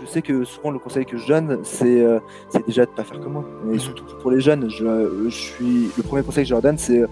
[0.00, 2.20] je sais que souvent le conseil que je donne, c'est euh,
[2.66, 3.44] déjà de pas faire comme moi.
[3.72, 6.78] Et surtout pour les jeunes, je, je suis le premier conseil que je leur donne,
[6.78, 7.04] c'est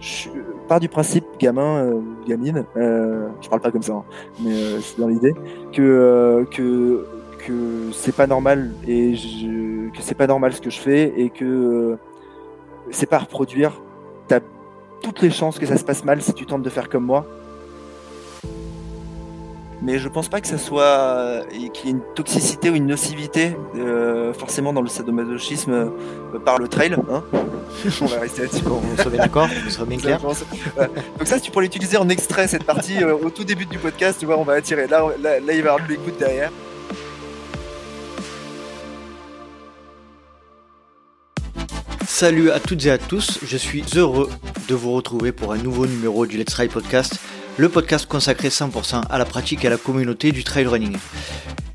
[0.00, 0.28] je
[0.68, 4.04] pars du principe, gamin, euh, gamine, euh, je parle pas comme ça, hein,
[4.40, 5.34] mais euh, c'est dans l'idée
[5.72, 7.04] que euh, que
[7.46, 11.30] que c'est pas normal et je, que c'est pas normal ce que je fais et
[11.30, 11.96] que
[12.90, 13.80] c'est pas à reproduire.
[14.28, 14.40] T'as
[15.02, 17.26] toutes les chances que ça se passe mal si tu tentes de faire comme moi.
[19.80, 22.86] Mais je pense pas que ça soit euh, qu'il y ait une toxicité ou une
[22.86, 26.94] nocivité euh, forcément dans le sadomasochisme euh, par le trail.
[27.10, 27.22] Hein
[28.00, 28.62] On va rester là-dessus.
[28.66, 30.20] On soit bien d'accord, on soit bien clair.
[30.20, 30.34] Donc
[31.26, 34.18] ça, tu pourrais l'utiliser en extrait cette partie euh, au tout début du podcast.
[34.18, 34.88] Tu vois, on va attirer.
[34.88, 36.50] Là, on- là, là, il va y avoir de l'écoute derrière.
[42.06, 44.30] Salut à toutes et à tous, je suis heureux
[44.68, 47.18] de vous retrouver pour un nouveau numéro du Let's Ride Podcast,
[47.58, 50.96] le podcast consacré 100% à la pratique et à la communauté du trail running.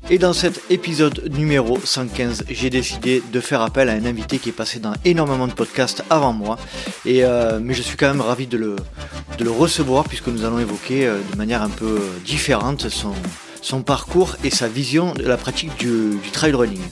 [0.08, 4.48] Et dans cet épisode numéro 115, j'ai décidé de faire appel à un invité qui
[4.48, 6.58] est passé dans énormément de podcasts avant moi,
[7.06, 8.76] euh, mais je suis quand même ravi de le,
[9.50, 14.68] recevoir puisque nous allons évoquer euh, de manière un peu différente son, parcours et sa
[14.68, 16.82] vision de la pratique du trail running.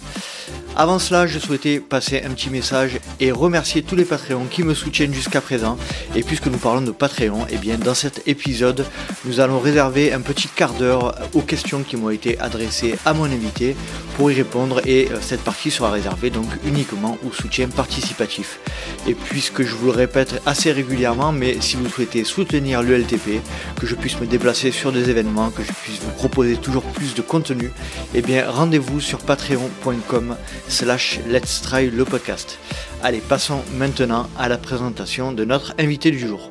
[0.75, 4.73] Avant cela, je souhaitais passer un petit message et remercier tous les Patreons qui me
[4.73, 5.77] soutiennent jusqu'à présent.
[6.17, 8.87] Et puisque nous parlons de Patreon, et bien dans cet épisode,
[9.27, 13.25] nous allons réserver un petit quart d'heure aux questions qui m'ont été adressées à mon
[13.25, 13.77] invité
[14.17, 14.81] pour y répondre.
[14.87, 18.59] Et euh, cette partie sera réservée donc uniquement au soutien participatif.
[19.07, 23.43] Et puisque je vous le répète assez régulièrement, mais si vous souhaitez soutenir l'ULTP,
[23.79, 27.15] que je puisse me déplacer sur des événements, que je puisse vous proposer toujours plus
[27.15, 27.71] de contenu,
[28.15, 30.37] eh bien rendez-vous sur patreon.com
[30.69, 32.59] slash let's try le podcast.
[33.03, 36.51] Allez, passons maintenant à la présentation de notre invité du jour.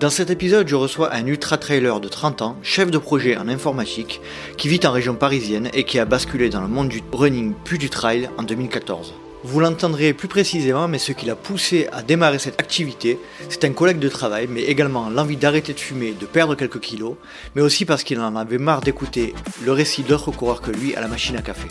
[0.00, 4.20] Dans cet épisode, je reçois un ultra-trailer de 30 ans, chef de projet en informatique,
[4.56, 7.78] qui vit en région parisienne et qui a basculé dans le monde du running puis
[7.78, 9.14] du trail en 2014.
[9.44, 13.18] Vous l'entendrez plus précisément, mais ce qui l'a poussé à démarrer cette activité,
[13.48, 17.14] c'est un collègue de travail, mais également l'envie d'arrêter de fumer, de perdre quelques kilos,
[17.54, 19.34] mais aussi parce qu'il en avait marre d'écouter
[19.64, 21.68] le récit d'autres coureurs que lui à la machine à café.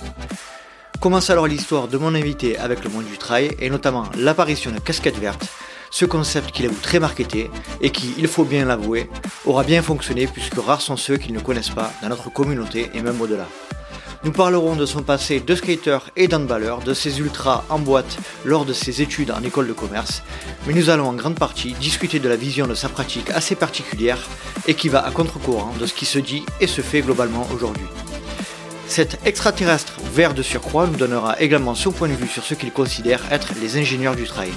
[1.00, 4.80] Commence alors l'histoire de mon invité avec le monde du trail et notamment l'apparition de
[4.80, 5.46] casquette verte,
[5.92, 9.08] ce concept qu'il avoue très marketé et qui, il faut bien l'avouer,
[9.46, 13.02] aura bien fonctionné puisque rares sont ceux qui ne connaissent pas dans notre communauté et
[13.02, 13.46] même au-delà.
[14.24, 18.66] Nous parlerons de son passé de skater et d'handballeur, de ses ultras en boîte lors
[18.66, 20.24] de ses études en école de commerce,
[20.66, 24.20] mais nous allons en grande partie discuter de la vision de sa pratique assez particulière
[24.68, 27.86] et qui va à contre-courant de ce qui se dit et se fait globalement aujourd'hui.
[28.88, 32.72] Cet extraterrestre vert de surcroît nous donnera également son point de vue sur ce qu'il
[32.72, 34.52] considère être les ingénieurs du trail.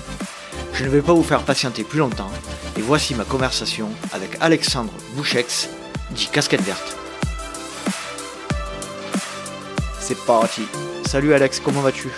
[0.73, 2.31] Je ne vais pas vous faire patienter plus longtemps,
[2.79, 5.69] et voici ma conversation avec Alexandre Bouchex,
[6.13, 6.97] dit Casquette Verte.
[10.01, 10.63] C'est parti.
[11.07, 12.09] Salut Alex, comment vas-tu?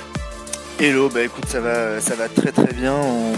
[0.78, 2.94] Hello, bah écoute, ça va, ça va très très bien.
[2.94, 3.32] On,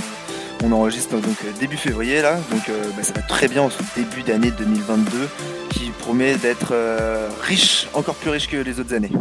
[0.64, 3.70] on enregistre donc euh, début février là, donc euh, bah, ça va très bien en
[3.70, 5.28] ce début d'année 2022
[5.70, 9.12] qui promet d'être euh, riche, encore plus riche que les autres années.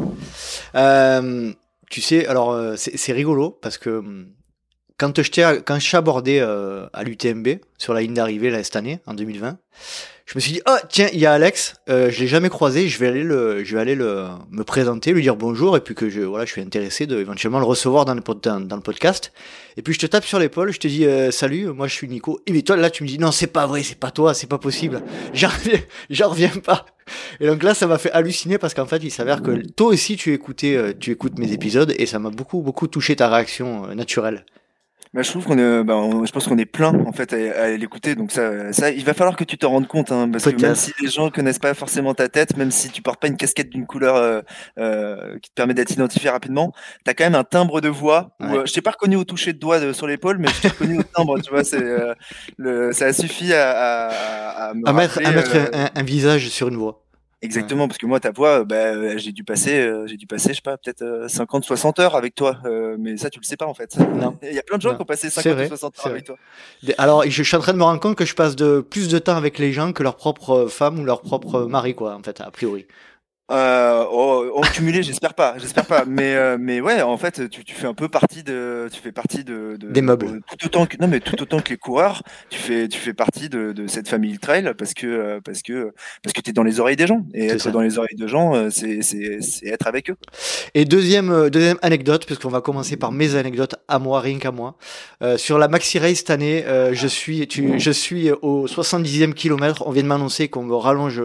[1.90, 4.26] Tu sais, alors c'est c'est rigolo parce que hum,
[4.98, 8.76] quand je quand je t'ai abordé euh, à l'UTMB sur la ligne d'arrivée là, cette
[8.76, 9.58] année en 2020,
[10.26, 12.88] je me suis dit oh tiens il y a Alex, euh, je l'ai jamais croisé,
[12.88, 15.96] je vais aller le je vais aller le me présenter, lui dire bonjour et puis
[15.96, 19.34] que je voilà je suis intéressé de éventuellement le recevoir dans le dans, le podcast.
[19.78, 22.08] Et puis je te tape sur l'épaule, je te dis euh, salut, moi je suis
[22.08, 22.40] Nico.
[22.46, 24.48] Et mais toi là tu me dis non c'est pas vrai, c'est pas toi, c'est
[24.48, 25.02] pas possible.
[25.34, 26.86] J'en reviens, reviens pas.
[27.40, 30.16] Et donc là, ça m'a fait halluciner parce qu'en fait, il s'avère que toi aussi,
[30.16, 33.90] tu écoutais, euh, tu écoutes mes épisodes et ça m'a beaucoup, beaucoup touché ta réaction
[33.90, 34.46] euh, naturelle.
[35.14, 37.66] Bah, je trouve qu'on est, bah, on- je pense qu'on est plein en fait à,
[37.66, 40.46] à l'écouter, donc ça, ça, il va falloir que tu t'en rendes compte, hein, parce
[40.46, 43.28] que même si les gens connaissent pas forcément ta tête, même si tu portes pas
[43.28, 44.42] une casquette d'une couleur euh,
[44.80, 46.74] euh, qui te permet d'être identifié rapidement,
[47.06, 48.32] t'as quand même un timbre de voix.
[48.40, 48.58] Où, Ouais.
[48.58, 50.68] euh, je t'ai pas reconnu au toucher de doigt de- sur l'épaule, mais je t'ai
[50.70, 52.16] reconnu au timbre, tu vois, c'est euh,
[52.58, 55.90] le, ça suffit à, à, à, à me À mettre, à rappeler, mettre euh, un,
[55.94, 57.03] un visage sur une voix.
[57.44, 60.26] Exactement, parce que moi, ta voix, euh, bah, euh, j'ai dû passer, euh, j'ai dû
[60.26, 63.40] passer, je sais pas, peut-être euh, 50, 60 heures avec toi, euh, mais ça, tu
[63.40, 63.98] le sais pas en fait.
[64.16, 64.38] Non.
[64.44, 64.96] Il y a plein de gens Non.
[64.96, 66.38] qui ont passé C'est 50 vrai, ou 60 c'est heures avec toi.
[66.98, 69.20] Alors, je suis en train de me rendre compte que je passe de plus de
[69.20, 72.40] temps avec les gens que leur propre femme ou leur propre mari, quoi, en fait,
[72.42, 72.88] a priori.
[73.54, 76.06] Euh, oh, oh, cumulé, j'espère pas, j'espère pas.
[76.08, 79.12] Mais euh, mais ouais, en fait, tu, tu fais un peu partie de, tu fais
[79.12, 80.26] partie de, de- Des meubles.
[80.28, 83.14] de- tout autant que non mais tout autant que les coureurs, tu fais tu fais
[83.14, 86.64] partie de, de cette famille trail parce que euh, parce que parce que t'es dans
[86.64, 87.72] les oreilles des gens et être ça.
[87.72, 90.16] dans les oreilles de gens, euh, c'est c'est c'est être avec eux.
[90.74, 94.40] Et deuxième, euh, deuxième anecdote, parce qu'on va commencer par mes anecdotes à moi, rien
[94.40, 94.78] qu'à moi.
[95.22, 99.34] Euh, sur la Maxi Race cette année, euh, je suis, tu, je suis au 70e
[99.34, 99.84] kilomètre.
[99.86, 101.22] On vient de m'annoncer qu'on me rallonge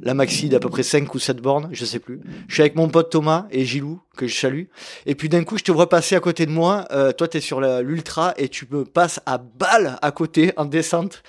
[0.00, 2.20] la Maxi d'à peu près 5 ou 7 bornes je sais plus.
[2.48, 4.64] Je suis avec mon pote Thomas et Gilou, que je salue.
[5.06, 6.86] Et puis d'un coup, je te vois passer à côté de moi.
[6.90, 10.64] Euh, toi, tu es sur l'ultra et tu me passes à balle à côté en
[10.64, 11.22] descente.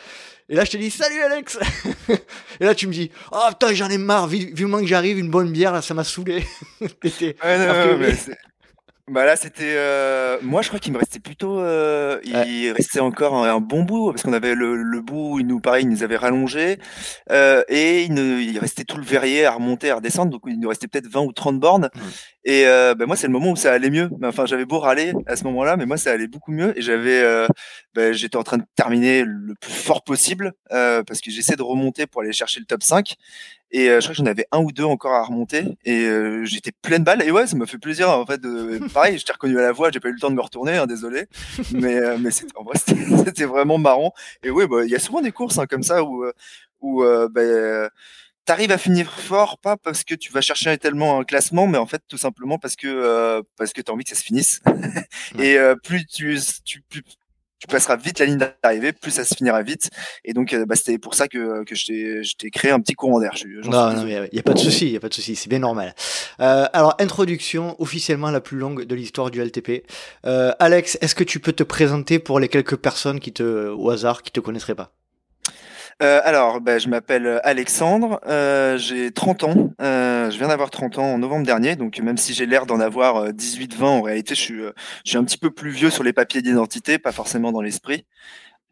[0.50, 1.60] Et là, je te dis, salut Alex
[2.60, 5.52] Et là, tu me dis, oh putain, j'en ai marre, vivement que j'arrive, une bonne
[5.52, 6.46] bière, là, ça m'a saoulé.
[9.10, 9.76] Bah là, c'était.
[9.78, 11.62] Euh, moi, je crois qu'il me restait plutôt.
[11.62, 15.62] Euh, il restait encore un, bon bout parce qu'on avait le, le bout, il nous
[15.62, 16.78] pareil, il nous avait rallongé
[17.32, 20.32] euh, et il, il, restait tout le verrier à remonter, à redescendre.
[20.32, 21.90] Donc il nous restait peut-être 20 ou 30 bornes.
[22.48, 24.10] Et euh, bah, moi, c'est le moment où ça allait mieux.
[24.24, 27.20] Enfin, j'avais beau râler à ce moment-là, mais moi, ça allait beaucoup mieux et j'avais.
[27.22, 27.46] Euh,
[27.94, 31.62] bah, j'étais en train de terminer le plus fort possible euh, parce que j'essaie de
[31.62, 33.18] remonter pour aller chercher le top 5
[33.72, 35.66] et euh, je crois que j'en avais un ou deux encore à remonter.
[35.84, 37.22] Et euh, j'étais pleine balle.
[37.22, 38.10] Et ouais, ça m'a fait plaisir.
[38.10, 38.80] En fait, de...
[38.94, 39.92] pareil, je t'ai reconnu à la voix.
[39.92, 41.26] J'ai pas eu le temps de me retourner, hein, désolé.
[41.74, 42.78] Mais, euh, mais en vrai,
[43.26, 44.14] c'était vraiment marrant.
[44.44, 46.26] Et ouais, bah, il y a souvent des courses hein, comme ça où,
[46.80, 47.90] où bah,
[48.48, 51.86] t'arrives à finir fort, pas parce que tu vas chercher tellement un classement, mais en
[51.86, 54.62] fait tout simplement parce que parce que t'as envie que ça se finisse.
[55.40, 57.04] et plus tu, tu plus,
[57.60, 59.90] tu passeras vite la ligne d'arrivée, plus ça se finira vite.
[60.24, 63.20] Et donc, euh, bah, c'était pour ça que, que je t'ai créé un petit courant
[63.20, 63.34] d'air.
[63.64, 65.50] Non, non, il n'y a, pas de souci, il y a pas de souci, c'est
[65.50, 65.96] bien normal.
[66.40, 69.84] Euh, alors, introduction officiellement la plus longue de l'histoire du LTP.
[70.26, 73.90] Euh, Alex, est-ce que tu peux te présenter pour les quelques personnes qui te, au
[73.90, 74.94] hasard, qui te connaisseraient pas?
[76.04, 81.00] Euh, alors, bah, je m'appelle Alexandre, euh, j'ai 30 ans, euh, je viens d'avoir 30
[81.00, 84.72] ans en novembre dernier, donc même si j'ai l'air d'en avoir 18-20, en réalité je
[85.06, 88.06] je suis un petit peu plus vieux sur les papiers d'identité, pas forcément dans l'esprit.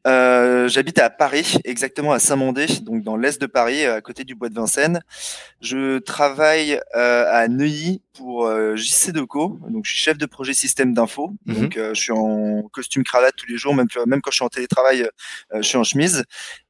[0.06, 4.36] Euh, j'habite à Paris, exactement à Saint-Mandé, donc dans l'est de Paris, à côté du
[4.36, 5.02] bois de Vincennes.
[5.62, 10.54] Je travaille euh, à Neuilly pour euh, JC Deco, donc je suis chef de projet
[10.54, 11.34] système d'info.
[11.46, 11.56] Mhm.
[11.56, 14.50] Donc je suis en costume cravate tous les jours, même même quand je suis en
[14.50, 15.10] télétravail,
[15.54, 16.24] je suis en chemise.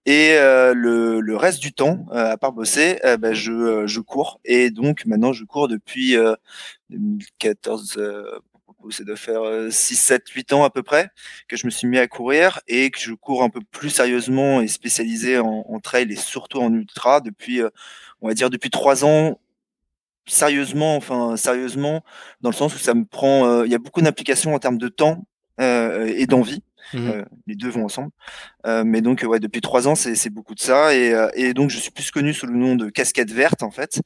[0.06, 4.40] Et le, le, reste du temps, à part bosser, ben, je, je cours.
[4.46, 6.16] Et donc maintenant, je cours depuis
[6.90, 7.98] 2014
[8.92, 9.42] c'est de faire
[9.72, 11.10] 6, 7, 8 ans à peu près
[11.48, 14.62] que je me suis mis à courir et que je cours un peu plus sérieusement
[14.62, 17.70] et spécialisé en, trail et surtout en ultra depuis, euh,
[18.22, 19.40] on va dire, depuis 3 ans
[20.28, 22.04] sérieusement, enfin sérieusement,
[22.42, 24.78] dans le sens où ça me prend, euh, il y a beaucoup d'implications en termes
[24.78, 25.26] de temps
[25.62, 26.64] euh, et d'envie.
[26.96, 27.08] Mmh.
[27.08, 28.12] Euh, les deux vont ensemble.
[28.66, 30.96] Euh, mais donc, ouais, depuis trois ans, c'est beaucoup de ça.
[30.96, 33.72] Et, euh, et, donc, je suis plus connu sous le nom de Casquette Verte, en
[33.72, 34.02] fait.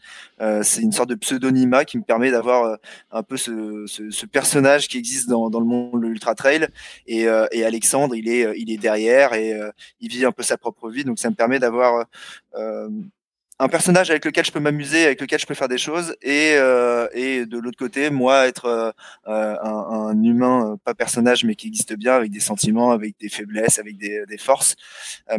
[0.64, 2.78] c'est une sorte de pseudonymat qui me permet d'avoir
[3.12, 6.68] un peu ce, ce, ce, personnage qui existe dans, dans le monde de l'ultra trail.
[7.08, 9.54] Et, et, Alexandre, il est, il est derrière et
[10.00, 11.04] il vit un peu sa propre vie.
[11.04, 12.06] Donc, ça me permet d'avoir
[13.60, 16.54] un personnage avec lequel je peux m'amuser, avec lequel je peux faire des choses, et,
[16.56, 18.92] euh, et de l'autre côté, moi, être euh,
[19.28, 23.28] euh, un, un, humain, pas personnage, mais qui existe bien, avec des sentiments, avec des
[23.28, 24.76] faiblesses, avec des, des forces,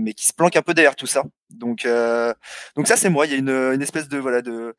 [0.01, 1.25] mais qui se planque un peu derrière tout ça.
[1.51, 1.87] Donc,
[2.77, 3.27] donc ça, c'est moi.
[3.27, 4.75] Il y a une, une espèce de voilà de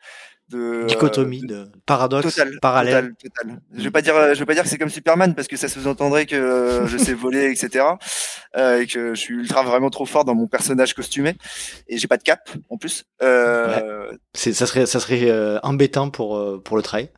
[0.52, 3.14] de dichotomie, de, paradoxe, parallèle.
[3.22, 5.58] Total, Je vais pas dire, je vais pas dire que c'est comme Superman parce que
[5.58, 7.86] ça se sous-entendrait que je sais voler, etc.
[8.58, 11.36] Euh, et que je suis ultra vraiment trop fort dans mon personnage costumé
[11.88, 13.06] et j'ai pas de cap en plus.
[13.22, 14.12] Euh...
[14.34, 17.10] C'est, ça serait, ça serait euh, embêtant pour euh, pour le trail.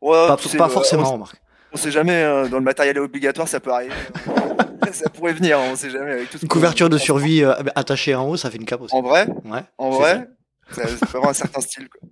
[0.00, 1.40] Ouais, pas, pas forcément, on, remarque.
[1.72, 2.22] On sait jamais.
[2.22, 3.94] Hein, dans le matériel obligatoire, ça peut arriver.
[4.92, 6.12] ça pourrait venir, on sait jamais.
[6.12, 7.44] Avec tout une couverture de survie
[7.74, 8.94] attachée en haut, ça fait une cape aussi.
[8.94, 10.28] En vrai, ouais, en vrai,
[10.70, 11.88] ça, ça peut avoir un certain style.
[11.88, 12.08] Quoi.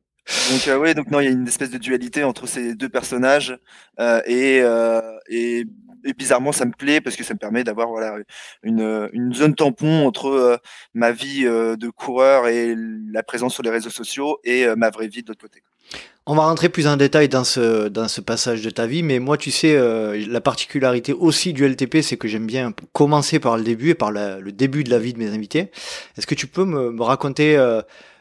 [0.51, 2.89] Donc euh, oui, donc non, il y a une espèce de dualité entre ces deux
[2.89, 3.59] personnages
[3.99, 5.65] euh, et, euh, et,
[6.05, 8.17] et, bizarrement ça me plaît parce que ça me permet d'avoir voilà
[8.63, 10.57] une, une zone tampon entre euh,
[10.95, 12.75] ma vie euh, de coureur et
[13.13, 15.63] la présence sur les réseaux sociaux et euh, ma vraie vie de l'autre côté.
[16.27, 19.19] On va rentrer plus en détail dans ce, dans ce passage de ta vie, mais
[19.19, 19.77] moi, tu sais,
[20.29, 24.13] la particularité aussi du LTP, c'est que j'aime bien commencer par le début et par
[24.13, 25.73] la, le début de la vie de mes invités.
[26.17, 27.57] Est-ce que tu peux me, me raconter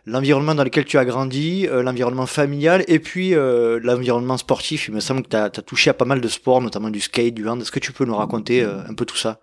[0.10, 4.88] l'environnement dans lequel tu as grandi, euh, l'environnement familial et puis euh, l'environnement sportif.
[4.88, 7.34] Il me semble que tu as, touché à pas mal de sports, notamment du skate,
[7.34, 7.62] du hand.
[7.62, 9.40] Est-ce que tu peux nous raconter euh, un peu tout ça?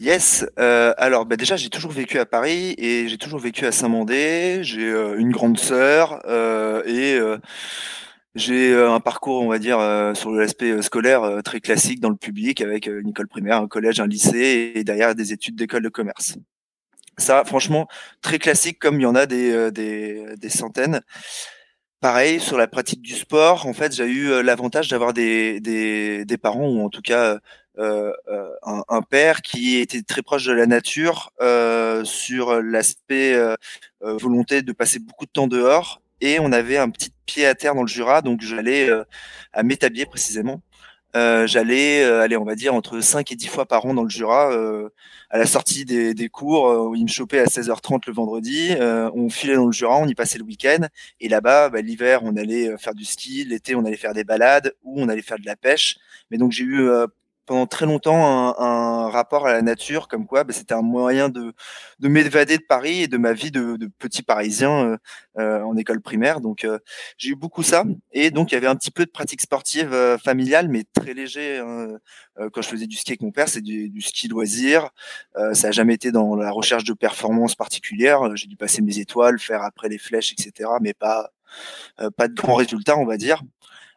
[0.00, 0.46] Yes.
[0.56, 4.60] alors, bah, déjà, j'ai toujours vécu à Paris et j'ai toujours vécu à Saint-Mandé.
[4.62, 6.20] J'ai une grande sœur
[6.86, 7.18] et
[8.36, 9.78] j'ai un parcours, on va dire,
[10.14, 14.06] sur l'aspect scolaire très classique dans le public avec une école primaire, un collège, un
[14.06, 16.36] lycée et derrière des études d'école de commerce.
[17.18, 17.86] Ça, franchement,
[18.22, 21.00] très classique, comme il y en a des, euh, des, centaines.
[22.00, 26.68] Pareil, sur la pratique du sport, en fait, j'ai eu euh, l'avantage d'avoir des, parents,
[26.68, 27.38] ou en tout cas
[27.78, 28.12] euh,
[28.62, 31.32] un, père qui était très proche de la nature
[32.04, 33.36] sur l'aspect
[34.00, 36.00] volonté de passer beaucoup de temps dehors.
[36.20, 38.88] Et on avait un petit pied à terre dans le Jura, donc j'allais
[39.52, 40.62] à Métabier précisément.
[41.14, 44.52] J'allais aller, on va dire, entre 5 et 10 fois par an dans le Jura,
[45.30, 48.74] à la sortie des, des cours, où ils me chopaient à 16h30 le vendredi.
[48.80, 50.86] on filait dans le Jura, on y passait le week-end.
[51.20, 53.44] Et là-bas, bah, l'hiver, on allait faire du ski.
[53.44, 55.96] L'été, on allait faire des balades ou on allait faire de la pêche.
[56.30, 56.90] Mais donc, j'ai eu
[57.46, 61.28] pendant très longtemps un, un, rapport à la nature, comme quoi bah, c'était un moyen
[61.28, 61.52] de,
[61.98, 64.96] de m'évader de Paris et de ma vie de, de petit Parisien euh,
[65.38, 66.40] euh en école primaire.
[66.40, 66.78] Donc euh,
[67.18, 67.84] j'ai eu beaucoup ça.
[68.12, 71.14] Et donc il y avait un petit peu de pratique sportive euh, familiale, mais très
[71.14, 71.58] léger.
[71.58, 71.98] Hein.
[72.52, 74.90] quand je faisais du ski avec mon père, c'est du, du, ski loisir.
[75.52, 78.36] ça n'a jamais été dans la recherche de performance particulière.
[78.36, 80.70] J'ai dû passer mes étoiles, faire après les flèches, etc.
[80.80, 81.30] Mais pas
[82.16, 83.42] pas de grands résultats, on va dire.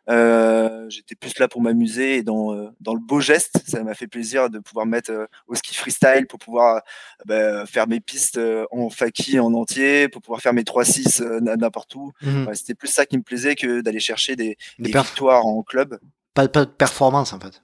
[0.09, 3.93] Euh, j'étais plus là pour m'amuser et dans, euh, dans le beau geste, ça m'a
[3.93, 6.81] fait plaisir de pouvoir mettre euh, au ski freestyle pour pouvoir
[7.25, 8.39] bah, faire mes pistes
[8.71, 12.13] en faki en entier, pour pouvoir faire mes 3-6 n'importe où.
[12.21, 12.53] Mhm.
[12.53, 15.99] C'était plus ça qui me plaisait que d'aller chercher des, des, victoires en club.
[16.33, 17.63] Pas, pas de performance en fait.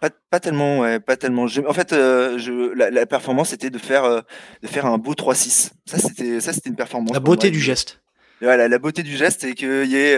[0.00, 1.42] Pas, pas, tellement, ouais, pas tellement.
[1.42, 4.22] En fait, je, la, la, performance c'était de faire,
[4.62, 5.72] de faire un beau 3-6.
[5.86, 7.12] Ça, c'était, ça, c'était une performance.
[7.12, 8.00] La beauté du geste.
[8.40, 10.16] Voilà, la beauté du geste, c'est qu'il y ait,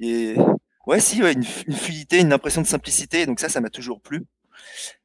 [0.00, 0.36] y ait
[0.86, 3.26] Ouais, si, ouais, une, une, fluidité, une impression de simplicité.
[3.26, 4.24] Donc ça, ça m'a toujours plu.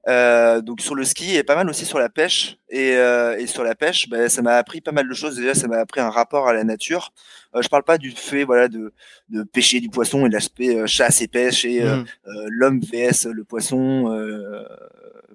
[0.07, 2.57] Euh, donc sur le ski et pas mal aussi sur la pêche.
[2.69, 5.35] Et, euh, et sur la pêche, ben, ça m'a appris pas mal de choses.
[5.35, 7.11] Déjà, ça m'a appris un rapport à la nature.
[7.55, 8.93] Euh, je parle pas du fait voilà de,
[9.29, 12.05] de pêcher du poisson et l'aspect euh, chasse et pêche et euh, mmh.
[12.49, 14.05] l'homme vs le poisson.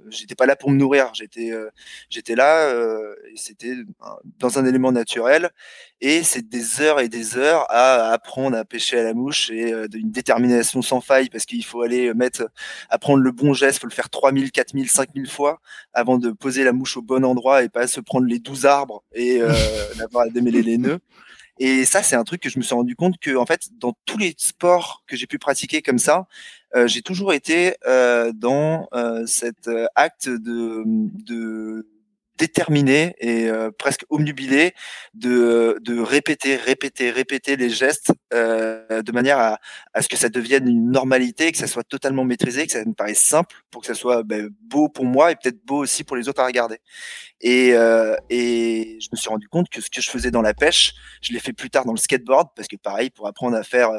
[0.08, 1.10] J'étais pas là pour me nourrir.
[1.14, 1.52] J'étais
[2.10, 2.70] j'étais là.
[3.32, 3.74] et c'était
[4.38, 5.50] dans un élément naturel.
[6.00, 9.88] Et c'est des heures et des heures à apprendre à pêcher à la mouche et
[9.88, 12.48] d'une détermination sans faille parce qu'il faut aller mettre,
[12.90, 15.60] apprendre le bon geste, faut le faire 3000, 4000, 5000 fois
[15.92, 19.02] avant de poser la mouche au bon endroit et pas se prendre les 12 arbres
[19.12, 19.52] et euh,
[19.98, 21.00] d'avoir à démêler les nœuds.
[21.58, 23.94] Et ça, c'est un truc que je me suis rendu compte que, en fait, dans
[24.06, 28.88] tous les sports que j'ai pu pratiquer comme ça, euh, j'ai toujours été euh, dans
[28.94, 31.86] euh, cet euh, acte de, de
[32.36, 34.74] déterminé et euh, presque omnubilé
[35.14, 39.58] de, de répéter, répéter, répéter les gestes euh, de manière à,
[39.92, 42.92] à, ce que ça devienne une normalité, que ça soit totalement maîtrisé, que ça me
[42.92, 46.16] paraisse simple pour que ça soit ben, beau pour moi et peut-être beau aussi pour
[46.16, 46.78] les autres à regarder.
[47.40, 50.54] Et, euh, et je me suis rendu compte que ce que je faisais dans la
[50.54, 53.62] pêche, je l'ai fait plus tard dans le skateboard parce que pareil, pour apprendre à
[53.62, 53.90] faire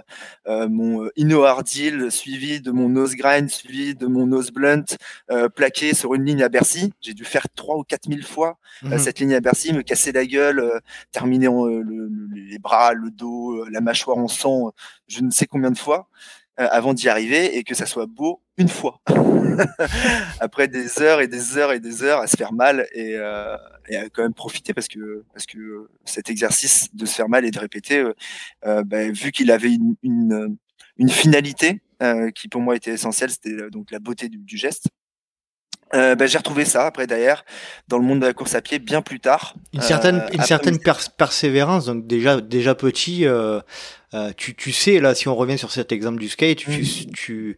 [0.47, 1.67] mon inno hard
[2.09, 4.85] suivi de mon nose grind, suivi de mon nose blunt,
[5.55, 8.89] plaqué sur une ligne à Bercy, j'ai dû faire trois ou quatre mille fois euh,
[8.89, 8.99] mhm.
[8.99, 10.79] cette ligne à Bercy, me casser la gueule, euh,
[11.11, 11.83] terminer en, euh,
[12.33, 14.71] les bras, le dos, la mâchoire en sang,
[15.07, 16.09] je ne sais combien de fois
[16.57, 19.01] avant d'y arriver et que ça soit beau une fois.
[20.39, 23.57] Après des heures et des heures et des heures à se faire mal et, euh,
[23.87, 27.45] et à quand même profiter parce que parce que cet exercice de se faire mal
[27.45, 28.03] et de répéter,
[28.65, 30.57] euh, bah, vu qu'il avait une, une,
[30.97, 34.87] une finalité euh, qui pour moi était essentielle, c'était donc la beauté du, du geste.
[35.93, 37.45] Euh, bah, j'ai retrouvé ça après d'ailleurs
[37.87, 39.53] dans le monde de la course à pied bien plus tard.
[39.73, 40.79] Une certaine, euh, une certaine
[41.17, 43.61] persévérance, donc déjà, déjà petit, euh,
[44.35, 47.11] tu, tu sais, là, si on revient sur cet exemple du skate, tu, mm.
[47.13, 47.57] tu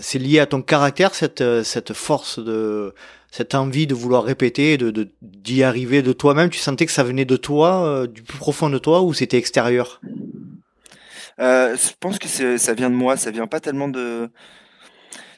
[0.00, 2.94] c'est lié à ton caractère, cette, cette force de,
[3.30, 6.48] cette envie de vouloir répéter, de, d'y arriver de toi-même.
[6.48, 10.00] Tu sentais que ça venait de toi, du plus profond de toi, ou c'était extérieur?
[11.38, 14.30] Je pense que ça vient de moi, ça vient pas tellement de,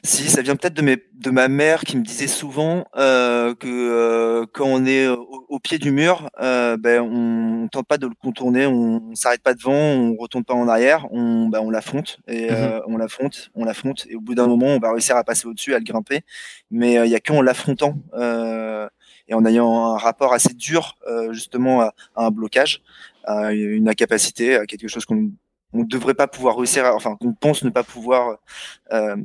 [0.07, 3.67] si, ça vient peut-être de, mes, de ma mère qui me disait souvent euh, que
[3.67, 8.07] euh, quand on est au, pied du mur, euh, ben, on, on tente pas de
[8.07, 11.69] le contourner, on, on s'arrête pas devant, on retourne pas en arrière, on, ben, on
[11.69, 12.81] l'affronte et euh, mhm.
[12.87, 15.73] on l'affronte, on l'affronte et au bout d'un moment, on va réussir à passer au-dessus,
[15.73, 16.21] à le grimper.
[16.71, 17.95] Mais euh, il y a qu'en l'affrontant
[19.29, 20.95] et en ayant un rapport assez dur
[21.31, 22.81] justement à, à, un blocage,
[23.25, 25.31] à une incapacité, à quelque chose qu'on
[25.73, 28.37] on ne devrait pas pouvoir réussir, enfin qu'on pense ne pas pouvoir
[28.91, 29.15] euh,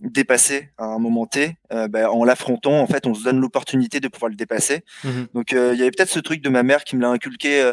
[0.00, 4.00] dépasser à un moment T, euh, ben, en l'affrontant, en fait, on se donne l'opportunité
[4.00, 4.84] de pouvoir le dépasser.
[5.04, 7.10] Mmh Donc euh, il y avait peut-être ce truc de ma mère qui me l'a
[7.10, 7.72] inculqué euh,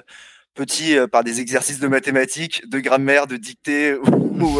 [0.53, 4.59] petit par des exercices de mathématiques, de grammaire, de dictée, ou,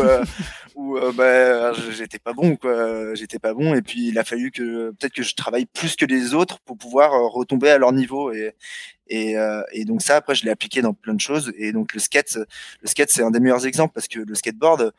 [0.78, 3.14] où ben, j'étais pas bon, quoi.
[3.16, 6.06] J'étais pas bon, et puis il a fallu que peut-être que je travaille plus que
[6.06, 8.32] les autres pour pouvoir retomber à leur niveau.
[8.32, 11.52] Et, euh, donc ça, après, je l'ai appliqué dans plein de choses.
[11.58, 12.38] Et donc le skate,
[12.82, 14.94] le skate, c'est un des meilleurs exemples parce que le skateboard,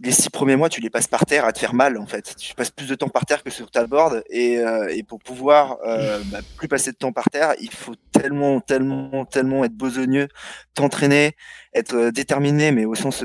[0.00, 2.34] les six premiers mois, tu les passes par terre à te faire mal en fait.
[2.36, 4.24] Tu passes plus de temps par terre que sur ta board.
[4.30, 8.60] Et, euh, pour pouvoir euh, bah, plus passer de temps par terre, il faut tellement,
[8.60, 10.28] tellement, tellement être besogneux,
[10.74, 11.36] t'entraîner,
[11.72, 13.24] être euh, déterminé, mais au sens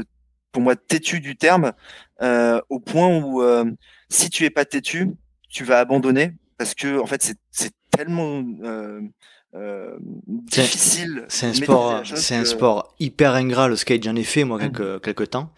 [0.51, 1.73] pour moi têtu du terme,
[2.21, 3.43] euh, au point où
[4.09, 5.11] si tu es pas têtu,
[5.49, 8.43] tu vas abandonner parce que en fait c'est tellement
[9.53, 11.25] euh, difficile.
[11.27, 14.03] C'est un sport, c'est un sport hyper ingrat le skate.
[14.03, 14.99] J'en ai fait moi quelques mm.
[15.01, 15.51] quelques temps.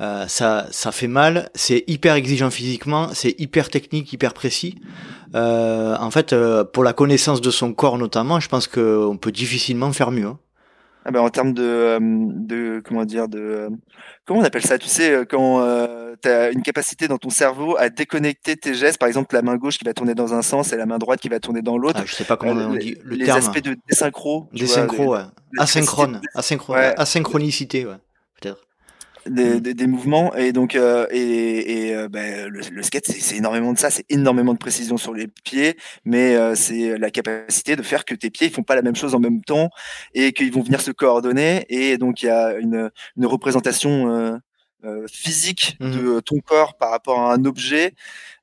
[0.00, 1.50] Euh, ça ça fait mal.
[1.54, 3.08] C'est hyper exigeant physiquement.
[3.14, 4.76] C'est hyper technique, hyper précis.
[5.34, 9.32] Euh, en fait, euh, pour la connaissance de son corps notamment, je pense qu'on peut
[9.32, 10.26] difficilement faire mieux.
[10.26, 10.38] Hein.
[11.04, 13.68] Ah ben, en termes de, euh, de comment dire de
[14.24, 17.30] comment on appelle ça tu sais euh, quand euh, tu as une capacité dans ton
[17.30, 20.42] cerveau à déconnecter tes gestes par exemple la main gauche qui va tourner dans un
[20.42, 22.00] sens et la main droite qui va tourner dans l'autre.
[22.02, 23.38] Ah, je sais pas comment on dit le les terme.
[23.38, 25.22] aspects de désynchro désynchro ouais.
[25.58, 26.20] asynchrone.
[26.96, 27.96] asynchronicité ouais
[29.26, 29.60] des, mm.
[29.60, 30.34] des, des, mouvements.
[30.34, 33.90] Et donc euh, et, et euh, ben, le, le, skate c'est énormément de ça.
[33.90, 35.76] C'est énormément de précision sur les pieds.
[36.04, 38.96] Mais euh, c'est la capacité de faire que tes pieds ils font pas la même
[38.96, 39.70] chose en même temps
[40.14, 41.64] et qu'ils vont venir se coordonner.
[41.68, 44.38] Et donc il y a une, une représentation euh,
[44.84, 47.94] euh, physique mmh de ton corps par rapport à un objet,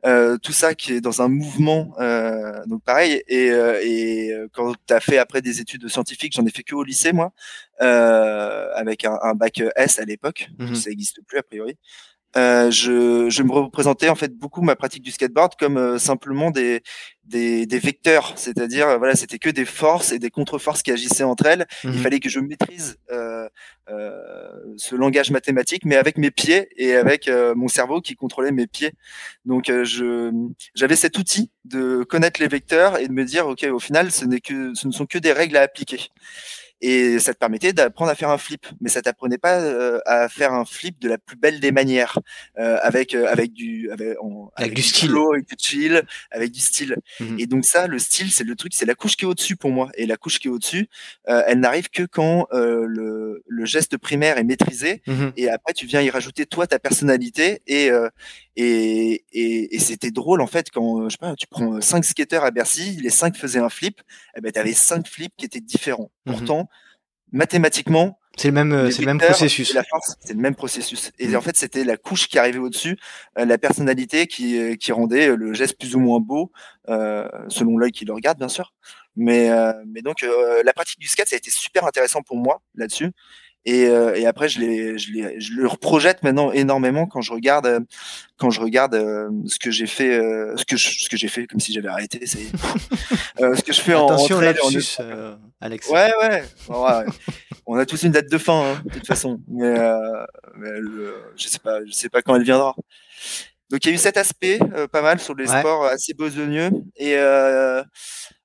[0.05, 1.93] euh, tout ça qui est dans un mouvement.
[1.99, 3.21] Euh, donc pareil.
[3.27, 6.83] Et, et quand tu as fait après des études scientifiques, j'en ai fait que au
[6.83, 7.31] lycée moi,
[7.79, 11.77] avec un, un, bac S à l'époque, mmh ça n'existe plus a priori.
[12.37, 16.51] Euh, je, je, me représentais en fait beaucoup ma pratique du skateboard comme euh, simplement
[16.51, 16.83] des,
[17.29, 21.24] des, des vecteurs, c'est-à-dire euh, voilà, c'était que des forces et des contre-forces qui agissaient
[21.24, 21.67] entre elles.
[21.83, 21.98] Il mhm.
[22.00, 23.48] fallait que je maîtrise euh,
[24.77, 28.91] ce langage mathématique, mais avec mes pieds et avec mon cerveau qui contrôlait mes pieds.
[29.45, 30.31] Donc je
[30.75, 34.25] j'avais cet outil de connaître les vecteurs et de me dire ok, au final, ce
[34.25, 36.00] n'est que ce ne sont que des règles à appliquer
[36.81, 40.29] et ça te permettait d'apprendre à faire un flip, mais ça t'apprenait pas euh, à
[40.29, 42.19] faire un flip de la plus belle des manières,
[42.57, 44.15] euh, avec euh, avec du avec,
[44.55, 46.95] avec, du style, avec du chill, avec du style.
[47.19, 47.39] Mhm.
[47.39, 49.71] Et donc ça, le style, c'est le truc, c'est la couche qui est au-dessus pour
[49.71, 49.89] moi.
[49.95, 50.88] Et la couche qui est au-dessus,
[51.25, 55.33] elle n'arrive que quand le, le geste primaire est maîtrisé, mhm.
[55.36, 57.89] et après tu viens y rajouter toi ta personnalité et
[58.55, 62.43] et, et, et c'était drôle en fait quand je sais pas, tu prends cinq skateurs
[62.43, 64.01] à Bercy, les cinq faisaient un flip,
[64.36, 66.12] eh ben tu avais cinq flips qui étaient différents.
[66.29, 66.38] Mhm.
[66.38, 66.69] Pourtant,
[67.31, 69.74] mathématiquement, c'est le même, c'est le même processus.
[69.74, 71.12] La force, c'est le même processus.
[71.19, 71.36] Et mhm.
[71.36, 72.98] en fait, c'était la couche qui arrivait au-dessus,
[73.38, 76.51] euh, la personnalité qui, euh, qui rendait le geste plus ou moins beau,
[76.88, 78.74] euh, selon l'œil qui le regarde, bien sûr.
[79.15, 80.25] Mais, euh, mais donc,
[80.63, 83.12] la pratique du skate, ça a été super intéressant pour moi là-dessus.
[83.65, 87.34] Et, euh, et après, je, les, je, les, je le reprojette maintenant énormément quand je
[87.34, 87.79] regarde, euh,
[88.38, 90.17] quand je regarde euh, ce que j'ai fait,
[90.55, 92.25] ce que je, ce que j'ai fait, comme si j'avais arrêté.
[92.25, 92.39] C'est
[93.38, 95.38] ce que je fais Attention en en...
[95.62, 95.89] Alex.
[95.89, 97.05] Ouais, ouais, ouais.
[97.65, 99.41] On a tous une date de fin, hein, de toute façon.
[99.49, 99.77] Mais,
[100.57, 100.69] mais
[101.36, 102.75] je sais pas, je sais pas quand elle viendra.
[103.69, 104.57] Donc il y a eu cet aspect
[104.91, 107.17] pas mal sur les sports assez besogneux et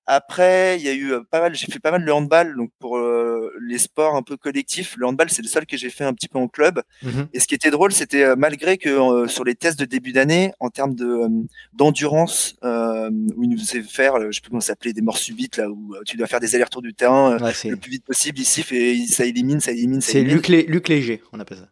[0.06, 2.70] après, il y a eu euh, pas mal, j'ai fait pas mal de handball, donc
[2.78, 6.04] pour euh, les sports un peu collectifs, le handball c'est le seul que j'ai fait
[6.04, 6.82] un petit peu en club.
[7.02, 10.12] Mmh Et ce qui était drôle, c'était euh, malgré que sur les tests de début
[10.12, 11.28] d'année, en termes de
[11.72, 15.56] d'endurance, où ils nous faisaient faire, je sais plus comment ça s'appelait, des morts subites
[15.56, 18.38] là, où tu dois faire des allers-retours du terrain le plus vite possible.
[18.38, 18.62] Ici,
[19.08, 20.40] ça élimine, ça élimine, ça élimine.
[20.40, 21.68] C'est Luc, Luc Léger, on appelle ça.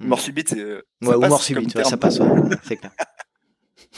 [0.00, 0.64] Mort subite, c'est.
[1.02, 2.20] Ouais, ou mort subite, ça passe,
[2.64, 2.92] c'est clair.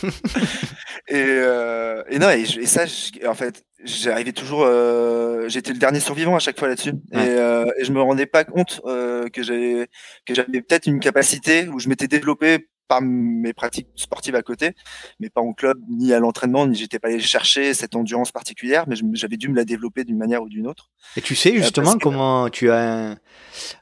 [1.08, 2.84] et, euh, et, non, et, et ça,
[3.26, 4.62] en fait, j'arrivais toujours.
[4.64, 8.26] Euh, J'étais le dernier survivant à chaque fois là-dessus, et, euh, et, je me rendais
[8.26, 9.88] pas compte euh, que j'avais
[10.24, 14.72] que j'avais peut-être une capacité où je m'étais développé par mes pratiques sportives à côté,
[15.18, 18.84] mais pas en club ni à l'entraînement, ni j'étais pas allé chercher cette endurance particulière,
[18.86, 20.90] mais j'avais dû me la développer d'une manière ou d'une autre.
[21.16, 23.16] Et tu sais justement comment tu as.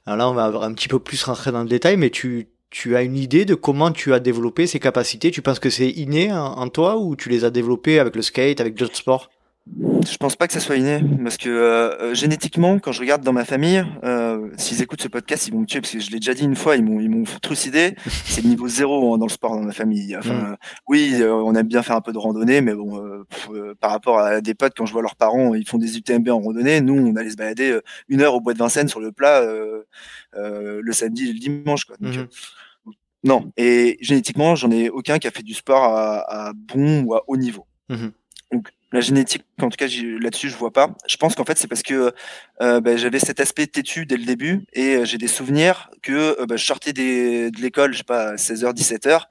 [0.06, 2.96] Alors là, on va un petit peu plus rentrer dans le détail, mais tu tu
[2.96, 5.30] as une idée de comment tu as développé ces capacités?
[5.30, 8.60] Tu penses que c'est inné en, toi ou tu les as développées avec le skate,
[8.60, 9.30] avec d'autres sports
[9.78, 13.22] je pense pas que ça soit inné, parce que euh, euh, génétiquement, quand je regarde
[13.22, 16.10] dans ma famille, euh, s'ils écoutent ce podcast, ils vont me tuer, parce que je
[16.10, 17.94] l'ai déjà dit une fois, ils m'ont ils m'ont trucidé.
[18.24, 20.16] C'est niveau zéro hein, dans le sport dans ma famille.
[20.16, 20.56] Enfin, mm.
[20.88, 23.24] oui, on aime bien faire un peu de randonnée, mais bon,
[23.80, 26.40] par rapport à des potes, quand je vois leurs parents, ils font des UTMB en
[26.40, 26.80] randonnée.
[26.80, 27.78] Nous, on allait se balader
[28.08, 29.42] une heure au bois de Vincennes sur le plat
[30.32, 31.96] le samedi et le dimanche, quoi.
[32.00, 32.26] Donc, mm-hmm.
[33.22, 37.14] Non, et génétiquement, j'en ai aucun qui a fait du sport à, à bon ou
[37.14, 37.66] à haut niveau.
[37.90, 38.08] Mmh
[38.50, 40.90] Donc la génétique, en tout cas là-dessus, je vois pas.
[41.06, 42.12] Je pense qu'en fait, c'est parce que
[42.60, 46.40] euh, bah, j'avais cet aspect têtu dès le début et euh, j'ai des souvenirs que
[46.40, 49.22] euh, bah, je sortais des, de l'école, je sais pas, 16h, 17h.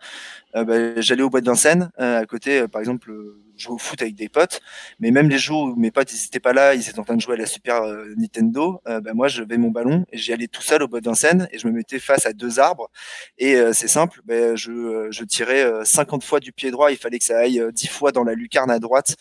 [0.54, 3.14] Bah, j'allais au bois de Vincennes, à côté, par exemple
[3.60, 4.62] jouer au foot avec des potes.
[5.00, 7.22] Mais même les jours où mes potes n'étaient pas là, ils étaient en train de
[7.22, 10.34] jouer à la Super euh, Nintendo, euh, ben moi je vais mon ballon et j'y
[10.34, 12.90] allais tout seul au bout d'un scène et je me mettais face à deux arbres.
[13.38, 17.20] Et euh, c'est simple, ben, je, je tirais 50 fois du pied droit, il fallait
[17.20, 19.16] que ça aille 10 fois dans la lucarne à droite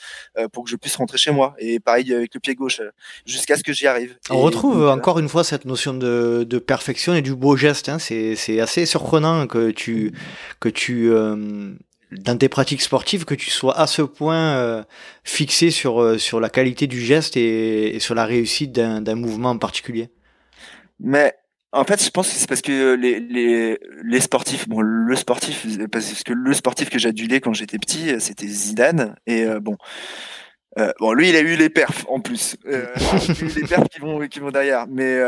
[0.53, 1.55] pour que je puisse rentrer chez moi.
[1.59, 2.81] Et pareil avec le pied gauche,
[3.27, 4.17] jusqu'à ce que j'y arrive.
[4.31, 7.89] On retrouve encore une fois cette notion de, de perfection et du beau geste.
[7.89, 7.99] Hein.
[7.99, 10.13] C'est assez surprenant que tu,
[10.61, 11.11] que tu
[12.13, 14.83] dans tes pratiques sportives que tu sois à ce point euh,
[15.25, 19.59] fixé sur, euh, sur la qualité du geste et, sur la réussite d'un mouvement en
[19.59, 20.09] particulier?
[21.01, 21.35] Mais
[21.73, 25.67] en fait, je pense que c'est parce que les, les, les sportifs, bon, le sportif,
[25.93, 29.15] parce que le sportif que j'adulais quand j'étais petit, c'était Zidane.
[29.27, 29.77] Et bon,
[30.99, 34.51] bon, lui, il a eu les perfs en plus, les perfs qui vont qui vont
[34.51, 34.87] derrière.
[34.89, 35.21] Mais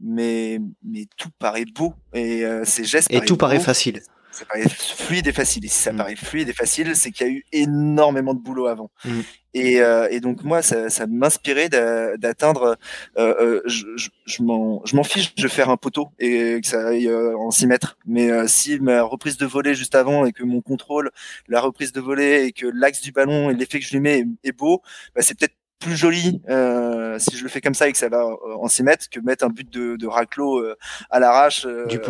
[0.00, 3.08] mais mais tout paraît beau et ces gestes.
[3.12, 4.02] Et tout paraît facile
[4.38, 5.64] ça paraît fluide et facile.
[5.64, 5.96] Et si ça mm.
[5.96, 8.90] paraît fluide et facile, c'est qu'il y a eu énormément de boulot avant.
[9.04, 9.20] Mm.
[9.54, 12.76] Et, euh, et, donc moi, ça, ça m'inspirait d'atteindre.
[13.16, 17.12] Euh, euh, je, je, je m'en fiche de faire un poteau et que ça aille
[17.12, 17.98] en 6 mètres.
[18.06, 21.10] Mais si ma reprise de volée juste avant et que mon contrôle,
[21.48, 24.24] la reprise de volée et que l'axe du ballon et l'effet que je lui mets
[24.44, 24.82] est, beau,
[25.14, 28.08] bah, c'est peut-être plus joli euh, si je le fais comme ça et que ça
[28.08, 30.76] va euh, en 6 mètres que mettre un but de, de raclo euh,
[31.10, 32.04] à l'arrache euh, du, du,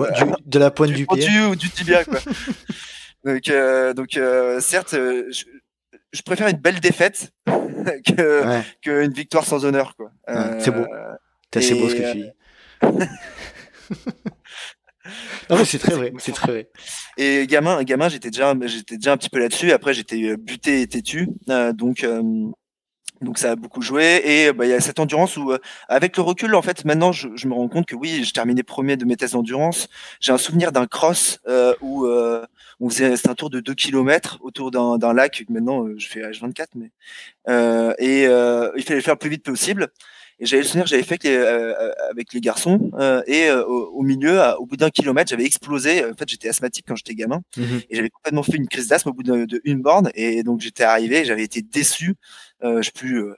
[0.47, 2.19] de la pointe du, pied ou du tibia quoi.
[3.25, 3.51] donc
[3.95, 4.19] donc
[4.61, 5.45] certes je,
[6.13, 8.63] je, préfère une belle défaite que ouais.
[8.81, 10.11] qu'une victoire sans honneur quoi.
[10.61, 10.87] c'est beau.
[11.53, 12.31] C'est beau ce que tu dis.
[15.51, 16.71] non mais c'est très vrai, c'est très vrai.
[17.17, 19.73] Et gamin, gamin, j'étais déjà, j'étais déjà un petit peu là-dessus.
[19.73, 21.29] Après, j'étais buté et têtu,
[21.75, 22.07] donc
[23.21, 26.17] donc ça a beaucoup joué et bah, il y a cette endurance où euh, avec
[26.17, 28.97] le recul en fait maintenant je, je, me rends compte que oui j'ai terminé premier
[28.97, 29.89] de mes tests d'endurance.
[30.21, 32.47] J'ai un souvenir d'un cross euh, où euh,
[32.81, 35.45] on faisait un tour de 2 km autour d'un lac.
[35.49, 36.91] Maintenant euh, je fais H24 mais
[37.49, 39.89] euh, et il fallait le faire le plus vite possible
[40.41, 41.19] et j'avais le souvenir j'avais fait
[42.11, 42.91] avec les garçons
[43.27, 46.05] et au, milieu au bout d'un kilomètre j'avais explosé.
[46.05, 47.43] En fait j'étais asthmatique quand j'étais gamin.
[47.57, 50.11] Mmh et j'avais complètement fait une crise d'asthme au bout de, de, borne.
[50.15, 52.15] Et donc j'étais arrivé j'avais été déçu.
[52.65, 53.37] Euh, je plus, euh,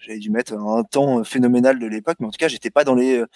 [0.00, 2.94] j'avais dû mettre un temps phénoménal de l'époque, mais en tout cas, j'étais pas dans
[2.94, 3.26] les, euh,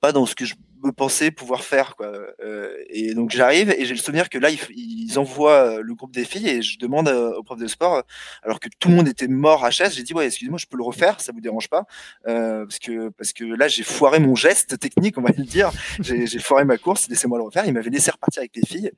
[0.00, 2.10] pas dans ce que je me pensais pouvoir faire quoi.
[2.42, 6.24] Euh, et donc j'arrive et j'ai le souvenir que là ils, envoient le groupe des
[6.24, 8.04] filles et je demande au prof de sport
[8.42, 10.76] alors que tout le monde était mort à chaise j'ai dit ouais excusez-moi je peux
[10.76, 11.84] le refaire ça vous dérange pas.
[12.28, 15.70] Euh, parce que parce que là j'ai foiré mon geste technique on va le dire.
[16.00, 17.66] J'ai foiré ma course laissez-moi le refaire.
[17.66, 18.92] Il m'avait laissé repartir avec les filles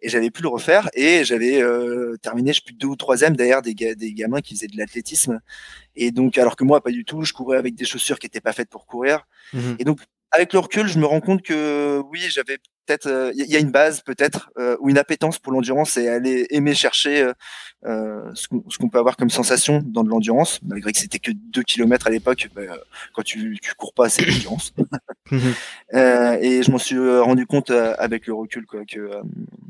[0.00, 3.62] et j'avais pu le refaire et j'avais euh, terminé je plus deux ou troisième derrière
[3.62, 5.40] des, des gamins qui faisaient de l'athlétisme.
[5.94, 8.40] Et donc alors que moi pas du tout je courais avec des chaussures qui étaient
[8.40, 9.26] pas faites pour courir.
[9.52, 13.42] Mmh et donc avec le recul, je me rends compte que oui, j'avais peut-être, il
[13.42, 16.74] euh, y a une base peut-être euh, ou une appétence pour l'endurance et aller aimer
[16.74, 17.32] chercher euh,
[17.84, 21.62] euh ce qu'on peut avoir comme sensation dans de l'endurance, malgré que c'était que 2
[21.62, 22.48] km à l'époque.
[22.54, 22.62] Bah,
[23.14, 24.72] quand tu, tu cours pas, c'est l'endurance.
[25.30, 25.52] Mhm.
[26.40, 29.10] et je m'en suis rendu compte avec le recul quoi, que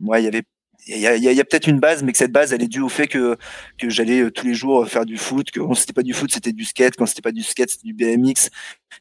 [0.00, 0.44] moi, il y avait
[0.86, 2.80] il y a, y a peut-être une base, mais que cette base, elle est due
[2.80, 3.36] au fait que
[3.76, 5.50] que j'allais tous les jours faire du foot.
[5.50, 6.94] Que quand c'était pas du foot, c'était du skate.
[6.96, 8.50] Quand c'était pas du skate, c'était du BMX.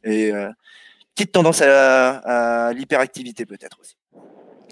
[0.03, 0.31] Et
[1.17, 3.95] petite tendance à, l'hyperactivité peut-être aussi.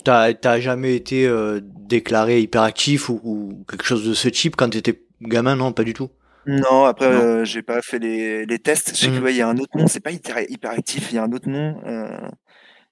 [0.04, 5.02] T'as jamais été euh, déclaré hyperactif ou, quelque chose de ce type quand tu étais
[5.22, 6.10] gamin, non, pas du tout.
[6.46, 8.92] Non, après euh, j'ai pas fait les, les tests.
[8.92, 9.30] Je sais qu'il mmh.
[9.30, 11.82] y a un autre nom, c'est pas hyperactif, il y a un autre nom.
[11.88, 12.20] Euh,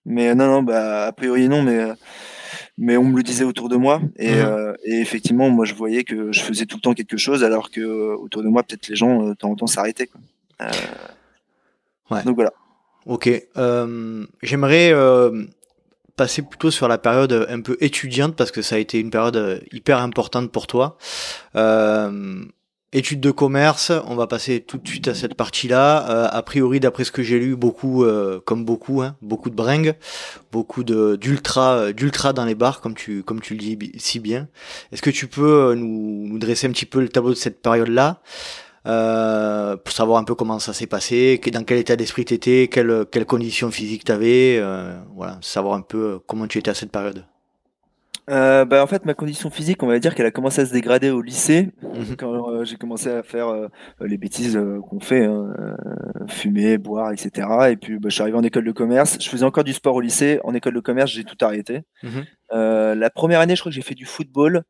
[0.06, 1.86] mais non, non, bah a priori non, mais
[2.80, 4.76] mais on me le disait autour de moi et, mmh.
[4.86, 8.16] et, effectivement, moi je voyais que je faisais tout le temps quelque chose, alors que
[8.16, 10.10] autour de moi peut-être les gens de temps en temps s'arrêtaient.
[12.10, 12.24] Ouais.
[12.24, 12.54] Donc voilà.
[13.06, 13.30] Ok.
[13.58, 15.46] Euh, J'aimerais euh,
[16.16, 19.64] passer plutôt sur la période un peu étudiante parce que ça a été une période
[19.72, 20.98] hyper importante pour toi.
[21.56, 22.44] Euh,
[22.92, 26.10] études de commerce, on va passer tout de suite à cette partie-là.
[26.10, 29.56] Euh, a priori, d'après ce que j'ai lu, beaucoup, euh, comme beaucoup, hein, beaucoup de
[29.56, 29.96] bringues,
[30.52, 34.48] beaucoup de d'ultra, d'ultra dans les bars, comme tu, comme tu le dis si bien.
[34.92, 38.22] Est-ce que tu peux nous, nous dresser un petit peu le tableau de cette période-là?
[38.86, 42.70] Euh, pour savoir un peu comment ça s'est passé, dans quel état d'esprit tu étais,
[42.72, 46.72] quelles, quelles conditions physiques tu avais, euh, voilà, savoir un peu euh, comment tu étais
[46.72, 47.26] à cette période.
[48.30, 50.72] Euh, bah en fait ma condition physique on va dire qu'elle a commencé à se
[50.72, 52.16] dégrader au lycée mhm.
[52.18, 53.68] quand euh, j'ai commencé à faire euh,
[54.00, 54.58] les bêtises
[54.90, 55.54] qu'on fait hein,
[56.30, 59.44] fumer boire etc et puis bah, je suis arrivé en école de commerce je faisais
[59.44, 62.24] encore du sport au lycée en école de commerce j'ai tout arrêté mhm.
[62.54, 64.64] la première année je crois que j'ai fait du football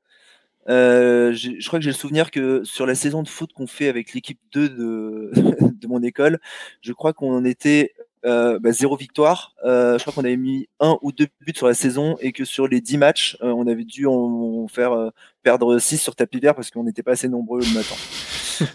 [0.69, 3.87] euh, je crois que j'ai le souvenir que sur la saison de foot qu'on fait
[3.87, 5.31] avec l'équipe 2 de,
[5.81, 6.39] de mon école,
[6.81, 7.93] je crois qu'on était
[8.25, 9.53] euh, bah, zéro victoire.
[9.65, 12.45] Euh, je crois qu'on avait mis un ou deux buts sur la saison et que
[12.45, 15.09] sur les dix matchs, euh, on avait dû en, faire euh,
[15.43, 17.95] perdre six sur tapis vert parce qu'on n'était pas assez nombreux le matin.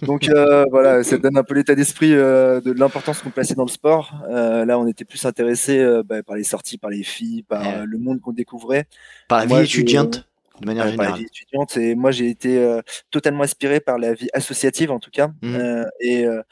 [0.07, 0.29] Donc
[0.71, 4.13] voilà, ça donne un peu l'état d'esprit de l'importance qu'on plaçait dans le sport.
[4.29, 8.21] là, on était plus intéressé bah, par les sorties, par les filles, par le monde
[8.21, 8.87] qu'on découvrait.
[9.29, 10.29] Par la vie étudiante
[10.61, 11.21] de manière générale.
[11.21, 11.77] étudiante.
[11.77, 15.29] Et moi, j'ai été euh, totalement inspiré par la vie associative, en tout cas.
[15.43, 15.55] Mmh.
[15.55, 16.43] Euh, et, euh,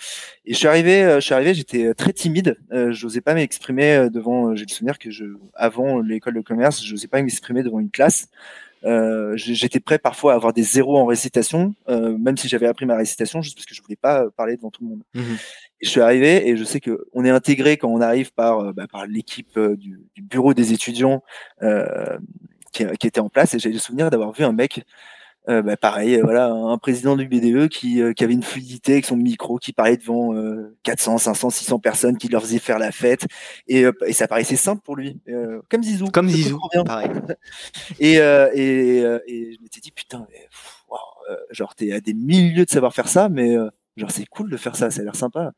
[0.44, 2.56] et, je suis arrivé, je suis arrivé, j'étais très timide.
[2.70, 4.54] je n'osais pas m'exprimer devant.
[4.54, 7.90] j'ai le souvenir que je, avant l'école de commerce, je n'osais pas m'exprimer devant une
[7.90, 8.28] classe.
[9.34, 13.42] j'étais prêt parfois à avoir des zéros en récitation, même si j'avais appris ma récitation,
[13.42, 15.02] juste parce que je voulais pas parler devant tout le monde.
[15.14, 15.36] Mmh
[15.82, 18.86] je suis arrivé et je sais que on est intégré quand on arrive par bah,
[18.90, 21.22] par l'équipe du, du, bureau des étudiants
[22.76, 24.84] qui, qui, était en place et j'ai le souvenir d'avoir vu un mec
[25.48, 28.92] euh, bah, pareil, euh, voilà, un président du BDE qui, euh, qui, avait une fluidité
[28.92, 30.34] avec son micro, qui parlait devant
[30.82, 33.26] 400, 500, 600 personnes, qui leur faisait faire la fête,
[33.68, 35.20] et, et ça paraissait simple pour lui,
[35.68, 36.06] comme Zizou.
[36.06, 37.10] Comme Zizou, pareil.
[38.00, 40.48] et, et, et, je m'étais dit putain, mais,
[41.50, 43.56] genre t'es à des milieux de savoir faire ça, mais
[43.96, 45.52] genre c'est cool de faire ça, ça a l'air sympa.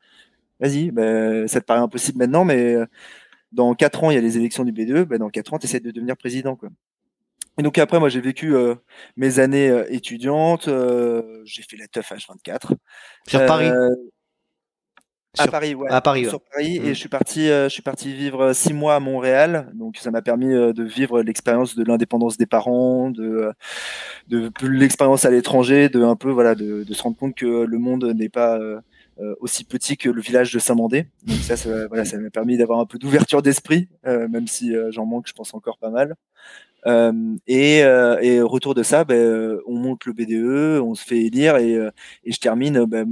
[0.61, 2.77] Vas-y, bah, ça te paraît impossible maintenant, mais
[3.53, 5.65] dans 4 ans il y a les élections du BDE, bah, dans 4 ans tu
[5.65, 6.69] essaies de devenir président, quoi.
[7.59, 8.77] Et donc après, moi, j'ai vécu euh,
[9.17, 10.69] mes années euh, étudiantes.
[10.69, 12.73] Euh, j'ai fait la teuf H24.
[13.27, 13.71] Sur Paris.
[15.37, 15.89] À Paris, ouais.
[15.91, 16.87] À Paris, Sur Paris, et mmh.
[16.89, 19.71] je suis parti, je suis parti vivre six mois à Montréal.
[19.75, 23.53] Donc ça m'a permis de vivre l'expérience de l'indépendance des parents, de,
[24.29, 27.79] de l'expérience à l'étranger, de un peu voilà, de, de, se rendre compte que le
[27.79, 28.59] monde n'est pas
[29.39, 31.07] aussi petit que le village de Saint-Mandé.
[31.25, 35.07] Donc ça, ça voilà, ça m'a permis d'avoir un peu d'ouverture d'esprit, même si j'en
[35.07, 36.17] manque, je pense encore pas mal.
[36.87, 41.19] Euh, et, euh, et, retour de ça, ben, on monte le BDE, on se fait
[41.25, 41.91] élire et, euh,
[42.25, 42.85] et je termine.
[42.85, 43.07] Ben,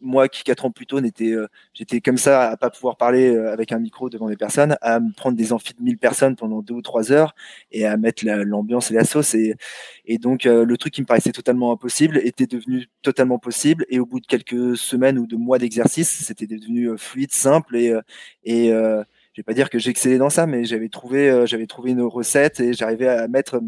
[0.00, 1.34] moi qui quatre ans plus tôt n'étais,
[1.74, 5.12] j'étais comme ça à pas pouvoir parler avec un micro devant des personnes, à me
[5.12, 7.34] prendre des amphis de 1000 personnes pendant deux ou trois heures
[7.72, 9.34] et à mettre l'ambiance et la sauce.
[9.34, 9.56] Et,
[10.04, 13.86] et donc le truc qui me paraissait totalement impossible était devenu totalement possible.
[13.88, 17.92] Et au bout de quelques semaines ou de mois d'exercice, c'était devenu fluide, simple et,
[18.44, 18.72] et
[19.38, 22.02] je vais pas dire que j'excellais dans ça, mais j'avais trouvé, euh, j'avais trouvé une
[22.02, 23.60] recette et j'arrivais à mettre, euh,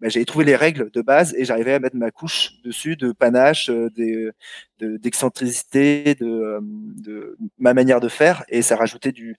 [0.00, 3.10] bah, j'avais trouvé les règles de base et j'arrivais à mettre ma couche dessus de
[3.10, 3.90] panache, euh,
[4.80, 9.36] d'excentricité, de, ma manière de faire et ça rajoutait du,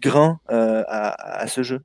[0.00, 1.82] grain à, ce jeu.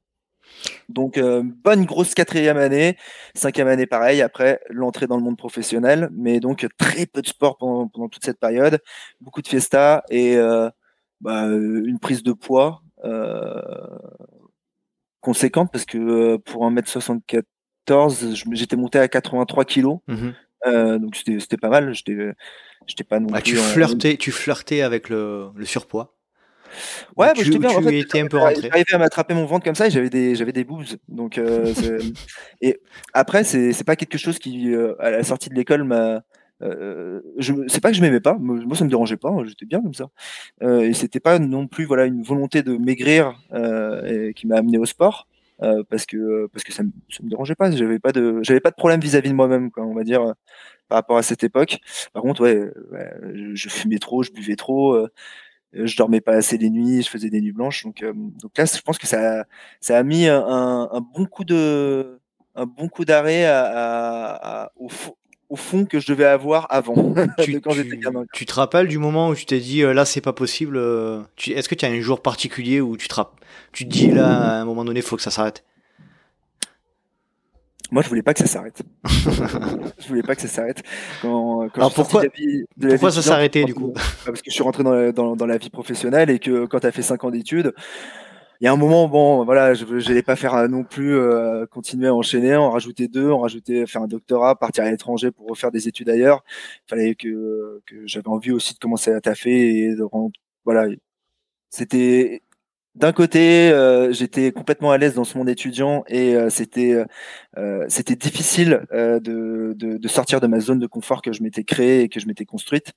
[0.89, 2.97] Donc bonne grosse quatrième année,
[3.35, 7.57] cinquième année pareil, après l'entrée dans le monde professionnel, mais donc très peu de sport
[7.57, 8.79] pendant, toute cette période,
[9.21, 10.35] beaucoup de fiesta et
[11.21, 12.81] bah, une prise de poids
[15.25, 19.99] conséquente parce que euh, pour 1m74, j'étais monté à 83 kilos.
[20.07, 20.33] Mhm.
[20.67, 21.93] Euh, donc c'était pas mal.
[21.93, 26.15] J'étais pas non ah, Tu flirtais, tu flirtais avec le, le surpoids.
[27.15, 27.69] Ouais, tu, j'étais bien.
[27.69, 28.69] en fait, étais un peu rentré.
[28.69, 30.85] J'arrivais à m'attraper mon ventre comme ça et j'avais des, j'avais des boobs.
[31.07, 31.39] Donc,
[32.61, 32.79] et
[33.13, 36.21] après, c'est, c'est pas quelque chose qui, à la sortie de l'école, m'a,
[36.61, 39.81] euh, je c'est pas que je m'aimais pas, moi ça me dérangeait pas, j'étais bien
[39.81, 40.09] comme ça.
[40.63, 44.77] Euh, et c'était pas non plus voilà une volonté de maigrir euh, qui m'a amené
[44.77, 45.27] au sport.
[45.61, 48.59] Euh, parce que parce que ça me, ça me dérangeait pas j'avais pas de j'avais
[48.59, 50.33] pas de problème vis-à-vis de moi-même quoi on va dire
[50.89, 51.79] par rapport à cette époque
[52.11, 52.73] par contre ouais,
[53.53, 55.09] je, fumais trop je buvais trop euh,
[55.73, 58.81] je dormais pas assez les nuits je faisais des nuits blanches donc donc là je
[58.81, 59.45] pense que ça
[59.79, 62.19] ça a mis un, un bon coup de
[62.55, 64.89] un bon coup d'arrêt à, à, à, au,
[65.49, 68.25] au fond que je devais avoir avant tu, quand j'étais gamin.
[68.33, 71.21] Tu te rappelles du moment où tu t'es dit euh, là c'est pas possible euh,
[71.47, 73.21] Est-ce que tu as un jour particulier où tu te,
[73.71, 75.63] tu te dis là à un moment donné faut que ça s'arrête?
[77.91, 78.81] Moi, je voulais pas que ça s'arrête.
[79.05, 80.81] je voulais pas que ça s'arrête.
[81.21, 82.23] Quand, quand Alors pourquoi,
[82.81, 83.93] pourquoi ça s'arrêtait du coup?
[84.25, 86.79] Parce que je suis rentré dans la, dans, dans la vie professionnelle et que quand
[86.79, 87.73] tu as fait 5 ans d'études,
[88.61, 91.65] il y a un moment, bon, voilà, je n'allais pas faire euh, non plus euh,
[91.65, 95.47] continuer à enchaîner, en rajouter deux, en rajouter, faire un doctorat, partir à l'étranger pour
[95.47, 96.43] refaire des études ailleurs.
[96.87, 100.31] Il fallait que, que j'avais envie aussi de commencer à taffer et de rendre,
[100.65, 100.87] voilà.
[101.69, 102.41] C'était
[102.95, 107.03] d'un côté, euh, j'étais complètement à l'aise dans ce monde étudiant et c'était
[107.89, 112.03] c'était difficile de, de, de, sortir de ma zone de confort que je m'étais créée
[112.03, 112.93] et que je m'étais construite.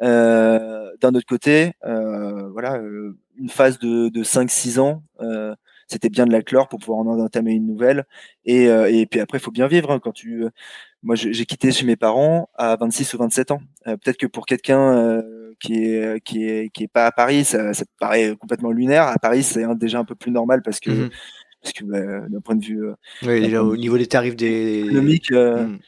[0.00, 2.80] D'un autre côté, voilà
[3.38, 5.54] une phase de, de 5-6 ans, euh,
[5.88, 8.04] c'était bien de la clore pour pouvoir en entamer une nouvelle.
[8.44, 9.90] Et, euh, et puis après, il faut bien vivre.
[9.90, 10.50] Hein, quand tu, euh,
[11.02, 13.60] moi, j'ai quitté chez mes parents à 26 ou 27 ans.
[13.84, 15.22] Peut-être que pour quelqu'un
[15.60, 19.08] qui est qui est qui est pas à Paris, ça, ça paraît complètement lunaire.
[19.08, 21.10] À Paris, c'est déjà un peu plus normal parce que mmh
[21.62, 22.84] parce que bah, d'un point de vue
[23.22, 25.30] oui, au niveau des tarifs des économiques.
[25.32, 25.78] Mmh.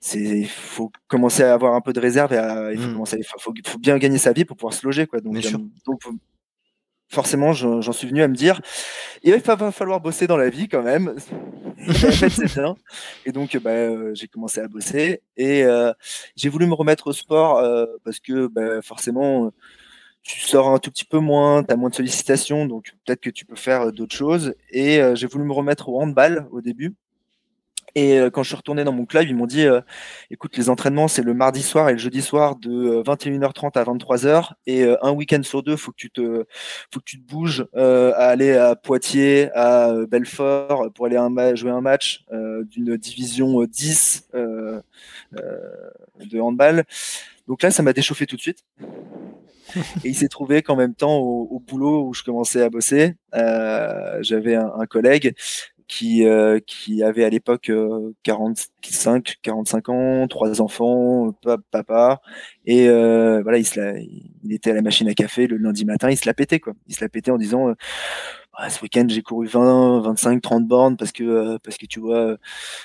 [0.00, 2.92] c'est il faut commencer à avoir un peu de réserve et il faut mmh.
[2.92, 5.40] commencer il faut, faut, bien gagner sa vie pour pouvoir se loger quoi donc,
[5.86, 6.00] donc
[7.12, 8.60] forcément, j'en suis venu à me dire,
[9.22, 11.14] il va falloir bosser dans la vie quand même.
[13.26, 15.92] Et donc, bah, euh, j'ai commencé à bosser et euh,
[16.36, 19.52] j'ai voulu me remettre au sport euh, parce que bah, forcément,
[20.22, 23.30] tu sors un tout petit peu moins, tu as moins de sollicitations, donc peut-être que
[23.30, 24.54] tu peux faire d'autres choses.
[24.70, 26.94] Et j'ai voulu me remettre au handball au début.
[27.94, 29.80] Et euh, quand je suis retourné dans mon club, ils m'ont dit euh,
[30.30, 34.52] écoute, les entraînements, c'est le mardi soir et le jeudi soir de 21h30 à 23h.
[34.66, 36.44] Et un week-end sur deux, faut que tu te,
[36.92, 41.80] faut que tu te bouges à aller à Poitiers, à Belfort pour aller jouer un
[41.80, 42.24] match
[42.70, 46.84] d'une division 10 de handball.
[47.48, 48.64] Donc là, ça m'a déchauffé tout de suite.
[50.04, 54.18] Et il s'est trouvé qu'en même temps, au, boulot où je commençais à bosser, euh,
[54.22, 55.34] j'avais un, un, collègue
[55.92, 57.70] qui, euh, qui avait à l'époque
[58.22, 61.36] 45, euh, 45 ans, trois enfants,
[61.70, 62.22] papa,
[62.64, 65.84] et euh, voilà, il, se la, il était à la machine à café le lundi
[65.84, 66.72] matin, il se la pétait quoi.
[66.88, 67.74] Il se la pétait en disant
[68.68, 72.32] ce week-end j'ai couru 20, 25, 30 bornes parce que euh, parce que tu vois,
[72.32, 72.36] en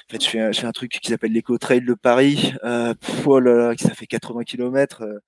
[0.10, 2.94] fait je fais un, je fais un truc qui s'appelle l'éco trail de Paris, euh,
[3.26, 5.02] oh là là, ça fait 80 km.
[5.02, 5.20] Euh.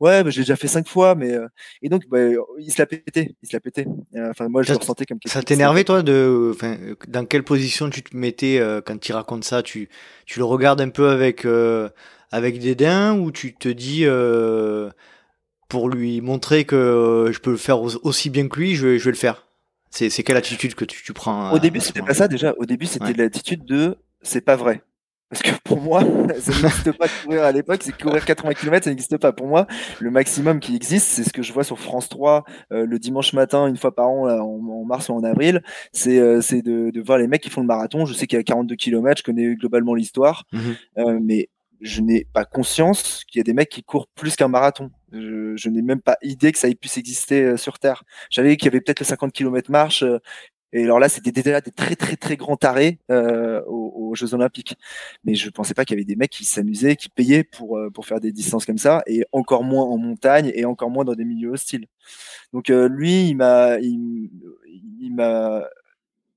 [0.00, 1.46] ouais, bah, j'ai déjà fait cinq fois, mais euh,
[1.82, 2.18] et donc bah,
[2.58, 3.86] il se l'a pété, il se l'a pété.
[4.16, 5.18] Enfin moi je le ressentais comme.
[5.24, 6.76] Ça t'énervait toi de, enfin
[7.08, 9.88] dans quelle position tu te mettais quand tu racontes ça, tu
[10.26, 11.46] tu le regardes un peu avec
[12.32, 14.04] avec dédain ou tu te dis
[15.68, 19.10] pour lui montrer que je peux le faire aussi bien que lui, je je vais
[19.12, 19.45] le faire?
[19.90, 22.54] C'est quelle attitude que tu, prends Au début, c'était pas ça déjà.
[22.58, 24.82] Au début, c'était l'attitude de c'est pas vrai.
[25.28, 26.02] Parce que pour moi,
[26.38, 29.32] ça n'existe pas courir à l'époque, c'est courir 80 km, ça n'existe pas.
[29.32, 29.66] Pour moi,
[29.98, 33.32] le maximum qui existe, c'est ce que je vois sur France 3 euh, le dimanche
[33.32, 37.18] matin, une fois par an, en, mars ou en avril, c'est euh, de, de, voir
[37.18, 38.06] les mecs qui font le marathon.
[38.06, 40.58] Je sais qu'il y a 42 km, je connais globalement l'histoire, mmh
[40.98, 41.48] euh, mais
[41.80, 44.90] je n'ai pas conscience qu'il y a des mecs qui courent plus qu'un marathon.
[45.12, 48.04] Je, n'ai même pas idée que ça puisse exister euh, sur Terre.
[48.30, 50.02] J'avais qu'il y avait peut-être le 50 km marche.
[50.02, 50.18] Euh,
[50.72, 54.76] et alors là, c'était déjà des très très très grands tarés euh, aux, Jeux Olympiques.
[55.24, 58.06] Mais je pensais pas qu'il y avait des mecs qui s'amusaient, qui payaient pour pour
[58.06, 61.24] faire des distances comme ça, et encore moins en montagne et encore moins dans des
[61.24, 61.86] milieux hostiles.
[62.52, 64.30] Donc lui, il m'a il,
[65.00, 65.64] il m'a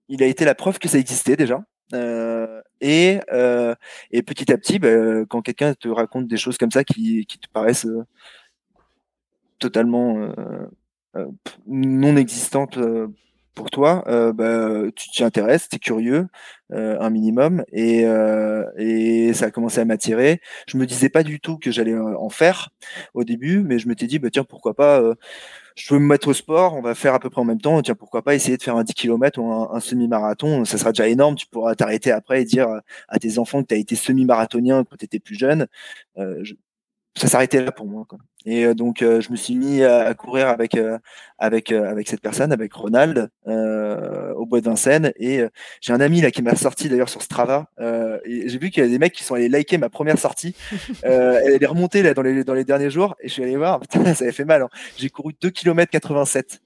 [0.09, 1.63] il a été la preuve que ça existait déjà.
[1.93, 3.75] Euh, et, euh,
[4.11, 7.39] et petit à petit, bah, quand quelqu'un te raconte des choses comme ça qui, qui
[7.39, 8.05] te paraissent euh,
[9.59, 10.17] totalement
[11.17, 11.25] euh,
[11.67, 12.77] non existantes
[13.55, 16.27] pour toi, bah, tu t'y intéresses, tu es curieux
[16.71, 18.05] un minimum, et,
[18.77, 20.39] et ça a commencé à m'attirer.
[20.67, 22.69] Je me disais pas du tout que j'allais en faire
[23.13, 25.01] au début, mais je m'étais dit, bah, tiens, pourquoi pas
[25.79, 27.81] je veux me mettre au sport, on va faire à peu près en même temps.
[27.81, 31.07] Tiens, pourquoi pas essayer de faire un 10 km ou un, semi-marathon Ça sera déjà
[31.07, 31.35] énorme.
[31.35, 32.67] Tu pourras t'arrêter après et dire
[33.07, 35.67] à tes enfants que tu as été semi-marathonien quand tu étais plus jeune.
[36.17, 36.43] Euh,
[37.15, 38.05] ça s'arrêtait là pour moi.
[38.45, 40.97] Et euh, donc, euh, je me suis mis à, courir avec euh,
[41.37, 45.11] avec avec cette personne, avec Ronald, au bois de Vincennes.
[45.17, 45.41] Et
[45.81, 47.67] j'ai un ami là qui m'a sorti d'ailleurs sur Strava.
[48.25, 50.55] et j'ai vu qu'il y a des mecs qui sont allés liker ma première sortie.
[51.03, 53.15] elle est remontée là dans les dans les derniers jours.
[53.21, 53.79] Et je suis allé voir.
[53.89, 54.63] Putain, ça avait fait mal.
[54.63, 54.69] Hein.
[54.97, 56.59] J'ai couru 2 km 87.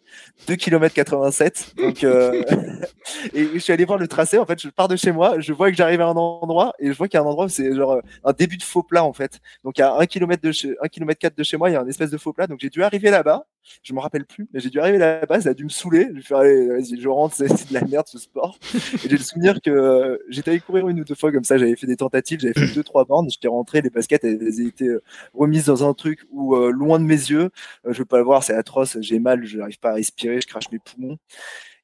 [0.47, 1.73] 2 km 87.
[1.77, 2.03] Donc,
[3.33, 4.37] et je suis allé voir le tracé.
[4.37, 6.87] En fait, je pars de chez moi, je vois que j'arrive à un endroit et
[6.87, 9.03] je vois qu'il y a un endroit où c'est genre un début de faux plat
[9.03, 9.39] en fait.
[9.63, 11.81] Donc, à 1 km de chez, 1 km 4 de chez moi, il y a
[11.81, 12.47] un espèce de faux plat.
[12.47, 13.45] Donc j'ai dû arriver là-bas.
[13.81, 15.41] Je me rappelle plus, mais j'ai dû arriver là-bas.
[15.41, 16.09] Ça a dû me saouler.
[16.15, 18.57] Je faire, allez, vas-y, je rentre, c'est de la merde ce sport.
[18.73, 21.57] Et j'ai le souvenir que euh, j'étais allé courir une ou deux fois comme ça.
[21.57, 23.29] J'avais fait des tentatives, j'avais fait deux, trois bornes.
[23.29, 27.05] J'étais rentré, les baskets, elles, étaient euh, remises dans un truc où, euh, loin de
[27.05, 27.49] mes yeux,
[27.85, 28.97] je veux pas le voir, c'est atroce.
[29.01, 31.17] J'ai mal, je n'arrive pas à respirer, je crache mes poumons.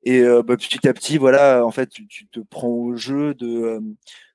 [0.03, 3.81] Et bah, petit à petit, voilà, en fait, tu, tu te prends au jeu de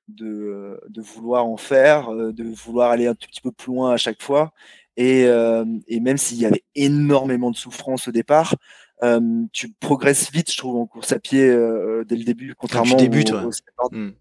[0.07, 3.97] de, de, vouloir en faire, de vouloir aller un tout petit peu plus loin à
[3.97, 4.53] chaque fois.
[4.97, 8.55] Et, euh, et même s'il y avait énormément de souffrance au départ,
[9.03, 12.95] euh, tu progresses vite, je trouve, en course à pied euh, dès le début, contrairement
[12.95, 13.01] au,
[13.91, 14.11] mmh.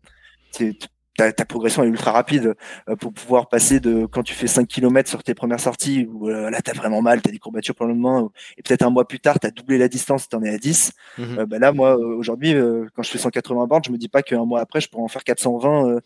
[1.17, 2.55] ta, ta, progression est ultra rapide
[2.99, 6.61] pour pouvoir passer de quand tu fais 5 km sur tes premières sorties où là
[6.61, 9.07] tu as vraiment mal, tu as des courbatures pour le lendemain et peut-être un mois
[9.07, 10.91] plus tard tu as doublé la distance, tu en es à 10.
[11.19, 12.53] Mmh bah là moi aujourd'hui
[12.97, 15.09] quand je fais 180 bornes, je me dis pas qu'un mois après je pourrais en
[15.09, 16.01] faire 420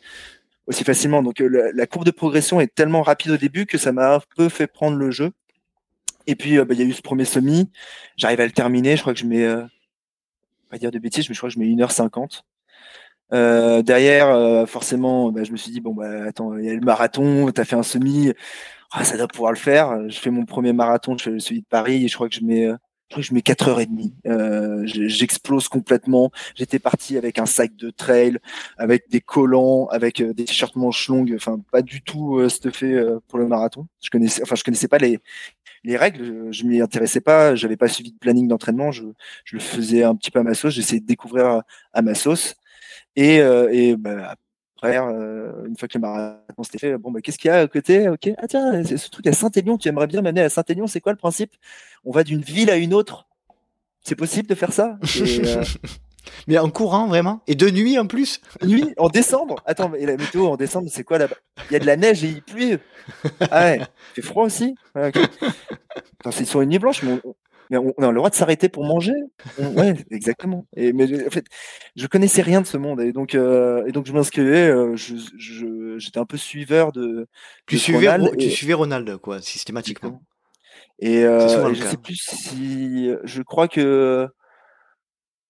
[0.68, 1.22] aussi facilement.
[1.22, 4.20] Donc euh, la, courbe de progression est tellement rapide au début que ça m'a un
[4.36, 5.32] peu fait prendre le jeu.
[6.26, 7.70] Et puis euh, bah, il y a eu ce premier semi,
[8.16, 9.64] j'arrive à le terminer, je crois que je mets, euh,
[10.70, 12.42] pas dire de bêtises, mais je crois que je mets 1h50.
[13.32, 16.80] Euh, derrière, forcément, bah, je me suis dit bon bah attends, il y a le
[16.80, 18.32] marathon, tu as fait un semi,
[18.92, 20.08] ah, ça doit pouvoir le faire.
[20.08, 22.44] Je fais mon premier marathon, je fais celui de Paris et je crois que je
[22.44, 22.68] mets
[23.08, 24.12] je crois que je mets 4h30.
[24.26, 26.30] Euh, J'explose complètement.
[26.54, 28.38] J'étais parti avec un sac de trail,
[28.76, 31.32] avec des collants, avec euh, des t-shirts manches longues.
[31.34, 33.86] Enfin, pas du tout euh, stuffé euh, pour le marathon.
[34.02, 35.20] Je connaissais, enfin, je connaissais pas les,
[35.84, 36.52] les règles.
[36.52, 37.54] Je m'y intéressais pas.
[37.54, 38.92] J'avais pas suivi de planning d'entraînement.
[38.92, 39.04] Je,
[39.44, 40.74] je le faisais un petit peu à ma sauce.
[40.74, 41.62] J'essayais de découvrir
[41.94, 42.56] à, ma sauce.
[43.16, 44.36] Et, euh, et bah,
[44.78, 47.60] frère, euh, une fois que le marathon s'était fait, bon, bah, qu'est-ce qu'il y a
[47.60, 48.08] à côté?
[48.08, 51.00] Ok, ah tiens, c'est ce truc à Saint-Élion, tu aimerais bien m'amener à Saint-Élion, c'est
[51.00, 51.54] quoi le principe?
[52.04, 53.26] On va d'une ville à une autre.
[54.02, 54.98] C'est possible de faire ça?
[55.16, 55.64] Et, euh,
[56.46, 57.40] Mais en courant, vraiment?
[57.46, 58.40] Et de nuit en plus?
[58.62, 59.56] Nuit, en décembre.
[59.66, 61.36] Attends, mais la météo en décembre, c'est quoi là-bas?
[61.70, 62.80] Il y a de la neige et il pleut.
[63.50, 64.74] Ah ouais, il fait froid aussi?
[64.94, 65.22] Ouais, okay.
[66.30, 67.34] C'est sur une nuit blanche, mais on,
[67.70, 69.14] mais on, a le droit de s'arrêter pour manger.
[69.58, 70.66] ouais, exactement.
[70.76, 71.44] Et, mais en fait,
[71.96, 73.00] je connaissais rien de ce monde.
[73.00, 77.26] Et donc, euh, et donc je m'inscrivais, euh, j'étais je, un peu suiveur de.
[77.66, 80.22] Tu, de suivais, Ronald tu et- suivais Ronald, quoi, systématiquement.
[81.00, 83.10] Et, euh, et je sais plus si.
[83.24, 84.28] Je crois que.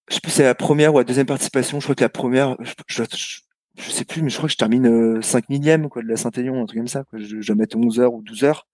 [0.09, 1.81] Je sais plus si c'est la première ou la deuxième participation.
[1.81, 2.57] Je crois que la première.
[2.61, 3.41] Je, je, je-
[3.81, 4.89] je sais plus, mais je crois que je termine
[5.19, 7.05] euh, 5 millième quoi, de la Saint-Élion, un truc comme ça.
[7.05, 7.21] Quoi.
[7.21, 8.67] Je, je dois mettre 11 heures ou 12 heures.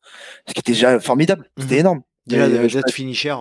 [0.48, 1.50] Ce qui était déjà formidable.
[1.58, 1.80] C'était Mhm.
[1.80, 2.02] énorme.
[2.26, 3.34] Déjà, euh, d'être finisher.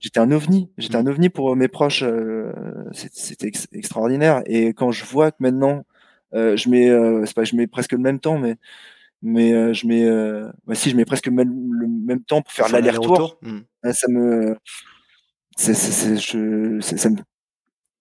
[0.00, 0.70] J'étais un ovni.
[0.78, 2.02] J'étais un ovni pour mes proches.
[2.02, 2.52] euh,
[2.92, 4.42] C'était ex- extraordinaire.
[4.46, 5.84] Et quand je vois que maintenant,
[6.34, 8.56] euh, je mets, euh, c'est pas, je mets presque le même temps, mais
[9.24, 12.52] mais euh, je mets, euh, bah si, je mets presque même, le même temps pour
[12.52, 13.38] faire l'aller-retour.
[13.84, 14.56] Ah, ça me
[16.16, 17.16] je ça me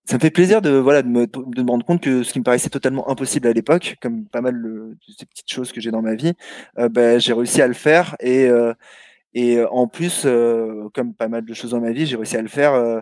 [0.05, 2.39] ça me fait plaisir de voilà de me, de me rendre compte que ce qui
[2.39, 5.91] me paraissait totalement impossible à l'époque comme pas mal de ces petites choses que j'ai
[5.91, 6.33] dans ma vie
[6.79, 8.73] euh, ben, j'ai réussi à le faire et euh,
[9.33, 12.37] et euh, en plus euh, comme pas mal de choses dans ma vie j'ai réussi
[12.37, 13.01] à le faire euh,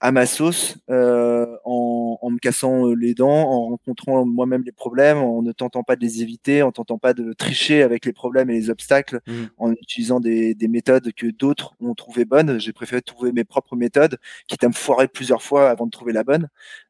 [0.00, 5.18] à ma sauce euh, en, en me cassant les dents en rencontrant moi-même les problèmes
[5.18, 8.50] en ne tentant pas de les éviter en tentant pas de tricher avec les problèmes
[8.50, 9.48] et les obstacles Mhm.
[9.58, 12.58] en utilisant des, des méthodes que d'autres ont trouvées bonnes.
[12.60, 16.12] J'ai préféré trouver mes propres méthodes, quitte à me foirer plusieurs fois avant de trouver
[16.12, 16.48] la bonne.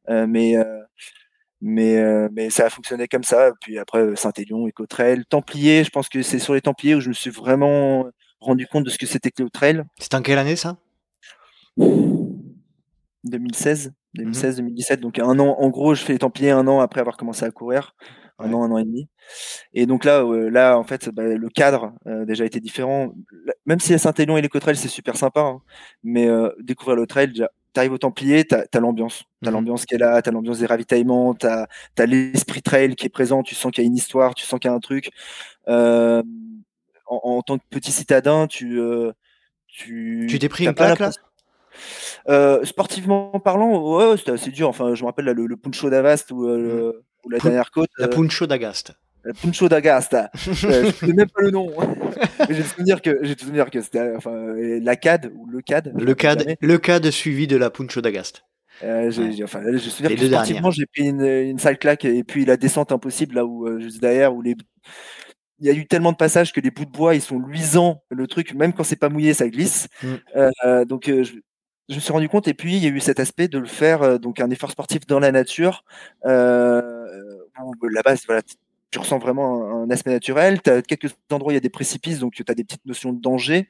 [0.09, 0.81] Euh, mais euh,
[1.61, 3.53] mais euh, mais ça a fonctionné comme ça.
[3.61, 5.85] Puis après Saint-Élion, Écotrail, Templier.
[5.85, 8.07] Je pense que c'est sur les Templiers où je me suis vraiment
[8.45, 9.83] rendu compte de ce que c'était que le trail.
[9.99, 10.77] C'était en quelle année ça?
[13.25, 15.01] 2016, 2016, 2017.
[15.01, 15.57] Donc un an.
[15.59, 17.95] En gros, je fais les Templiers un an après avoir commencé à courir.
[18.39, 19.09] Un an, un an et demi.
[19.75, 23.13] Et donc là, euh, là, en fait, bah, le cadre euh, déjà été différent.
[23.65, 25.61] Même si la Saint-Élion et les Cotrail, c'est super sympa, hein,
[26.03, 29.55] mais euh, découvrir le trail, déjà, t'arrives au Templier, t'as as, l'ambiance, t'as Mhm.
[29.57, 31.67] l'ambiance qui est là, t'as l'ambiance des ravitaillements, t'as
[31.99, 34.59] as, l'esprit trail qui est présent, tu sens qu'il y a une histoire, tu sens
[34.59, 35.11] qu'il y a un truc.
[35.69, 36.23] Euh,
[37.23, 39.13] en, en tant que petit citadin, tu euh,
[39.67, 41.11] tu Tu t'es pris t'as une pas là
[42.29, 44.69] euh, sportivement parlant, ouais, ouais, c'était assez dur.
[44.69, 47.71] Enfin, je me rappelle là, le, le Puncho d'Avast ou, euh, le- ou la dernière
[47.71, 47.91] côte.
[47.99, 48.93] La euh, Puncho d'Agast.
[49.25, 50.31] la Puncho d'Agasta.
[50.65, 51.71] Euh, je connais même pas le nom.
[52.49, 55.93] J'ai le souvenir que j'ai souvenir que c'était enfin la CAD ou le CAD.
[55.99, 58.45] Le CAD, le CAD suivi de la Puncho d'Agast.
[58.83, 59.43] Euh, Ouais.
[59.45, 63.45] enfin que sportivement j'ai pris une, une sale claque et puis la descente impossible là
[63.47, 64.57] où euh, juste derrière où les
[65.61, 68.03] il y a eu tellement de passages que les bouts de bois ils sont luisants
[68.11, 70.15] le truc même quand c'est pas mouillé ça glisse Mm.
[70.37, 71.35] Euh, donc euh, je,
[71.89, 73.67] je me suis rendu compte et puis il y a eu cet aspect de le
[73.67, 75.85] faire euh, donc un effort sportif dans la nature
[76.25, 76.29] où
[77.89, 78.43] là-bas voilà
[78.91, 81.61] tu ressens vraiment un, un aspect naturel tu as quelques endroits où il y a
[81.61, 83.69] des précipices donc tu as des petites notions de danger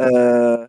[0.00, 0.66] euh,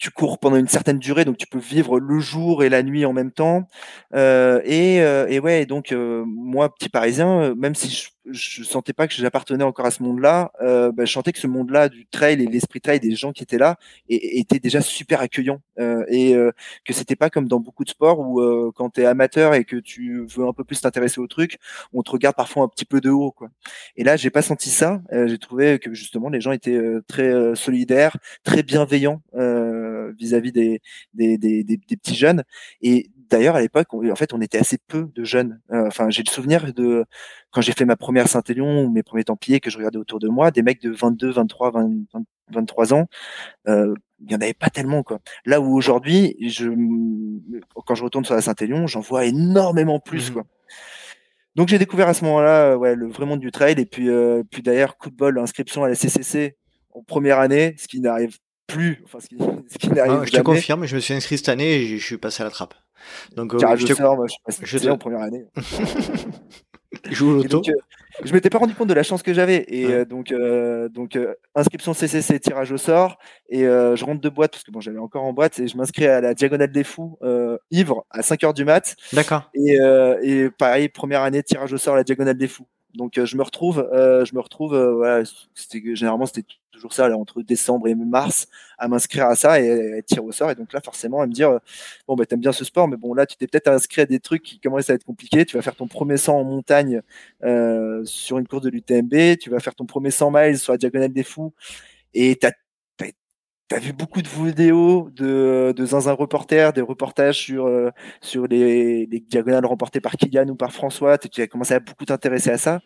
[0.00, 3.04] tu cours pendant une certaine durée, donc tu peux vivre le jour et la nuit
[3.04, 3.68] en même temps.
[4.14, 8.92] Euh, et, euh, et ouais, donc euh, moi, petit Parisien, même si je, je sentais
[8.92, 12.06] pas que j'appartenais encore à ce monde-là, euh, bah, je sentais que ce monde-là du
[12.06, 13.76] trail et l'esprit trail des gens qui étaient là
[14.08, 16.52] était déjà super accueillant euh, et euh,
[16.84, 19.64] que c'était pas comme dans beaucoup de sports où euh, quand tu es amateur et
[19.64, 21.58] que tu veux un peu plus t'intéresser au truc,
[21.92, 23.48] on te regarde parfois un petit peu de haut, quoi.
[23.96, 25.02] Et là, j'ai pas senti ça.
[25.12, 30.52] Euh, j'ai trouvé que justement les gens étaient euh, très solidaires, très bienveillants euh, vis-à-vis
[30.52, 30.80] des,
[31.14, 32.42] des, des, des, des petits jeunes.
[32.82, 35.60] Et d'ailleurs, à l'époque, on- en fait, on était assez peu de jeunes.
[35.72, 37.04] Euh, Enfin, j'ai le souvenir de
[37.50, 40.28] quand j'ai fait ma première Saint-Élion ou mes premiers Templiers que je regardais autour de
[40.28, 43.06] moi, des mecs de 22, 23, 20, 20, 23 ans.
[43.68, 45.20] Euh, il y en avait pas tellement quoi.
[45.46, 46.68] Là où aujourd'hui, je
[47.86, 50.44] quand je retourne sur la Saint-Élion, j'en vois énormément plus quoi.
[51.56, 54.42] Donc j'ai découvert à ce moment-là, ouais, le vrai monde du trail et puis euh,
[54.50, 56.56] puis d'ailleurs coup de bol, inscription à la CCC
[56.92, 58.38] en première année, ce qui n'arrive
[58.72, 61.36] plus, enfin ce qui, ce qui n'arrive Ah, je te confirme, je me suis inscrit
[61.38, 62.74] cette année et je suis passé à la trappe.
[63.36, 65.20] Donc, euh, Tirage je te sort, moi, je suis passé je CCC te- en première
[65.22, 65.44] année.
[67.10, 67.72] joue donc, euh,
[68.24, 69.64] je m'étais pas rendu compte de la chance que j'avais.
[69.68, 69.92] Et Ouais.
[69.92, 71.18] euh, donc, euh, donc
[71.54, 73.18] inscription CCC, tirage au sort.
[73.48, 76.06] Et je rentre de boîte, parce que bon, j'avais encore en boîte, et je m'inscris
[76.06, 77.18] à la Diagonale des Fous,
[77.70, 78.96] ivre, à 5h du mat.
[79.12, 79.50] D'accord.
[79.54, 79.76] Et,
[80.22, 82.66] et pareil, première année, tirage au sort à la Diagonale des Fous.
[82.94, 85.22] Donc, euh, je me retrouve, euh, je me retrouve, euh, voilà,
[85.94, 90.20] généralement, c'était toujours ça, entre décembre et mars, à m'inscrire à ça et, et tiré
[90.20, 90.50] au sort.
[90.50, 91.60] Et donc là, forcément, à me dire,
[92.08, 94.20] bon, bah, t'aimes bien ce sport, mais bon, là, tu t'es peut-être inscrit à des
[94.20, 95.44] trucs qui commencent à être compliqués.
[95.44, 97.02] Tu vas faire ton premier 100 en montagne
[98.04, 101.12] sur une course de l'UTMB, tu vas faire ton premier 100 miles sur la Diagonale
[101.12, 101.52] des Fous,
[102.14, 102.52] et t'as
[103.70, 107.90] T'as vu beaucoup de vidéos de, de Zinzin Reporter, des reportages sur, euh,
[108.20, 112.04] sur les, les diagonales remportées par Kylian ou par François, tu as commencé à beaucoup
[112.04, 112.80] t'intéresser à ça.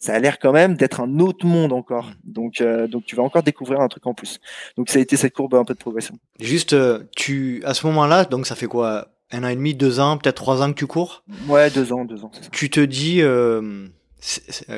[0.00, 2.10] ça a l'air quand même d'être un autre monde encore.
[2.24, 4.40] Donc, euh, donc tu vas encore découvrir un truc en plus.
[4.76, 6.18] Donc ça a été cette courbe un peu de progression.
[6.40, 6.74] Juste,
[7.14, 9.12] tu à ce moment-là, donc ça fait quoi?
[9.30, 11.22] Un an et demi, deux ans, peut-être trois ans que tu cours?
[11.48, 12.32] Ouais, deux ans, deux ans.
[12.50, 13.22] Tu te dis,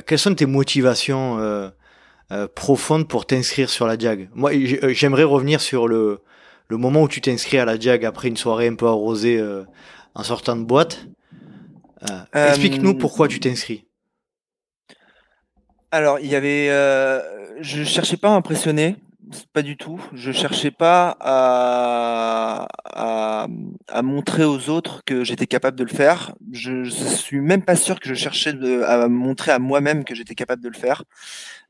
[0.06, 1.72] quelles sont tes motivations
[2.54, 4.52] profondes pour t'inscrire sur la Diag Moi,
[4.92, 6.20] j'aimerais revenir sur le
[6.68, 9.64] le moment où tu t'inscris à la Diag après une soirée un peu arrosée euh,
[10.14, 11.06] en sortant de boîte.
[12.10, 13.86] Euh, euh, explique-nous pourquoi tu t'inscris.
[15.90, 16.66] Alors, il y avait,
[17.60, 18.96] je cherchais pas à impressionner,
[19.52, 20.00] pas du tout.
[20.12, 26.34] Je cherchais pas à, à, montrer aux autres que j'étais capable de le faire.
[26.52, 28.52] Je, je, suis même pas sûr que je cherchais
[28.84, 31.04] à montrer à moi-même que j'étais capable de le faire.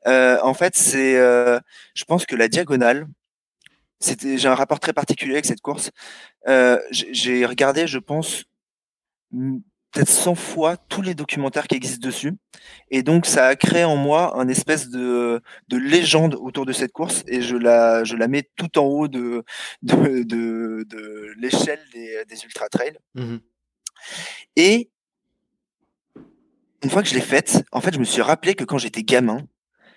[0.07, 3.07] En fait, c'est, je pense que la diagonale,
[4.01, 5.91] c'était, j'ai un rapport très particulier avec cette course.
[6.49, 8.45] Euh, j'ai regardé, je pense,
[9.33, 12.35] peut-être 100 fois tous les documentaires qui existent dessus.
[12.91, 16.93] Et donc, ça a créé en moi un espèce de, de légende autour de cette
[16.93, 17.25] course.
[17.27, 19.45] Et je la, je la mets tout en haut de,
[19.83, 22.99] de, de, de l'échelle des, des ultra trails.
[23.15, 23.37] Mmh
[24.57, 24.91] Et
[26.83, 29.03] une fois que je l'ai faite, en fait, je me suis rappelé que quand j'étais
[29.03, 29.39] gamin,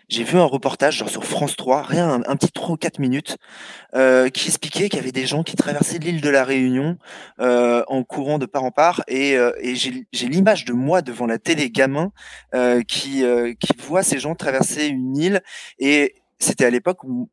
[0.10, 3.38] j'ai vu un reportage genre sur France 3, rien, un, petit 3 ou 4 minutes,
[3.96, 6.98] euh, qui expliquait qu'il y avait des gens qui traversaient l'île de la Réunion
[7.40, 11.38] euh, en courant de part en part, et, euh, j'ai l'image de moi devant la
[11.38, 12.12] télé gamin
[12.88, 13.24] qui,
[13.60, 15.42] qui voit ces gens traverser une île,
[15.78, 17.30] et c'était à l'époque où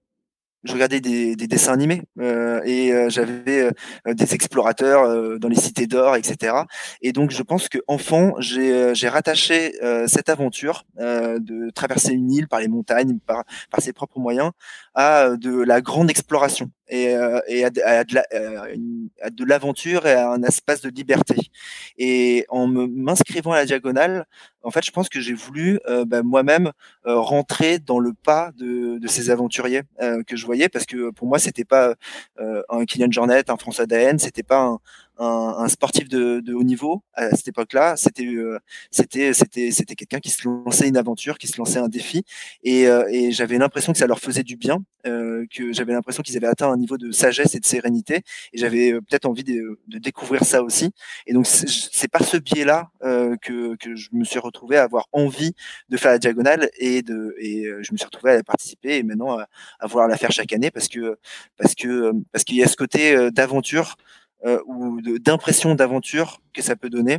[0.67, 3.71] je regardais des, des dessins animés euh, et euh, j'avais
[4.07, 6.57] euh, des explorateurs dans les cités d'or, etc.
[7.01, 9.73] Et donc je pense que enfant, j'ai rattaché
[10.07, 13.45] cette aventure de traverser une île par les montagnes, par
[13.79, 14.51] ses propres moyens,
[14.97, 17.15] à de la grande exploration et,
[17.49, 21.37] et à, à, de l'aventure et à un espace de liberté.
[21.99, 24.27] Et en m'inscrivant à la diagonale,
[24.63, 26.73] en fait, je pense que j'ai voulu bah, moi-même
[27.05, 29.83] rentrer dans le pas de, de ces aventuriers
[30.27, 31.95] que je voyais parce que pour moi c'était pas
[32.41, 34.79] euh, un Kylian Jornet, un François Daen, c'était pas un,
[35.19, 37.97] un, sportif de, de, haut niveau à cette époque-là.
[37.97, 38.59] C'était euh,
[38.91, 42.25] c'était c'était c'était quelqu'un qui se lançait une aventure, qui se lançait un défi,
[42.63, 46.23] et, euh, et j'avais l'impression que ça leur faisait du bien, euh, que j'avais l'impression
[46.23, 49.79] qu'ils avaient atteint un niveau de sagesse et de sérénité, et j'avais peut-être envie de,
[49.89, 50.91] de, découvrir ça aussi.
[51.27, 52.91] Et donc c'est par ce biais-là
[53.43, 55.55] que que je me suis retrouvé à avoir envie
[55.89, 59.39] de faire la diagonale et de et je me suis retrouvé à participer et maintenant
[59.39, 59.47] à,
[59.81, 61.19] à vouloir la faire chaque année parce que
[61.57, 63.97] parce que parce qu'il y a ce côté d'aventure
[64.45, 67.19] euh, ou d'impression d'aventure que ça peut donner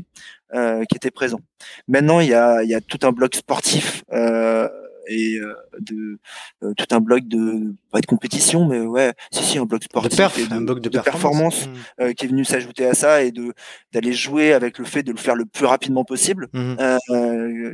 [0.54, 1.40] euh, qui était présent.
[1.88, 4.70] Maintenant, il y a, il y a tout un bloc sportif euh,
[5.10, 6.20] et euh, de
[6.64, 10.18] euh, tout un bloc de pas de compétition mais ouais si si un bloc sportif
[10.18, 12.14] de un bloc de, performance, mmh.
[12.14, 13.54] qui est venu s'ajouter à ça et de
[13.94, 16.76] d'aller jouer avec le fait de le faire le plus rapidement possible mmh.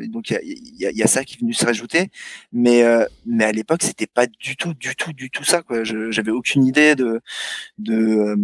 [0.09, 0.37] donc il
[0.77, 2.11] y a, y a, ça qui est venu se rajouter
[2.51, 2.83] mais
[3.25, 6.65] mais à l'époque c'était pas du tout du tout du tout ça quoi j'avais aucune
[6.65, 7.19] idée de
[7.79, 8.35] de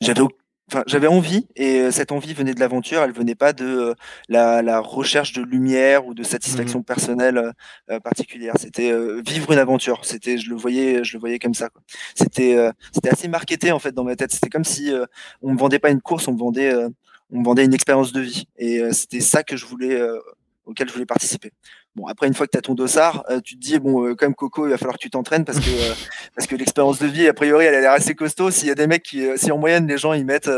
[0.00, 0.22] j'avais
[0.68, 3.94] enfin j'avais envie et euh, cette envie venait de l'aventure elle venait pas de euh,
[4.28, 6.84] la, la, recherche de lumière ou de satisfaction mmh.
[6.84, 7.52] personnelle
[7.90, 8.54] euh, particulière.
[8.58, 8.92] C'était
[9.24, 10.04] vivre une aventure.
[10.04, 11.70] C'était je le voyais je le voyais comme ça
[12.14, 12.56] c'était
[12.92, 14.32] c'était assez marketé en fait dans ma tête.
[14.32, 14.92] C'était comme si
[15.42, 16.74] on me vendait pas une course on me vendait
[17.30, 18.48] on me vendait une expérience de vie.
[18.58, 20.00] Et c'était ça que je voulais
[20.64, 21.52] auquel je voulais participer.
[21.96, 24.14] Bon, après, une fois que tu as ton dossard, euh, tu te dis, bon, euh,
[24.14, 25.94] quand même, Coco, il va falloir que tu t'entraînes parce que, euh,
[26.36, 28.50] parce que l'expérience de vie, a priori, elle a l'air assez costaud.
[28.50, 30.50] S'il y a des mecs qui, si en moyenne, les gens, ils mettent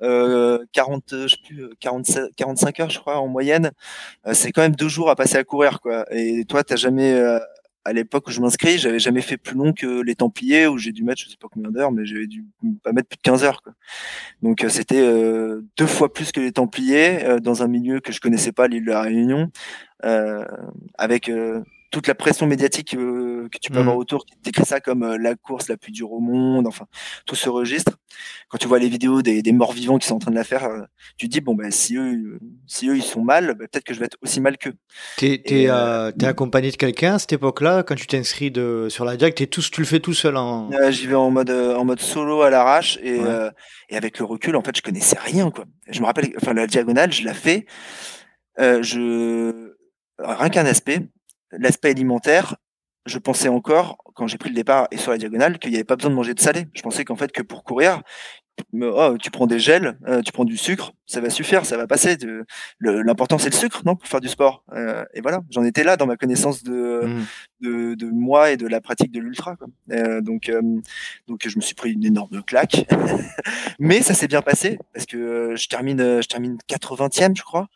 [0.00, 3.70] 40, je sais plus, 45 heures, je crois, en moyenne,
[4.32, 6.04] c'est quand même deux jours à passer à courir, quoi.
[6.10, 7.18] Et toi, t'as jamais,
[7.86, 10.90] à l'époque où je m'inscris, j'avais jamais fait plus long que les Templiers où j'ai
[10.90, 12.44] dû mettre, je sais pas combien d'heures, mais j'avais dû
[12.82, 13.62] pas mettre plus de 15 heures.
[13.62, 13.74] Quoi.
[14.42, 18.10] Donc euh, c'était euh, deux fois plus que les Templiers euh, dans un milieu que
[18.10, 19.50] je connaissais pas, l'île de la Réunion,
[20.98, 21.30] avec
[21.96, 24.00] toute la pression médiatique euh, que tu peux avoir mmh.
[24.00, 26.84] autour, qui décrit ça comme euh, la course la plus dure au monde, enfin,
[27.24, 27.92] tout ce registre.
[28.50, 30.44] Quand tu vois les vidéos des, des morts vivants qui sont en train de la
[30.44, 30.82] faire, euh,
[31.16, 33.94] tu te dis, bon, ben, si eux, si eux, ils sont mal, ben, peut-être que
[33.94, 34.74] je vais être aussi mal qu'eux.
[35.16, 39.46] T'es, t'es, accompagné de quelqu'un à cette époque-là, quand tu t'inscris de, sur la t'es
[39.46, 40.68] tout, tu le fais tout seul en...
[40.90, 43.20] J'y vais en mode, en mode solo à l'arrache et,
[43.88, 45.64] et avec le recul, en fait, je connaissais rien, quoi.
[45.88, 47.64] Je me rappelle, enfin, la diagonale, je la fais,
[48.58, 49.72] je,
[50.18, 51.00] rien qu'un aspect,
[51.52, 52.56] l'aspect alimentaire,
[53.06, 55.84] je pensais encore, quand j'ai pris le départ et sur la diagonale, qu'il n'y avait
[55.84, 56.66] pas besoin de manger de salé.
[56.74, 58.02] Je pensais qu'en fait, que pour courir,
[58.82, 61.86] oh, tu prends des gels, euh, tu prends du sucre, ça va suffire, ça va
[61.86, 62.16] passer.
[62.80, 64.64] L'important c'est le sucre, non, pour faire du sport.
[64.72, 67.26] Euh, et voilà, j'en étais là dans ma connaissance de, mmh.
[67.60, 69.56] de, de, moi et de la pratique de l'ultra.
[69.92, 70.50] Euh, donc,
[71.26, 72.86] donc je me suis pris une énorme claque,
[73.78, 77.68] mais ça s'est bien passé parce que je termine, je termine 80e, je crois,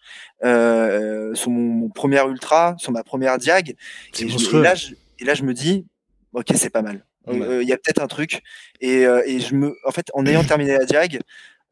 [1.34, 3.76] sur mon, premier ultra, sur ma première diag.
[4.18, 5.86] Et, et, là, je, et là, je me dis,
[6.32, 8.42] ok, c'est pas mal il y a peut-être un truc.
[8.80, 11.20] Et, et, je me, en fait, en ayant terminé la diag,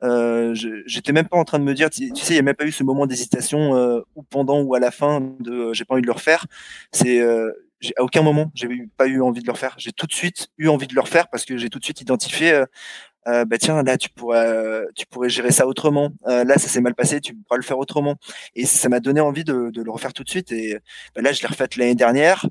[0.02, 0.54] euh,
[0.86, 2.64] j'étais même pas en train de me dire, tu, sais, il n'y a même pas
[2.64, 6.02] eu ce moment d'hésitation euh, ou pendant ou à la fin de j'ai pas envie
[6.02, 6.46] de le refaire.
[6.92, 7.20] C'est
[7.96, 9.74] à aucun moment j'ai pas eu envie de le refaire.
[9.78, 12.00] J'ai tout de suite eu envie de le refaire parce que j'ai tout de suite
[12.00, 12.64] identifié.
[13.26, 16.94] Euh, bah tiens là tu pourrais tu pourrais gérer ça autrement là ça s'est mal
[16.94, 18.14] passé tu pourras le faire autrement
[18.54, 20.78] et ça m'a donné envie de, de, le refaire tout de suite et
[21.14, 22.48] bah, là je l'ai refait l'année dernière euh,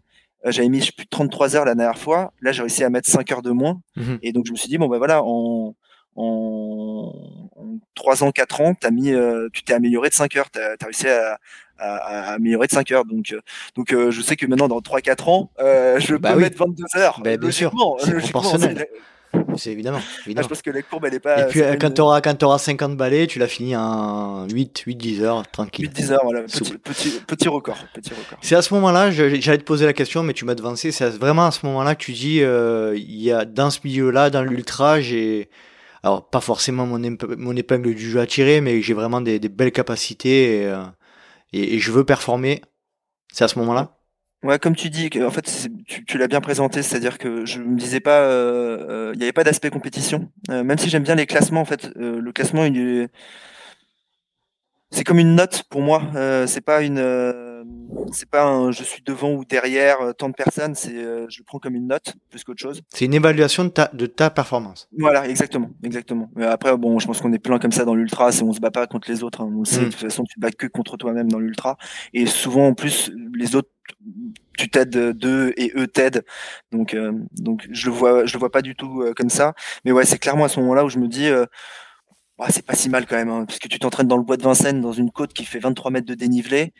[0.51, 2.33] j'avais mis plus de 33 heures la dernière fois.
[2.41, 3.81] Là, j'ai réussi à mettre 5 heures de moins.
[3.95, 4.19] Mhm.
[4.21, 5.75] Et donc, je me suis dit, bon, ben voilà, en,
[6.15, 7.13] en,
[7.95, 10.49] 3 ans, 4 ans, as mis, euh, tu t'es amélioré de 5 heures.
[10.51, 11.39] Tu as, réussi à,
[11.77, 13.05] à, améliorer de 5 heures.
[13.05, 13.41] Donc, euh,
[13.75, 17.21] donc je sais que maintenant, dans 3-4 ans, je bah peux mettre 22 heures.
[17.23, 18.87] Bah, bien sûr, c'est proportionnel.
[19.57, 19.99] C'est évidemment.
[20.25, 20.43] évidemment.
[20.43, 21.41] je pense que la courbe, elle est pas.
[21.41, 25.23] Et puis, quand tu auras, auras, 50 balais, tu l'as fini en 8, 8, 10
[25.23, 25.85] heures, tranquille.
[25.85, 26.41] 8, 10 heures, voilà.
[26.43, 27.77] Petit, petit, petit, record.
[27.93, 28.39] Petit record.
[28.41, 30.91] C'est à ce moment-là, j'allais te poser la question, mais tu m'as devancé.
[30.91, 34.29] C'est vraiment à ce moment-là que tu dis, euh, il y a dans ce milieu-là,
[34.29, 35.49] dans l'ultra, j'ai.
[36.03, 36.99] Alors, pas forcément mon,
[37.37, 40.83] mon, épingle du jeu à tirer, mais j'ai vraiment des, des, belles capacités et, euh,
[41.53, 42.61] et, et je veux performer.
[43.33, 43.96] C'est à ce moment-là?
[44.43, 47.75] Ouais, comme tu dis, en fait, tu, tu l'as bien présenté, c'est-à-dire que je me
[47.75, 50.29] disais pas, euh, euh, il n'y avait pas d'aspect compétition.
[50.51, 53.07] Euh, même si j'aime bien les classements, en fait, le classement, il est,
[54.91, 56.03] c'est comme une note pour moi.
[56.45, 57.65] c'est pas une,
[58.13, 60.75] c'est pas un, je suis devant ou derrière tant de personnes.
[60.75, 62.81] C'est, je le prends comme une note plus qu'autre chose.
[62.93, 64.87] C'est une évaluation de ta, de ta performance.
[64.97, 66.29] Voilà, exactement, exactement.
[66.35, 68.31] Mais après, bon, je pense qu'on est plein comme ça dans l'ultra.
[68.31, 69.41] C'est on se bat pas contre les autres.
[69.41, 69.81] Hein, on le sait.
[69.81, 69.85] Mm.
[69.85, 71.77] De toute façon, tu te bats que contre toi-même dans l'ultra.
[72.13, 73.69] Et souvent, en plus, les autres
[74.57, 76.23] tu t'aides d'eux et eux t'aident.
[76.71, 79.53] Donc, euh, donc je le vois, je le vois pas du tout euh, comme ça.
[79.85, 81.45] Mais ouais, c'est clairement à ce moment-là où je me dis, euh,
[82.49, 84.81] c'est pas si mal quand même, hein, parce tu t'entraînes dans le bois de Vincennes,
[84.81, 86.73] dans une côte qui fait 23 mètres de dénivelé.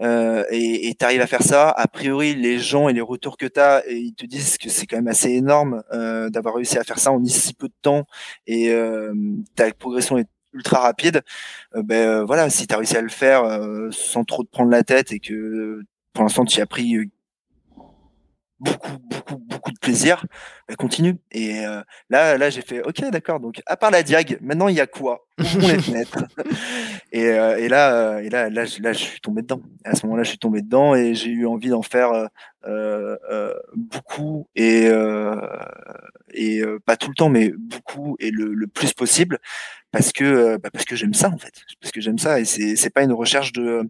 [0.00, 3.60] et tu arrives à faire ça, a priori les gens et les retours que tu
[3.92, 5.82] ils te disent que c'est quand même assez énorme
[6.30, 8.06] d'avoir réussi à faire ça en si peu de temps
[8.46, 8.72] et
[9.56, 11.22] ta progression est ultra rapide.
[11.74, 13.42] ben voilà, si tu as réussi à le faire
[13.92, 15.82] sans trop te prendre la tête et que
[16.12, 17.10] pour l'instant tu as pris
[18.60, 20.24] beaucoup, beaucoup, beaucoup de plaisir,
[20.68, 21.16] bah, continue.
[21.32, 23.40] Et euh, là, là, j'ai fait, ok, d'accord.
[23.40, 25.26] Donc, à part la diag, maintenant, il y a quoi?
[25.38, 25.44] Les
[25.78, 26.24] fenêtres?
[27.10, 29.62] et, euh, et là, euh, et là, là, là, je suis tombé dedans.
[29.84, 32.28] À ce moment-là, je suis tombé dedans et j'ai eu envie d'en faire
[33.74, 34.90] beaucoup et
[36.32, 39.38] et pas tout le temps, mais beaucoup et le, le plus possible
[39.90, 42.76] parce que bah, parce que j'aime ça en fait, parce que j'aime ça et c'est
[42.76, 43.82] c'est pas une recherche de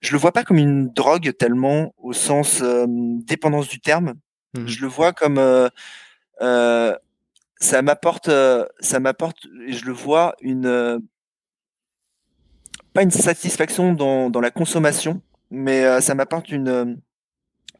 [0.00, 4.14] je le vois pas comme une drogue tellement au sens euh, dépendance du terme.
[4.54, 5.68] Mmh je le vois comme euh,
[6.40, 6.96] euh,
[7.60, 8.30] ça m'apporte,
[8.80, 11.02] ça m'apporte, et je le vois une
[12.94, 15.20] pas une satisfaction dans, dans la consommation,
[15.50, 17.00] mais ça m'apporte une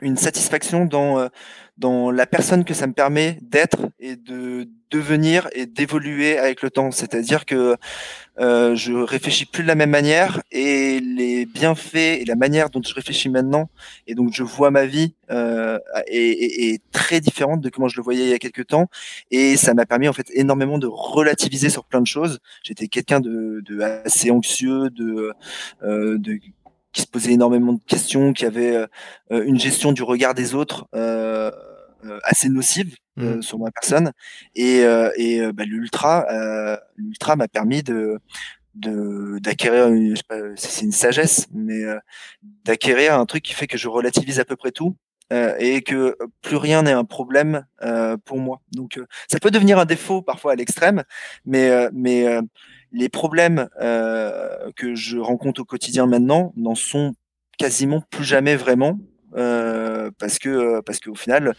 [0.00, 1.28] une satisfaction dans
[1.76, 6.70] dans la personne que ça me permet d'être et de devenir et d'évoluer avec le
[6.70, 6.90] temps.
[6.90, 7.76] C'est-à-dire que
[8.40, 12.80] euh, je réfléchis plus de la même manière et les bienfaits et la manière dont
[12.80, 13.68] je réfléchis maintenant
[14.06, 18.02] et donc je vois ma vie euh, est, est, très différente de comment je le
[18.04, 18.86] voyais il y a quelques temps
[19.32, 22.38] et ça m'a permis en fait énormément de relativiser sur plein de choses.
[22.62, 25.32] J'étais quelqu'un de, de, assez anxieux, de,
[25.82, 26.38] euh, de
[26.92, 30.86] qui se posait énormément de questions, qui avait euh, une gestion du regard des autres.
[30.94, 31.50] Euh,
[32.24, 33.42] assez nocive euh, mmh.
[33.42, 34.12] sur ma personne.
[34.54, 36.26] Et, euh, et bah, l'ultra
[36.96, 38.20] l'ultra m'a permis de
[38.74, 39.88] d'acquérir
[40.56, 41.82] c'est une sagesse mais
[42.64, 44.94] d'acquérir un truc qui fait que je relativise à peu près tout
[45.32, 47.66] et que plus rien n'est un problème
[48.24, 48.60] pour moi.
[48.72, 51.02] Donc ça peut devenir un défaut parfois à l'extrême
[51.44, 52.38] mais mais
[52.92, 57.14] les problèmes que je rencontre au quotidien maintenant n'en sont
[57.58, 58.96] quasiment plus jamais vraiment.
[58.96, 61.54] euh, parce que euh, parce qu'au final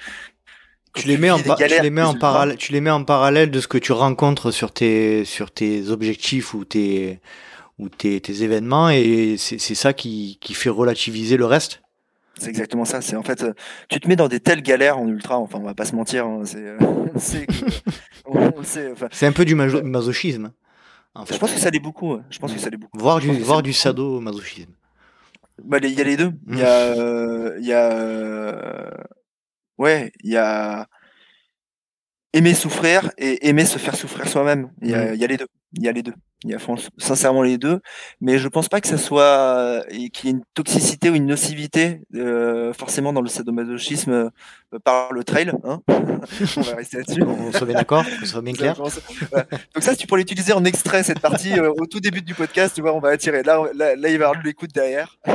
[0.96, 3.60] tu les mets en, tu les mets en parallèle tu les mets en parallèle de
[3.60, 7.20] ce que tu rencontres sur tes sur tes objectifs ou tes
[7.80, 11.82] ou tes, tes événements et c'est ça qui, qui fait relativiser le reste?
[12.38, 13.02] C'est exactement ça.
[13.02, 13.54] C'est en fait, euh,
[13.90, 15.38] tu te mets dans des telles galères en ultra.
[15.38, 16.26] Enfin, on va pas se mentir.
[17.18, 17.48] C'est,
[19.12, 20.52] c'est un peu du masochisme.
[21.16, 21.34] En fait.
[21.34, 22.18] Je pense que ça l'est beaucoup.
[22.30, 22.98] Je pense que ça l'est beaucoup.
[22.98, 24.72] Voir du, voir du sado masochisme.
[25.64, 26.32] Bah, il y a les deux.
[26.48, 27.58] Il y a, mmh.
[27.60, 29.06] il y a,
[29.78, 30.88] ouais, il y a,
[32.34, 34.72] aimer souffrir et aimer se faire souffrir soi-même.
[34.82, 35.48] Il, y a, il y a les deux.
[35.74, 36.14] Il y a les deux.
[36.46, 36.58] Il y a
[36.98, 37.82] sincèrement les deux,
[38.22, 42.00] mais je pense pas que ça soit qu'il y ait une toxicité ou une nocivité
[42.16, 45.52] euh, forcément dans le sadomasochisme euh, par le trail.
[45.66, 47.24] Hein on va rester là-dessus.
[47.24, 48.76] On soit bien d'accord, on soit bien clair.
[48.78, 52.74] Donc ça, tu pourrais l'utiliser en extrait cette partie euh, au tout début du podcast.
[52.74, 53.44] Tu vois, on va attirer.
[53.44, 55.18] Là, là, là il va y avoir l'écoute derrière.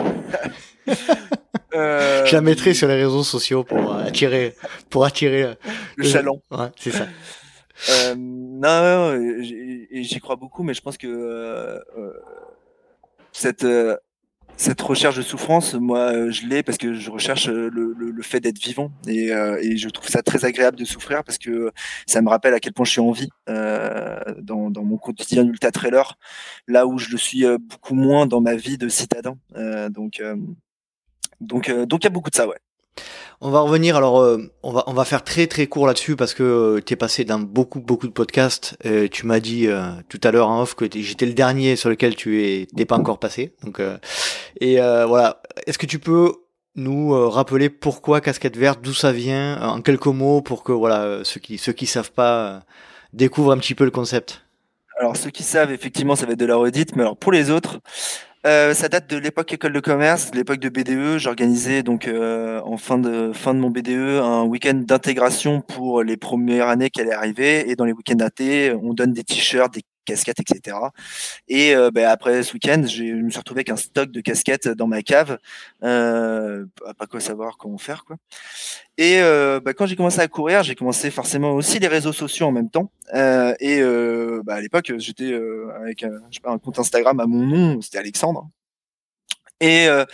[1.75, 4.55] Je la mettrai sur les réseaux sociaux pour attirer,
[4.89, 5.55] pour attirer
[5.97, 6.41] le, chaland.
[6.51, 7.09] Ouais, c'est ça.
[7.91, 11.81] Euh, non, j'y crois beaucoup, mais je pense que euh,
[13.33, 13.67] cette
[14.57, 18.61] cette recherche de souffrance, moi, je l'ai parce que je recherche le, le, fait d'être
[18.61, 21.73] vivant et, et, je trouve ça très agréable de souffrir parce que
[22.07, 25.45] ça me rappelle à quel point je suis en vie euh, dans, dans, mon quotidien
[25.45, 26.17] ultra trailer,
[26.69, 29.37] là où je le suis beaucoup moins dans ma vie de citadin.
[29.57, 30.23] Euh, donc,
[31.41, 32.59] donc, euh, donc il y a beaucoup de ça, ouais.
[33.41, 36.33] On va revenir alors euh, on va on va faire très très court là-dessus parce
[36.35, 38.77] que euh, tu es passé dans beaucoup beaucoup de podcasts
[39.11, 39.69] tu m'as dit
[40.09, 42.97] tout à l'heure en off que j'étais le dernier sur lequel tu es t'es pas
[42.97, 43.55] encore passé.
[43.63, 43.81] Donc
[44.61, 45.43] et voilà.
[45.67, 46.33] Est-ce que tu peux
[46.77, 51.41] nous rappeler pourquoi casquette verte d'où ça vient en quelques mots pour que voilà ceux
[51.41, 52.63] qui ceux qui savent pas
[53.13, 54.45] découvrent un petit peu le concept?
[54.99, 57.51] Alors ceux qui savent effectivement ça va être de la redite mais alors pour les
[57.51, 57.81] autres
[58.47, 61.19] euh, ça date de l'époque école de commerce, de l'époque de BDE.
[61.19, 66.19] J'organisais donc euh, en fin de fin de mon BDE un week-end d'intégration pour les
[66.19, 67.71] premières années qui allaient arriver.
[67.71, 70.77] Et dans les week-ends d'inté, on donne des t-shirts, des casquettes, etc.
[71.49, 74.69] Et euh, ben, après ce week-end, je me suis retrouvé avec un stock de casquettes
[74.69, 75.39] dans ma cave,
[75.83, 76.67] euh,
[76.99, 78.17] pas quoi savoir comment faire quoi.
[78.97, 82.47] Et euh, ben, quand j'ai commencé à courir, j'ai commencé forcément aussi les réseaux sociaux
[82.47, 82.91] en même temps.
[83.15, 87.19] Euh, et euh, ben, à l'époque, j'étais euh, avec je sais pas, un compte Instagram
[87.21, 88.49] à mon nom, c'était Alexandre.
[89.65, 90.05] Et euh,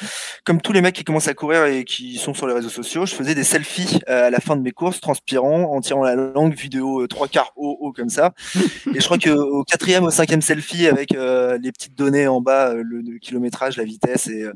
[0.45, 3.05] comme tous les mecs qui commencent à courir et qui sont sur les réseaux sociaux,
[3.05, 6.15] je faisais des selfies euh, à la fin de mes courses, transpirant, en tirant la
[6.15, 8.33] langue, vidéo euh, trois quarts haut, haut comme ça.
[8.95, 13.19] Et je crois qu'au quatrième, au cinquième selfie, avec les petites données en bas, le,
[13.19, 14.47] kilométrage, la vitesse et,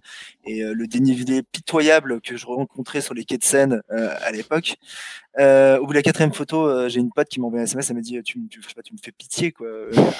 [0.46, 4.76] et le dénivelé pitoyable que je rencontrais sur les quais de Seine à l'époque.
[5.38, 8.02] au bout de la quatrième photo, j'ai une pote qui m'envoie un SMS, elle m'a
[8.02, 9.66] dit tu, tu, tu me fais pitié quoi,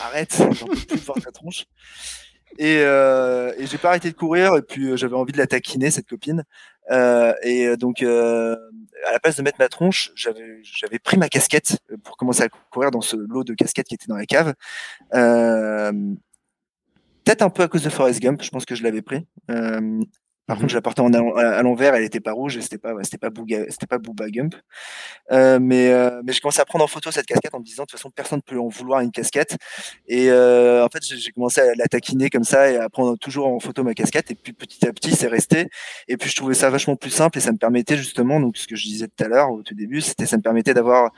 [0.03, 1.65] arrête, j'en peux plus voir ta tronche.
[2.59, 4.57] Et, euh, et j'ai pas arrêté de courir.
[4.57, 6.45] Et puis euh, j'avais envie de la taquiner cette copine.
[6.91, 8.57] Euh, et donc euh,
[9.09, 12.49] à la place de mettre ma tronche, j'avais j'avais pris ma casquette pour commencer à
[12.71, 14.55] courir dans ce lot de casquettes qui était dans la cave.
[15.15, 15.93] Euh,
[17.25, 19.27] Peut-être un peu à cause de Forrest Gump, je pense que je l'avais pris.
[20.47, 23.19] Par contre, je la portais en, à, l'envers, elle était pas rouge, c'était pas, c'était
[23.19, 24.55] pas Booga, c'était pas Booba Gump.
[25.33, 27.85] Euh, mais, euh, mais je commençais à prendre en photo cette casquette en me disant
[27.85, 29.57] de toute façon personne ne peut en vouloir une casquette.
[30.07, 33.47] Et euh, en fait, j'ai commencé à la taquiner comme ça et à prendre toujours
[33.47, 34.31] en photo ma casquette.
[34.31, 35.69] Et puis petit à petit, c'est resté.
[36.09, 38.67] Et puis je trouvais ça vachement plus simple et ça me permettait justement, donc ce
[38.67, 41.11] que je disais tout à l'heure au tout début, c'était ça me permettait d'avoir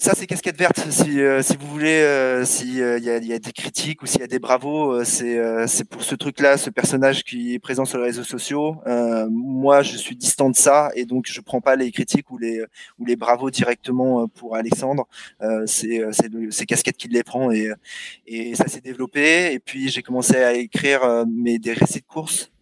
[0.00, 0.80] ça, c'est casquette verte.
[0.90, 4.06] Si, euh, si vous voulez, euh, s'il euh, y, a, y, a, des critiques ou
[4.06, 7.58] s'il y a des bravos, euh, c'est c'est pour ce truc-là, ce personnage qui est
[7.58, 8.76] présent sur les réseaux sociaux.
[9.30, 12.62] moi, je suis distant de ça et donc je prends pas les critiques ou les
[12.98, 15.06] ou les bravos directement pour Alexandre.
[15.66, 17.70] c'est casquettes qui les prend et
[18.26, 19.52] et ça s'est développé.
[19.52, 22.06] Et puis j'ai commencé à écrire mes des récits de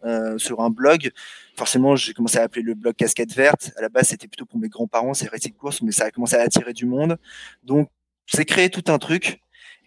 [0.03, 1.11] courses sur un blog
[1.59, 3.73] forcément, j'ai commencé à appeler le blog Casquette Verte.
[3.77, 6.11] À la base, c'était plutôt pour mes grands-parents, c'est récits de course, mais ça a
[6.11, 7.19] commencé à attirer du monde.
[7.65, 7.91] Donc,
[8.27, 9.41] c'est créé tout un truc.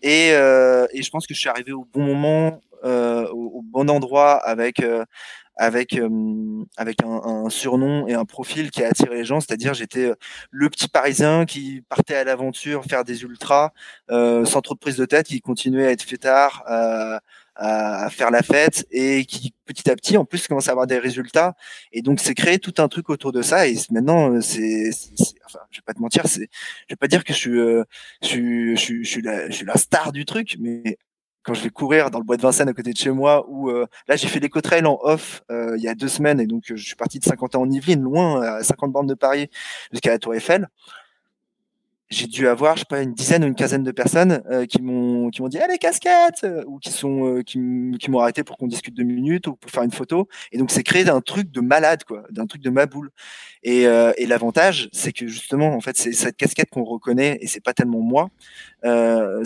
[0.03, 3.89] Et, euh, et, je pense que je suis arrivé au bon moment, euh, au, bon
[3.89, 5.05] endroit avec euh,
[5.57, 9.39] avec euh, avec un, surnom et un profil qui a attiré les gens.
[9.39, 10.15] C'est-à-dire, j'étais euh,
[10.49, 13.71] le petit Parisien qui partait à l'aventure faire des ultras
[14.09, 16.63] sans trop de prise de tête, qui continuait à être fêtard
[17.61, 20.97] à, faire la fête et qui petit à petit en plus commence à avoir des
[20.97, 21.55] résultats.
[21.91, 23.67] Et donc c'est créé tout un truc autour de ça.
[23.67, 24.89] Et maintenant euh, c'est
[25.45, 26.49] enfin je vais pas te mentir c'est
[26.87, 27.83] je vais pas dire que je suis euh,
[28.23, 30.97] je suis je suis, je suis la je suis la star du truc mais
[31.43, 33.71] quand je vais courir dans le bois de Vincennes à côté de chez moi, où
[33.71, 36.83] euh, là j'ai fait l'éco-trail en off il y a deux semaines et donc je
[36.83, 39.49] suis parti de 50 ans en Yvelines, loin à 50 bornes de Paris
[39.91, 40.67] jusqu'à la Tour Eiffel
[42.11, 44.81] j'ai dû avoir, je sais pas, une dizaine ou une quinzaine de personnes euh, qui
[44.81, 48.67] m'ont qui m'ont dit allez casquette ou qui sont euh, qui, m'ont arrêté pour qu'on
[48.67, 50.27] discute deux minutes ou pour faire une photo.
[50.51, 53.11] Et donc c'est créé d'un truc de malade quoi, d'un truc de maboule.
[53.63, 57.47] Et, euh, et l'avantage, c'est que justement en fait c'est cette casquette qu'on reconnaît et
[57.47, 58.29] c'est pas tellement moi.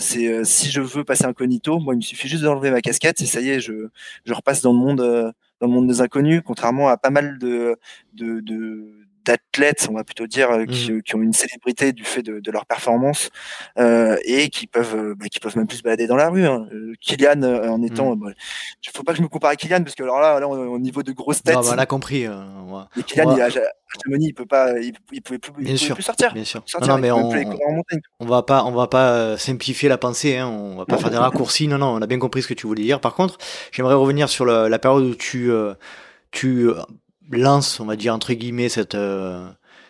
[0.00, 3.26] c'est si je veux passer incognito, moi il me suffit juste d'enlever ma casquette et
[3.26, 3.88] ça y est, je
[4.24, 7.76] je repasse dans le monde dans le monde des inconnus, contrairement à pas mal de
[8.14, 11.02] de, de d'athlètes, on va plutôt dire, mmh.
[11.02, 13.30] qui, ont une célébrité du fait de, leur performance
[13.76, 16.46] et qui peuvent, bah, qui peuvent même plus se balader dans la rue.
[16.46, 16.66] Hein.
[17.00, 18.28] Kylian, en étant, il mmh.
[18.28, 21.02] ne faut pas que je me compare à Kylian parce que alors là, au niveau
[21.02, 22.22] de grosses têtes, on a compris.
[22.22, 23.48] et Kylian, il a,
[24.18, 26.32] il peut pas, il, pouvait plus, bien sûr, plus sortir.
[26.32, 26.62] Bien sûr.
[26.86, 27.30] non, mais on,
[28.20, 30.36] on, va pas, on va pas simplifier la pensée.
[30.36, 31.68] Hein, on va pas faire des raccourcis.
[31.68, 33.00] Non, non, on a bien compris ce que tu voulais dire.
[33.00, 33.38] Par contre,
[33.72, 35.50] j'aimerais revenir sur la, période où tu,
[36.30, 36.70] tu
[37.30, 39.48] lance, on va dire entre guillemets, cette, euh,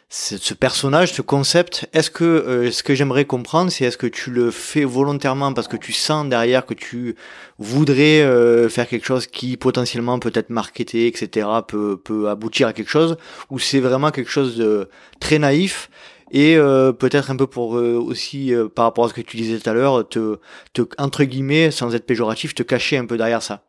[0.09, 1.89] ce personnage, ce concept.
[1.93, 5.69] Est-ce que euh, ce que j'aimerais comprendre, c'est est-ce que tu le fais volontairement parce
[5.69, 7.17] que tu sens derrière que tu
[7.59, 12.73] voudrais euh, faire quelque chose qui potentiellement peut être marketé, etc., peut, peut aboutir à
[12.73, 13.17] quelque chose,
[13.51, 14.89] ou c'est vraiment quelque chose de
[15.21, 15.91] très naïf
[16.33, 16.57] et
[16.99, 20.09] peut-être un peu pour aussi par rapport à ce que tu disais tout à l'heure,
[20.09, 20.41] te,
[20.73, 23.63] te entre guillemets, sans être péjoratif, te cacher un peu derrière ça?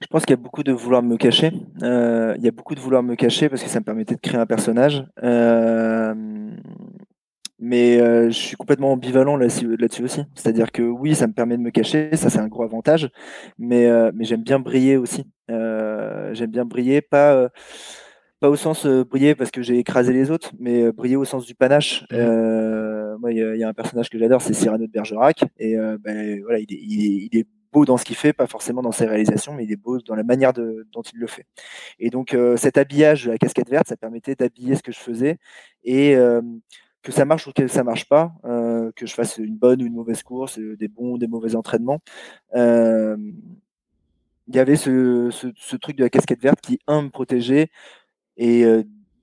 [0.00, 1.52] Je pense qu'il y a beaucoup de vouloir me cacher.
[1.82, 4.20] Euh, il y a beaucoup de vouloir me cacher parce que ça me permettait de
[4.20, 5.04] créer un personnage.
[5.22, 6.14] Euh,
[7.58, 10.22] mais euh, je suis complètement ambivalent là-dessus aussi.
[10.34, 13.08] C'est-à-dire que oui, ça me permet de me cacher, ça c'est un gros avantage,
[13.58, 15.24] mais, mais j'aime bien briller aussi.
[15.48, 17.48] j'aime bien briller, pas,
[18.40, 21.54] pas au sens briller parce que j'ai écrasé les autres, mais briller au sens du
[21.54, 22.04] panache.
[22.10, 23.16] Mmh.
[23.20, 26.58] moi, il y, a un personnage que j'adore, c'est Cyrano de Bergerac, et ben, voilà,
[26.58, 27.46] il est, il est
[27.84, 30.22] dans ce qu'il fait, pas forcément dans ses réalisations, mais il est beau dans la
[30.22, 31.46] manière dont il le fait.
[31.98, 34.98] Et donc euh, cet habillage de la casquette verte, ça permettait d'habiller ce que je
[34.98, 35.38] faisais
[35.84, 36.40] et euh,
[37.02, 39.86] que ça marche ou que ça marche pas, euh, que je fasse une bonne ou
[39.86, 42.00] une mauvaise course, des bons ou des mauvais entraînements.
[44.48, 47.68] Il y avait ce, truc de la casquette verte qui, un, me protégeait
[48.36, 48.64] et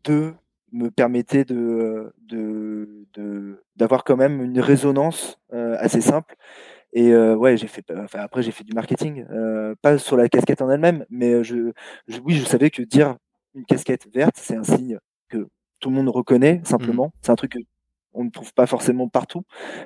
[0.03, 0.33] deux,
[0.71, 2.13] me permettait de
[3.75, 6.35] d'avoir quand même une résonance assez simple
[6.93, 7.85] et euh, ouais, j'ai fait.
[7.97, 11.71] Enfin, après, j'ai fait du marketing, euh, pas sur la casquette en elle-même, mais je,
[12.23, 13.17] oui, je savais que dire
[13.55, 15.47] une casquette verte, c'est un signe que
[15.79, 17.07] tout le monde reconnaît simplement.
[17.07, 17.19] Mmh.
[17.21, 17.59] C'est un truc que
[18.13, 19.43] on ne trouve pas forcément partout.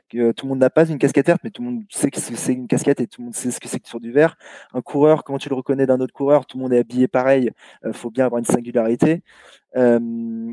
[0.10, 2.20] Que tout le monde n'a pas une casquette verte, mais tout le monde sait que
[2.20, 4.38] c'est une casquette et tout le monde sait ce que c'est que sur du vert.
[4.74, 6.46] Un coureur, comment tu le reconnais d'un autre coureur?
[6.46, 7.52] Tout le monde est habillé pareil.
[7.84, 9.24] Il euh, faut bien avoir une singularité.
[9.76, 10.00] Euh,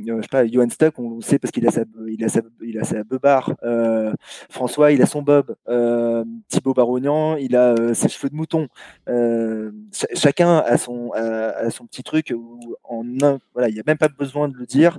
[0.06, 2.40] je sais pas, Johan Stuck, on le sait parce qu'il a sa, il a sa,
[2.62, 2.96] il a sa.
[3.62, 4.12] Euh,
[4.50, 5.56] François, il a son bob.
[5.68, 8.68] Euh, Thibaut Barognan, il a euh, ses cheveux de mouton.
[9.08, 9.72] Euh,
[10.14, 11.12] chacun a son,
[11.90, 12.34] petit truc
[13.54, 14.98] voilà, il n'y a même pas besoin de le dire.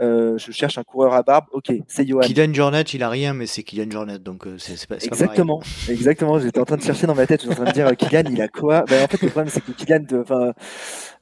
[0.00, 2.20] Euh, je cherche un coureur à barbe, ok, c'est Johan.
[2.20, 6.38] Kylian Jornet, il a rien, mais c'est Kylian Jornet, donc euh, c'est pas, Exactement, exactement.
[6.38, 8.40] J'étais en train de chercher dans ma tête, j'étais en train de dire Kylian, il
[8.40, 8.82] a quoi?
[8.82, 10.52] Ben, En fait, le problème, c'est que Kylian, enfin,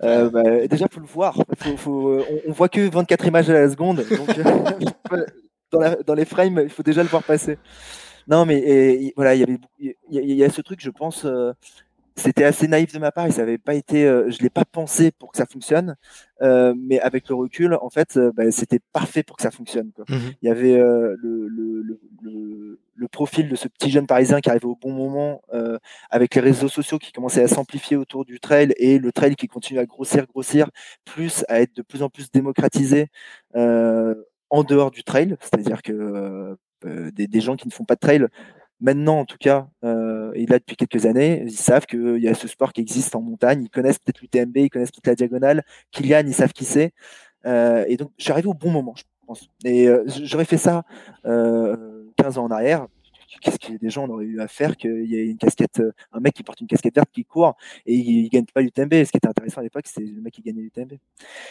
[0.03, 1.37] euh, bah, déjà, faut le voir.
[1.59, 4.39] Faut, faut, on, voit que 24 images à la seconde, donc
[5.73, 7.57] dans, la, dans, les frames, il faut déjà le voir passer.
[8.29, 11.25] Non, mais et, voilà, il y avait, il y, y, a ce truc, je pense
[12.17, 14.65] c'était assez naïf de ma part et ça avait pas été, euh, je l'ai pas
[14.65, 15.97] pensé pour que ça fonctionne,
[16.43, 19.93] euh, mais avec le recul, en fait, euh, bah, c'était parfait pour que ça fonctionne.
[19.93, 20.07] Quoi.
[20.09, 21.17] Mmh Il y avait le,
[21.49, 25.43] le, le, le, profil de ce petit jeune parisien qui arrivait au bon moment,
[26.11, 29.47] avec les réseaux sociaux qui commençaient à s'amplifier autour du trail et le trail qui
[29.47, 30.69] continue à grossir, grossir,
[31.05, 33.09] plus à être de plus en plus démocratisé
[33.55, 38.27] en dehors du trail, c'est-à-dire que des, des, gens qui ne font pas de trail
[38.81, 42.35] maintenant en tout cas, euh, et là depuis quelques années, ils savent qu'il y a
[42.35, 45.65] ce sport qui existe en montagne, ils connaissent peut-être l'UTMB, ils connaissent toute la diagonale,
[45.93, 46.93] Kylian, ils savent qui c'est.
[47.47, 49.49] Euh, et donc, je suis arrivé au bon moment, je pense.
[49.65, 50.85] Et euh, j'aurais fait ça
[51.25, 52.87] 15 ans en arrière,
[53.41, 56.21] qu'est-ce que des gens auraient eu à faire qu'il y ait une casquette, euh, un
[56.21, 57.57] mec qui porte une casquette verte qui court
[57.87, 58.93] et il, gagne pas l'UTMB.
[59.05, 60.95] Ce qui était intéressant à l'époque, c'est le mec qui gagnait l'UTMB.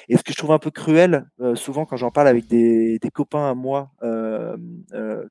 [0.10, 3.00] Et ce que je trouve un peu cruel, euh, souvent quand j'en parle avec des,
[3.14, 4.58] copains à moi euh,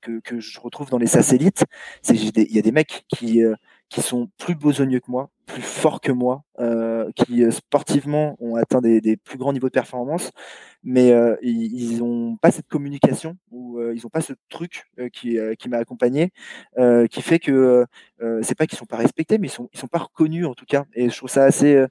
[0.00, 1.64] que, je retrouve dans les satellites,
[2.02, 3.42] c'est qu'il y a des mecs qui
[4.00, 9.16] sont plus besogneux que moi, plus forts que moi, euh, qui sportivement ont atteint des,
[9.16, 10.30] plus grands niveaux de performance,
[10.82, 15.38] mais euh, ils n'ont pas cette communication ou euh, ils n'ont pas ce truc qui,
[15.58, 16.32] qui m'a accompagné,
[17.10, 17.86] qui fait que
[18.42, 20.66] c'est pas qu'ils sont pas respectés, mais ils sont ils sont pas reconnus en tout
[20.66, 20.84] cas.
[20.94, 21.84] Et je trouve ça assez.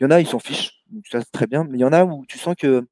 [0.00, 1.92] Il y en a, ils s'en fichent, ça c'est très bien, mais il y en
[1.92, 2.86] a où tu sens que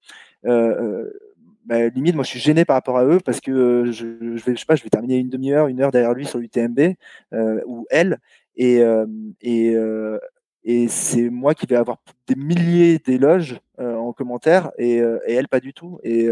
[1.64, 4.56] bah, limite, moi, je suis gêné par rapport à eux parce que je, je, vais,
[4.56, 6.94] sais pas, je vais terminer une demi-heure, une heure derrière lui sur l'UTMB
[7.32, 8.18] euh, ou elle,
[8.56, 9.06] et, euh,
[9.40, 10.18] et, euh,
[10.64, 11.98] et c'est moi qui vais avoir
[12.28, 15.98] des milliers d'éloges en commentaire et, et, elle pas du tout.
[16.04, 16.28] Et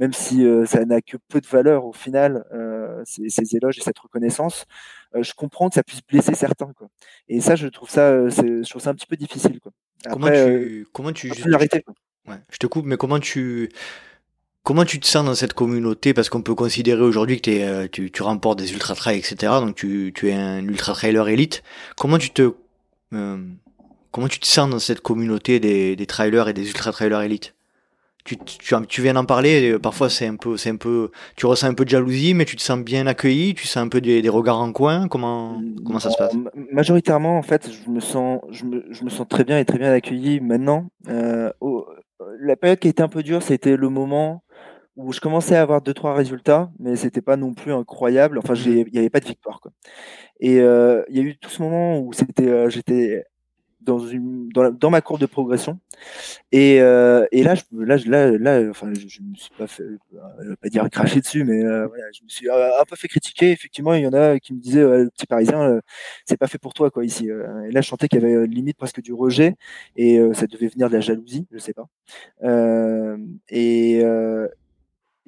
[0.00, 2.44] même si ça n'a que peu de valeur au final,
[3.04, 4.66] ces, ces, éloges et cette reconnaissance,
[5.14, 6.72] je comprends que ça puisse blesser certains.
[6.72, 6.88] Quoi.
[7.28, 9.60] Et ça, je trouve ça, je trouve ça un petit peu difficile.
[9.60, 9.70] Quoi.
[10.04, 13.68] Après, comment tu, comment tu, ouais, je te coupe, mais comment tu
[14.62, 16.12] Comment tu te sens dans cette communauté?
[16.12, 19.52] Parce qu'on peut considérer aujourd'hui que euh, tu, remportes des ultra trails, etc.
[19.60, 21.62] Donc tu, es un ultra trailer élite.
[21.96, 22.52] Comment tu te
[23.12, 23.38] euh,
[24.10, 27.54] comment tu te sens dans cette communauté des, des trailers et des ultra trailers élites?
[28.24, 31.90] Tu, viens d'en parler, parfois c'est un peu, un peu, tu ressens un peu de
[31.90, 35.08] jalousie, mais tu te sens bien accueilli, tu sens un peu des, regards en coin?
[35.08, 35.60] Comment,
[35.98, 36.32] ça se passe?
[36.70, 38.40] Majoritairement, en fait, je me sens,
[39.28, 40.90] très bien et très bien accueilli maintenant.
[41.08, 41.50] Euh,
[42.40, 44.42] la période qui a été un peu dure, c'était le moment
[45.04, 48.38] où je commençais à avoir deux trois résultats, mais c'était pas non plus incroyable.
[48.38, 48.66] Enfin, mmh.
[48.66, 49.60] il n'y avait pas de victoire.
[49.60, 49.72] Quoi.
[50.40, 53.24] Et euh, il y a eu tout ce moment où c'était, euh, j'étais
[53.82, 55.78] dans, une, dans, dans, ma courbe de progression.
[56.52, 59.84] Et, euh, et là, je, là, là, là, enfin, je, je me suis pas fait,
[60.42, 63.52] je vais pas dire cracher dessus, mais voilà, je me suis un peu fait critiquer.
[63.52, 65.80] Effectivement, il y en a qui me disaient, le petit Parisien,
[66.26, 67.28] c'est pas fait pour toi, quoi, ici.
[67.28, 69.56] Et là, je sentais qu'il y avait limite presque du rejet,
[69.96, 71.86] et ça devait venir de la jalousie, je sais pas.
[73.50, 74.02] et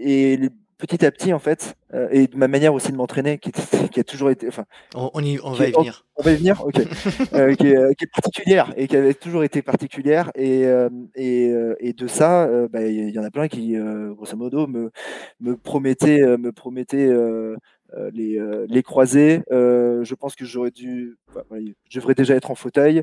[0.03, 0.39] et
[0.83, 3.53] petit à petit en fait euh, et de ma manière aussi de m'entraîner qui,
[3.93, 4.65] qui, a toujours été enfin
[4.97, 6.05] on, y, on va y venir.
[6.17, 6.75] on, va y venir ok.
[7.35, 10.31] Euh, qui, est, qui, est, particulière et qui avait toujours été particulière.
[10.35, 13.77] Et euh, et, et, de ça bah, il y en a plein qui
[14.11, 14.91] grosso modo me
[15.41, 17.13] me promettaient me promettaient
[18.13, 21.45] les, les croiser je pense que j'aurais dû bah,
[21.89, 23.03] je devrais déjà être en fauteuil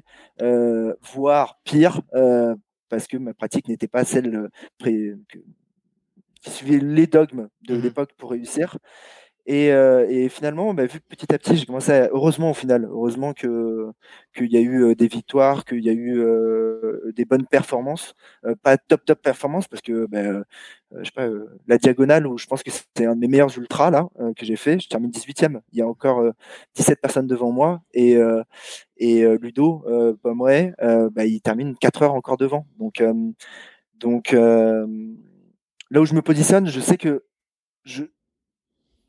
[1.13, 2.01] voire pire
[2.89, 4.49] parce que ma pratique n'était pas celle
[4.83, 5.39] que,
[6.41, 8.77] qui suivait les dogmes de mmh l'époque pour réussir.
[9.51, 12.53] Et, euh, et, finalement, bah, vu que petit à petit, j'ai commencé à, heureusement au
[12.53, 13.87] final, heureusement que
[14.35, 18.13] qu'il y a eu euh, des victoires, qu'il y a eu euh, des bonnes performances,
[18.45, 20.43] euh, pas top top performances parce que bah, euh,
[20.99, 21.27] je sais pas
[21.67, 24.55] la diagonale où je pense que c'était un de mes meilleurs ultras là que j'ai
[24.55, 25.61] fait, je termine 18e.
[25.71, 26.23] Il y a encore
[26.75, 28.17] 17 personnes devant moi et
[28.97, 29.83] et Ludo
[30.21, 32.65] Pomeray, bah, il termine 4 heures encore devant.
[32.79, 33.03] Donc
[33.99, 34.35] donc
[35.89, 37.23] là où je me positionne, je sais que
[37.83, 38.03] je,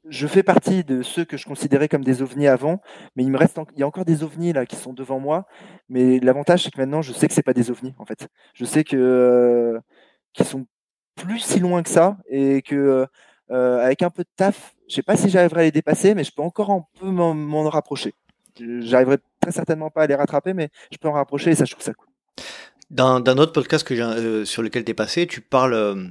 [0.08, 2.80] je fais partie de ceux que je considérais comme des ovnis avant,
[3.16, 5.46] mais il me reste, il y a encore des ovnis là qui sont devant moi.
[5.88, 8.28] Mais l'avantage, c'est que maintenant, je sais que c'est pas des ovnis en fait.
[8.54, 9.80] Je sais que euh,
[10.32, 10.66] qu'ils sont
[11.16, 13.06] plus si loin que ça et que
[13.50, 16.24] euh, avec un peu de taf, je sais pas si j'arriverai à les dépasser, mais
[16.24, 18.14] je peux encore un peu m'en rapprocher.
[18.58, 21.72] J'arriverai très certainement pas à les rattraper, mais je peux en rapprocher et ça, je
[21.72, 22.06] trouve ça cool.
[22.90, 26.06] Dans autre podcast que euh, sur lequel tu es passé, tu parles euh,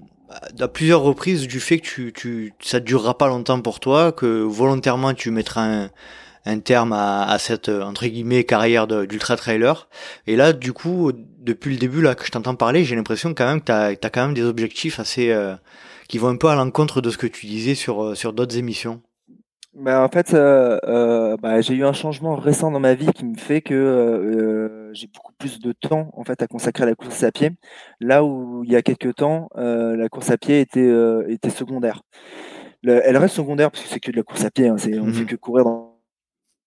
[0.59, 4.41] à plusieurs reprises du fait que tu, tu, ça durera pas longtemps pour toi, que
[4.41, 5.89] volontairement tu mettras un,
[6.45, 9.87] un terme à, à, cette entre guillemets carrière d'ultra trailer.
[10.27, 13.45] Et là, du coup, depuis le début là que je t'entends parler, j'ai l'impression quand
[13.45, 15.55] même que t'as as quand même des objectifs assez euh,
[16.07, 18.57] qui vont un peu à l'encontre de ce que tu disais sur euh, sur d'autres
[18.57, 19.01] émissions.
[19.79, 23.23] Bah, en fait, euh, euh, bah, j'ai eu un changement récent dans ma vie qui
[23.23, 26.95] me fait que euh, j'ai beaucoup plus de temps en fait à consacrer à la
[26.95, 27.51] course à pied.
[28.01, 31.49] Là où il y a quelques temps, euh, la course à pied était euh, était
[31.49, 32.01] secondaire.
[32.83, 34.67] Le, elle reste secondaire parce que c'est que de la course à pied.
[34.67, 35.97] Hein, c'est, on ne fait mmh que courir dans,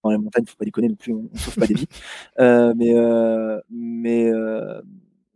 [0.05, 1.89] dans les montagnes, faut pas déconner non plus, on, on sauve pas des vies.
[2.39, 2.95] mais
[3.71, 4.33] mais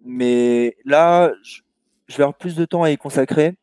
[0.05, 1.61] mais là, je,
[2.09, 3.55] je vais avoir plus de temps à y consacrer.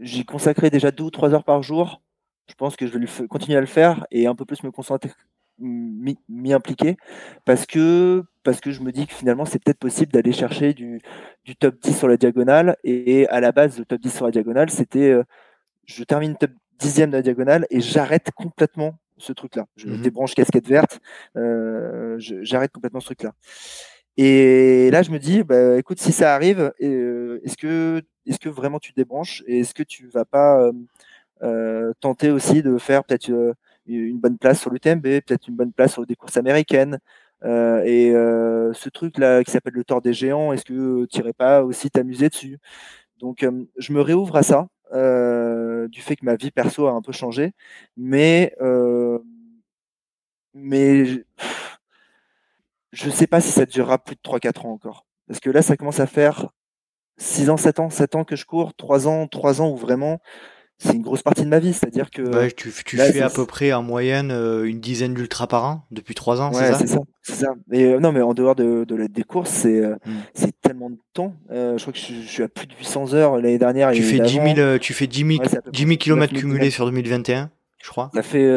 [0.00, 2.02] J'y consacrais déjà deux ou trois heures par jour
[2.48, 5.10] je pense que je vais continuer à le faire et un peu plus me concentrer,
[5.58, 6.96] m'y impliquer,
[7.44, 11.00] parce que, parce que je me dis que finalement, c'est peut-être possible d'aller chercher du,
[11.44, 12.76] du, top 10 sur la diagonale.
[12.84, 15.24] Et, à la base, le top 10 sur la diagonale, c'était euh,
[15.84, 19.66] je termine top 10e de la diagonale et j'arrête complètement ce truc-là.
[19.76, 21.00] Je mmh débranche casquette verte,
[21.36, 23.32] euh, j'arrête complètement ce truc-là.
[24.16, 28.48] Et là, je me dis, bah, écoute, si ça arrive, euh, est-ce que, est-ce que
[28.48, 30.72] vraiment tu débranches et est-ce que tu vas pas euh,
[32.00, 33.54] tenter aussi de faire peut-être euh,
[33.86, 36.98] une bonne place sur l'UTMB, peut-être une bonne place sur des courses américaines.
[37.44, 41.32] Euh, et euh, ce truc-là qui s'appelle le tort des géants, est-ce que tu n'irais
[41.32, 42.58] pas aussi t'amuser dessus?
[43.18, 44.68] Donc, euh, je me réouvre à ça,
[45.88, 47.52] du fait que ma vie perso a un peu changé,
[47.96, 48.54] mais
[50.54, 51.04] mais
[52.92, 55.06] je ne sais pas si ça durera plus de 3-4 ans encore.
[55.26, 56.48] Parce que là, ça commence à faire
[57.18, 60.20] 6 ans, 7 ans, 7 ans que je cours, 3 ans, 3 ans où vraiment
[60.78, 61.72] c'est une grosse partie de ma vie.
[61.72, 62.22] C'est-à-dire que.
[62.22, 65.86] Ouais, tu, tu fais à peu près en moyenne euh, une dizaine d'ultra par an
[65.90, 67.54] depuis trois ans, ouais, c'est ça C'est ça.
[67.72, 70.18] Et, euh, non, mais en dehors de, de des courses, c'est euh, hmm.
[70.34, 71.34] c'est tellement de temps.
[71.50, 73.90] je crois que je, je, suis à plus de 800 heures l'année dernière.
[73.92, 77.50] Tu fais, 10 000, tu fais 10 000, ouais, 10 000 km cumulés sur 2021
[77.80, 78.10] je crois.
[78.12, 78.50] Ça fait,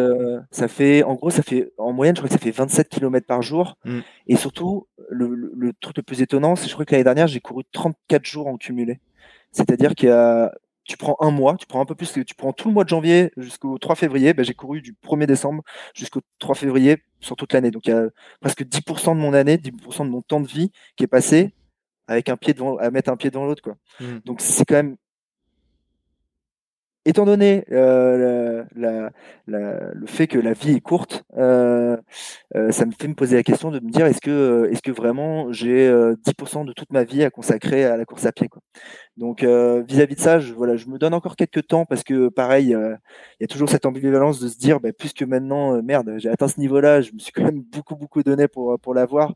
[0.49, 3.27] ça fait, en gros, ça fait, en moyenne, je crois que ça fait 27 km
[3.27, 3.77] par jour.
[3.85, 3.99] Hmm.
[4.25, 7.27] Et surtout, le, le, le, truc le plus étonnant, c'est je crois que l'année dernière,
[7.27, 8.99] j'ai couru 34 jours en cumulé.
[9.51, 10.51] C'est-à-dire qu'il y a
[10.91, 12.89] tu prends un mois, tu prends un peu plus, tu prends tout le mois de
[12.89, 14.33] janvier jusqu'au 3 février.
[14.33, 15.63] Ben, j'ai couru du 1er décembre
[15.95, 17.71] jusqu'au 3 février sur toute l'année.
[17.71, 18.09] Donc il y a
[18.41, 21.53] presque 10% de mon année, 10% de mon temps de vie qui est passé
[22.07, 23.61] avec un pied devant, à mettre un pied devant l'autre.
[23.61, 23.75] Quoi.
[24.01, 24.17] Mmh.
[24.25, 24.97] Donc c'est quand même
[27.05, 31.97] étant donné euh, le fait que la vie est courte, euh,
[32.55, 34.91] euh, ça me fait me poser la question de me dire est-ce que, est-ce que
[34.91, 38.61] vraiment j'ai 10% de toute ma vie à consacrer à la course à pied quoi.
[39.17, 42.67] Donc vis-à-vis de ça, je, voilà, je me donne encore quelques temps parce que pareil,
[42.67, 46.47] il y a toujours cette ambivalence de se dire bah, puisque maintenant, merde, j'ai atteint
[46.47, 49.33] ce niveau-là, je me suis quand même beaucoup beaucoup donné pour, pour l'avoir.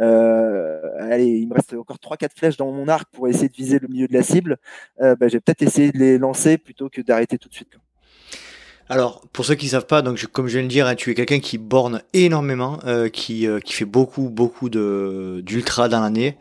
[0.00, 3.78] Euh, allez, il me reste encore 3-4 flèches dans mon arc pour essayer de viser
[3.78, 4.58] le milieu de la cible.
[5.00, 7.78] Euh, bah, j'ai peut-être essayé de les lancer plutôt que d'arrêter tout de suite.
[8.90, 10.94] Alors, pour ceux qui ne savent pas, donc comme je viens de le dire, hein,
[10.94, 16.38] tu es quelqu'un qui borne énormément, euh, qui, qui fait beaucoup, beaucoup d'ultra dans l'année.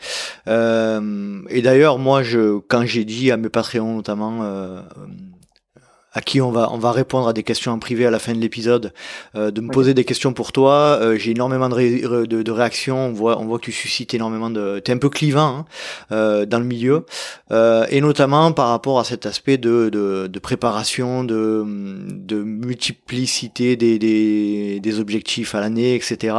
[0.47, 4.43] et d'ailleurs, moi, je, quand j'ai dit à mes Patreons notamment,
[6.17, 8.33] à qui on va on va répondre à des questions en privé à la fin
[8.33, 8.91] de l'épisode,
[9.35, 10.97] euh, de me poser des questions pour toi.
[10.99, 12.97] Euh, j'ai énormément de, de, de, réactions.
[12.97, 14.79] On voit on voit que tu suscites énormément de.
[14.79, 15.65] T'es un peu clivant hein,
[16.11, 17.05] euh, dans le milieu
[17.89, 21.63] et notamment par rapport à cet aspect de de, de préparation, de
[22.31, 26.35] de multiplicité des des, des objectifs à l'année, etc.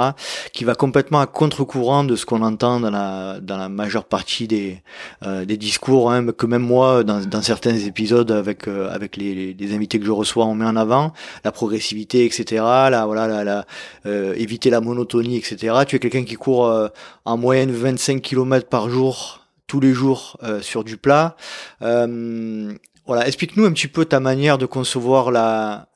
[0.53, 4.49] Qui va complètement à contre-courant de ce qu'on entend dans la dans la majeure partie
[4.49, 4.83] des
[5.23, 9.99] des discours hein, que même moi dans dans certains épisodes avec avec les, les invités
[9.99, 11.13] que je reçois, on met en avant
[11.45, 12.63] la progressivité, etc.
[12.91, 13.67] La, voilà, la,
[14.07, 15.77] euh, éviter la monotonie, etc.
[15.87, 16.89] Tu es quelqu'un qui court euh,
[17.25, 21.37] en moyenne 25 km par jour tous les jours euh, sur du plat.
[21.81, 25.89] voilà, explique-nous un petit peu ta manière de concevoir la,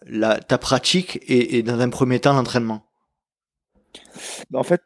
[0.48, 2.86] ta pratique et, et dans un premier temps l'entraînement.
[4.50, 4.80] Bah, en fait,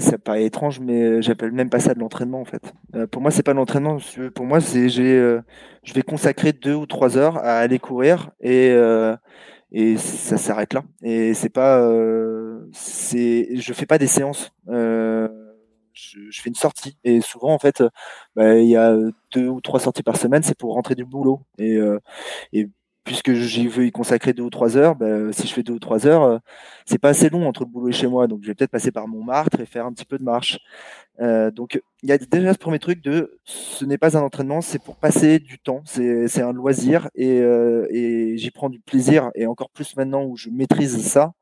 [0.00, 2.74] ça paraît étrange, mais j'appelle même pas ça de l'entraînement en fait.
[2.94, 3.98] Euh, pour moi, c'est pas l'entraînement.
[4.34, 5.40] Pour moi, c'est j'ai, euh,
[5.82, 9.16] je vais consacrer deux ou trois heures à aller courir et euh,
[9.72, 10.82] et ça s'arrête là.
[11.02, 11.80] Et c'est pas,
[12.72, 14.52] c'est, je fais pas des séances.
[15.98, 17.82] Je, je, fais une sortie et souvent en fait,
[18.34, 18.94] bah, il y a
[19.32, 21.78] deux ou trois sorties par semaine, c'est pour rentrer du boulot et
[22.52, 22.68] et
[23.06, 25.78] puisque j'y veux y consacrer deux ou trois heures, ben, si je fais deux ou
[25.78, 26.38] trois heures, euh,
[26.86, 28.90] c'est pas assez long entre le boulot et chez moi, donc je vais peut-être passer
[28.90, 30.58] par Montmartre et faire un petit peu de marche.
[31.20, 34.60] Euh, donc il y a déjà ce premier truc de ce n'est pas un entraînement,
[34.60, 39.30] c'est pour passer du temps, c'est un loisir et, euh, et j'y prends du plaisir
[39.36, 41.32] et encore plus maintenant où je maîtrise ça.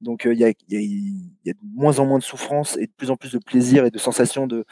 [0.00, 2.86] Donc il y, a, y, a, y, a, de moins en moins de souffrance et
[2.86, 4.64] de plus en plus de plaisir et de sensation de,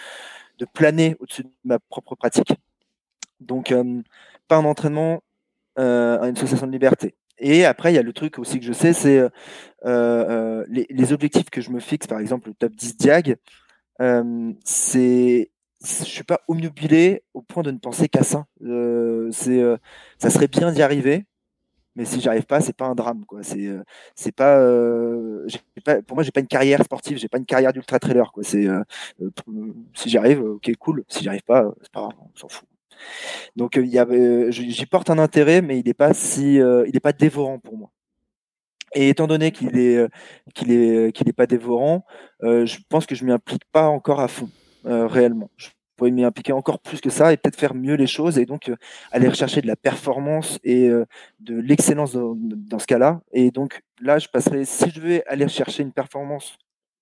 [0.59, 2.53] de planer au-dessus de ma propre pratique.
[3.41, 3.73] Donc
[4.49, 5.23] pas un entraînement,
[5.81, 7.15] euh, une sensation de liberté.
[7.39, 9.31] Et après, il y a le truc aussi que je sais, c'est euh,
[9.87, 13.37] euh, les, objectifs que je me fixe, par exemple le top 10 Diag,
[14.65, 15.51] c'est
[15.83, 18.45] je suis pas omnubilé au point de ne penser qu'à ça.
[19.33, 19.63] c'est
[20.19, 21.25] ça serait bien d'y arriver,
[21.97, 23.43] mais si j'arrive pas, c'est pas un drame quoi.
[23.43, 23.71] C'est
[24.15, 24.59] c'est pas,
[26.07, 28.43] pour moi j'ai pas une carrière sportive, j'ai pas une carrière d'ultra trailer quoi.
[28.45, 28.69] C'est
[29.95, 31.05] si j'arrive, ok cool.
[31.09, 32.69] Si j'arrive pas, c'est pas grave, on s'en fout.
[33.57, 37.91] Donc euh, euh, j'y porte un intérêt, mais il n'est euh, pas dévorant pour moi.
[38.95, 40.05] Et étant donné qu'il est
[40.53, 42.05] qu'il est qu'il n'est pas dévorant,
[42.43, 44.51] je pense que je m'y implique pas encore à fond
[44.85, 45.49] réellement.
[45.57, 48.47] Je pourrais m'y impliquer encore plus que ça et peut-être faire mieux les choses et
[48.47, 48.69] donc
[49.13, 53.21] aller rechercher de la performance et de l'excellence dans, ce cas-là.
[53.33, 56.59] Et donc là, je passerai si je veux aller chercher une performance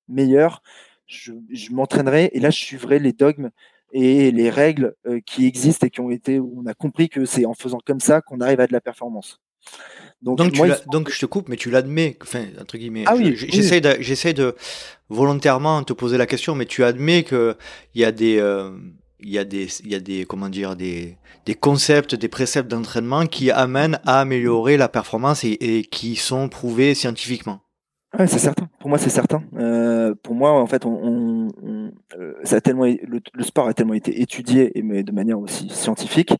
[0.09, 0.63] meilleure,
[1.07, 3.51] je, je m'entraînerai et là je suivrai les dogmes
[3.93, 7.47] et les règles euh, qui existent et qui ont été, on a compris que c'est
[7.47, 9.41] en faisant comme ça qu'on arrive à de la performance.
[10.21, 10.39] Donc,
[10.91, 13.05] donc, je te coupe, mais tu l'admets, enfin, entre guillemets.
[13.07, 14.57] Ah oui, j'essaie de, j'essaie de
[15.09, 17.57] volontairement te poser la question, mais tu admets que
[17.95, 18.77] il y a des, euh,
[19.21, 21.17] il y a des, il y a des, comment dire, des,
[21.47, 26.49] des concepts, des préceptes d'entraînement qui amènent à améliorer la performance et, et qui sont
[26.49, 27.61] prouvés scientifiquement.
[28.17, 28.69] Ouais, c'est certain.
[28.81, 29.43] Pour moi, c'est certain.
[29.57, 31.49] Euh, pour moi, en fait, on,
[32.17, 35.69] euh, ça a tellement, le, sport a tellement été étudié, et mais de manière aussi
[35.69, 36.33] scientifique,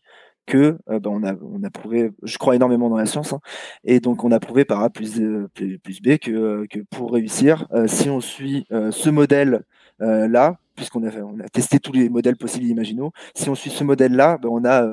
[0.47, 3.39] que euh, ben, on, a, on a prouvé, je crois énormément dans la science, hein,
[3.83, 8.19] et donc on a prouvé par A plus B que, que pour réussir, si on
[8.19, 9.63] suit ce modèle
[9.99, 13.11] là, puisqu'on a, on a testé tous les modèles possibles et imaginaux.
[13.35, 14.87] Si on suit ce modèle-là, ben on a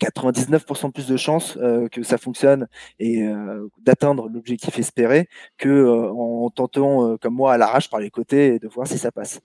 [0.00, 2.66] 99% plus de chances euh, que ça fonctionne
[2.98, 8.10] et euh, d'atteindre l'objectif espéré que euh, en tentant, comme moi, à l'arrache par les
[8.10, 9.40] côtés et de voir si ça passe.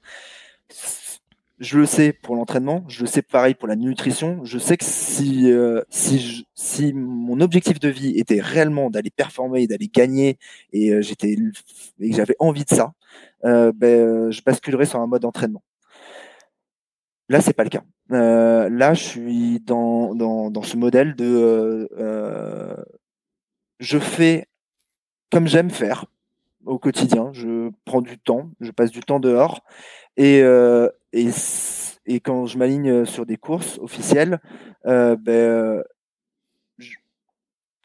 [1.59, 4.43] Je le sais pour l'entraînement, je le sais pareil pour la nutrition.
[4.43, 5.53] Je sais que si,
[5.89, 10.39] si, si mon objectif de vie était réellement d'aller performer et d'aller gagner
[10.73, 11.37] et j'étais
[11.99, 12.93] et que j'avais envie de ça,
[13.43, 15.63] ben, je basculerais sur un mode entraînement.
[17.29, 17.83] Là, c'est pas le cas.
[18.11, 22.75] Euh, là, je suis dans, dans, ce modèle de euh, euh,
[23.79, 24.47] je fais
[25.31, 26.05] comme j'aime faire
[26.65, 27.31] au quotidien.
[27.33, 29.63] Je prends du temps, je passe du temps dehors
[30.17, 30.39] et,
[31.13, 31.29] et,
[32.05, 34.39] et quand je m'aligne sur des courses officielles,
[34.85, 35.83] ben,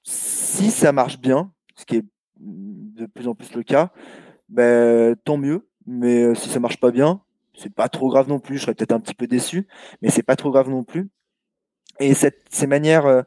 [0.03, 2.05] si ça marche bien, ce qui est
[2.39, 3.93] de plus en plus le cas,
[4.49, 5.69] ben, tant mieux.
[5.87, 7.23] Mais si ça marche pas bien,
[7.57, 8.59] c'est pas trop grave non plus.
[8.59, 9.67] Je serais peut-être un petit peu déçu,
[10.03, 11.11] mais c'est pas trop grave non plus.
[12.01, 13.25] Et cette, ces manières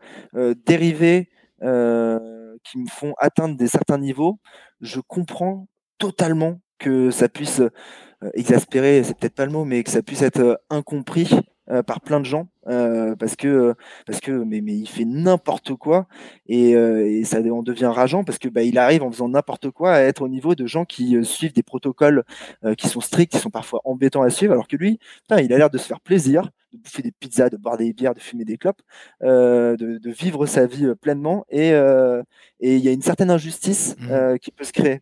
[0.66, 1.30] dérivées
[1.60, 4.40] qui me font atteindre des certains niveaux,
[4.80, 5.68] je comprends
[5.98, 7.62] totalement que ça puisse
[8.34, 11.32] exaspérer, c'est peut-être pas le mot, mais que ça puisse être incompris
[11.72, 13.74] euh, par plein de gens euh, parce que
[14.06, 16.06] parce que mais, mais il fait n'importe quoi
[16.46, 19.70] et, euh, et, ça en devient rageant parce que bah, il arrive en faisant n'importe
[19.72, 22.24] quoi à être au niveau de gens qui suivent des protocoles
[22.78, 25.58] qui sont stricts qui sont parfois embêtants à suivre alors que lui putain, il a
[25.58, 28.44] l'air de se faire plaisir de bouffer des pizzas de boire des bières de fumer
[28.44, 28.82] des clopes
[29.22, 34.40] de, de, vivre sa vie pleinement et et il y a une certaine injustice mmh.
[34.40, 35.02] qui peut se créer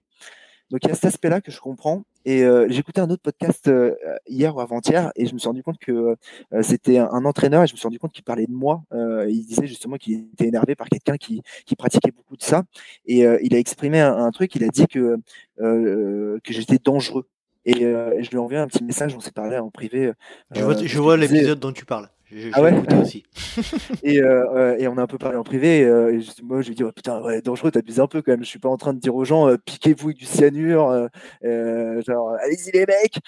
[0.71, 2.03] donc il y a cet aspect-là que je comprends.
[2.25, 3.95] Et euh, écouté un autre podcast euh,
[4.27, 6.17] hier ou avant-hier et je me suis rendu compte que
[6.53, 8.83] euh, c'était un, entraîneur et je me suis rendu compte qu'il parlait de moi.
[8.91, 12.63] il disait justement qu'il était énervé par quelqu'un qui, qui, pratiquait beaucoup de ça.
[13.05, 15.17] Et il a exprimé un, truc, il a dit que,
[15.57, 17.27] que j'étais dangereux.
[17.65, 20.11] Et, je lui ai envoyé un petit message, on s'est parlé en privé.
[20.51, 22.09] je vois, je vois l'épisode dont tu parles.
[22.31, 22.73] Je, ah ouais?
[23.01, 23.23] aussi.
[24.03, 25.84] et, euh, et, on a un peu parlé en privé.
[25.84, 28.31] Euh, et moi, je lui ai dit oh, Putain, ouais, dangereux, t'abuses un peu quand
[28.31, 28.43] même.
[28.43, 31.10] Je suis pas en train de dire aux gens euh, Piquez-vous avec du cyanure.
[31.43, 33.19] Euh, genre, allez-y les mecs.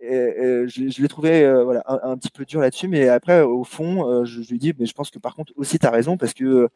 [0.00, 2.88] Et, je, je l'ai trouvé voilà, un, petit peu dur là-dessus.
[2.88, 5.52] Mais après, au fond, je, je, lui ai dit Mais je pense que par contre,
[5.56, 6.68] aussi, tu as raison parce que.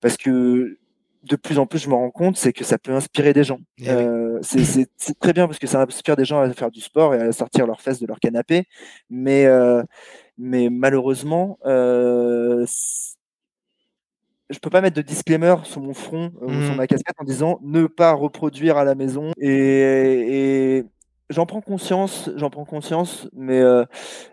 [0.00, 0.78] Parce que
[1.24, 3.58] de plus en plus, je me rends compte, c'est que ça peut inspirer des gens.
[3.78, 7.14] Eh euh, c'est très bien parce que ça inspire des gens à faire du sport
[7.14, 8.64] et à sortir leurs fesses de leur canapé.
[9.10, 9.82] Mais, euh,
[10.36, 12.66] mais malheureusement, euh,
[14.50, 16.76] je peux pas mettre de disclaimer sur mon front ou sur mmh.
[16.76, 19.32] ma casquette en disant ne pas reproduire à la maison.
[19.38, 20.84] Et, et,
[21.30, 23.84] j'en prends conscience, j'en prends conscience, mais euh,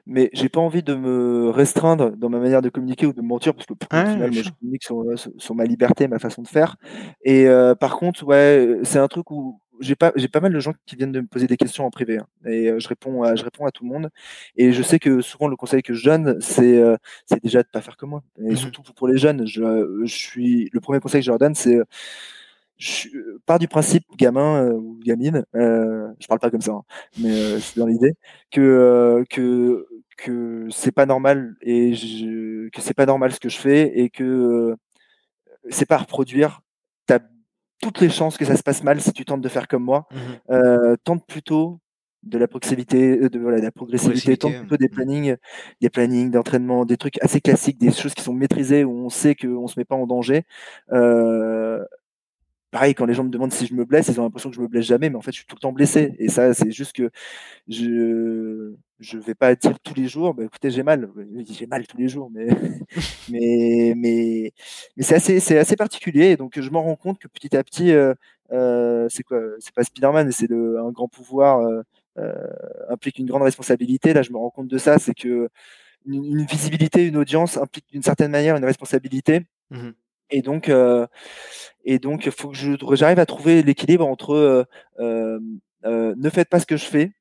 [0.05, 3.53] mais j'ai pas envie de me restreindre dans ma manière de communiquer ou de mentir
[3.53, 6.76] parce que au final, moi, je communique sur, ma liberté, ma façon de faire.
[7.23, 10.59] Et euh, par contre, ouais, c'est un truc où j'ai pas j'ai pas mal de
[10.59, 13.23] gens qui viennent de me poser des questions en privé hein, et euh, je réponds
[13.23, 14.09] à je réponds à tout le monde.
[14.55, 17.68] Et je sais que souvent le conseil que je donne c'est euh, c'est déjà de
[17.68, 18.23] pas faire comme moi.
[18.39, 21.39] Et mmh surtout pour les jeunes je, je suis le premier conseil que je leur
[21.39, 21.80] donne c'est
[22.81, 23.09] je
[23.45, 26.83] pars du principe, gamin euh, ou gamine, euh, je parle pas comme ça, hein,
[27.19, 28.13] mais euh, c'est dans l'idée
[28.49, 29.87] que euh, que
[30.17, 34.09] que c'est pas normal et je, que c'est pas normal ce que je fais et
[34.09, 34.75] que
[35.69, 36.61] c'est pas à reproduire.
[37.05, 37.19] T'as
[37.81, 40.07] toutes les chances que ça se passe mal si tu tentes de faire comme moi.
[40.11, 41.79] Mmh tente plutôt
[42.23, 45.35] de la proximité, de, voilà, de la progressivité, tente plutôt des plannings,
[45.81, 49.33] des plannings d'entraînement, des trucs assez classiques, des choses qui sont maîtrisées où on sait
[49.35, 50.43] qu'on se met pas en danger.
[50.91, 51.83] Euh,
[52.72, 54.61] pareil, quand les gens me demandent si je me blesse, ils ont l'impression que je
[54.61, 56.15] me blesse jamais, mais en fait, je suis tout le temps blessé.
[56.19, 57.11] Et ça, c'est juste que
[57.68, 61.10] je je vais pas dire tous les jours, bah, écoutez, j'ai mal.
[61.49, 62.48] J'ai mal tous les jours, mais
[63.30, 64.53] mais mais,
[64.95, 66.38] mais c'est assez c'est assez particulier.
[66.38, 68.14] donc, je m'en rends compte que petit à petit, euh,
[68.52, 71.60] euh, c'est quoi C'est pas Spider-Man, c'est un grand pouvoir
[72.18, 72.34] euh,
[72.89, 74.14] implique une grande responsabilité.
[74.14, 75.49] Là, je me rends compte de ça, c'est que
[76.06, 79.41] une, visibilité, une audience implique d'une certaine manière une responsabilité.
[79.72, 79.91] Mmh
[80.31, 81.05] et donc, euh,
[81.83, 84.63] et donc, il faut que j'arrive à trouver l'équilibre entre euh,
[84.99, 85.39] euh,
[85.85, 87.11] euh, ne faites pas ce que je fais,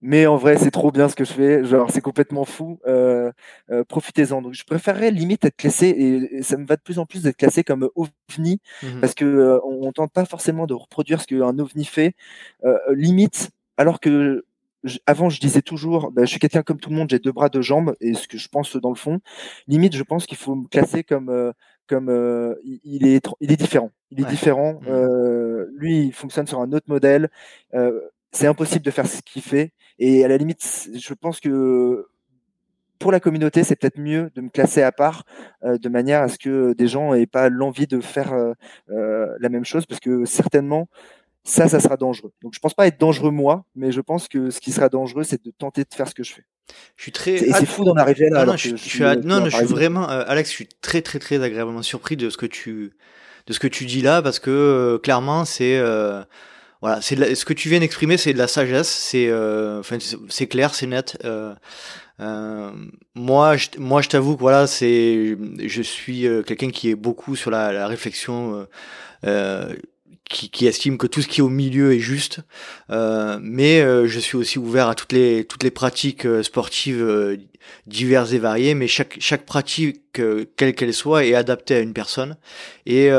[0.00, 1.64] mais en vrai, c'est trop bien ce que je fais.
[1.64, 2.78] Genre, c'est complètement fou.
[2.86, 3.32] Euh,
[3.70, 4.42] euh, profitez-en.
[4.42, 7.36] Donc, je préférerais limite être classé, et, ça me va de plus en plus d'être
[7.36, 11.84] classé comme ovni, mmh parce que on, tente pas forcément de reproduire ce qu'un ovni
[11.84, 12.14] fait.
[12.90, 14.44] limite, alors que
[15.06, 17.48] avant, je disais toujours, bah, je suis quelqu'un comme tout le monde, j'ai deux bras,
[17.48, 19.20] deux jambes, et ce que je pense dans le fond,
[19.66, 21.52] limite, je pense qu'il faut me classer comme
[21.88, 23.90] comme euh, il, est il est différent.
[24.10, 24.74] Il est différent.
[24.74, 24.88] Mmh.
[24.88, 27.28] Euh, lui, il fonctionne sur un autre modèle.
[27.74, 28.00] Euh,
[28.32, 29.72] c'est impossible de faire ce qu'il fait.
[29.98, 32.06] Et à la limite, je pense que
[32.98, 35.24] pour la communauté, c'est peut-être mieux de me classer à part,
[35.62, 38.34] de manière à ce que des gens n'aient pas l'envie de faire
[38.88, 40.88] la même chose, parce que certainement,
[41.44, 42.32] ça, ça sera dangereux.
[42.42, 45.24] Donc je pense pas être dangereux moi, mais je pense que ce qui sera dangereux,
[45.24, 46.44] c'est de tenter de faire ce que je fais.
[46.96, 47.34] Je suis très.
[47.34, 48.40] Et c'est fou d'en arriver là.
[48.40, 51.42] Non, non, je, suis, non, je suis vraiment, euh, Alex, je suis très, très, très
[51.42, 52.92] agréablement surpris de ce que tu,
[53.46, 56.22] de ce que tu dis là, parce que euh, clairement, c'est, euh,
[56.80, 59.30] voilà, c'est ce que tu viens d'exprimer, c'est de la sagesse, c'est,
[59.78, 59.98] enfin,
[60.30, 61.18] c'est clair, c'est net.
[62.18, 67.50] moi, je, moi, je t'avoue que voilà, c'est, je suis quelqu'un qui est beaucoup sur
[67.50, 68.66] la, la réflexion
[70.28, 72.40] qui, qui, estime que tout ce qui est au milieu est juste,
[72.90, 77.02] euh, mais euh, je suis aussi ouvert à toutes les toutes les pratiques euh, sportives
[77.02, 77.36] euh,
[77.86, 80.00] diverses et variées, mais chaque chaque pratique
[80.56, 82.36] quelle qu'elle soit est adaptée à une personne.
[82.86, 83.10] Et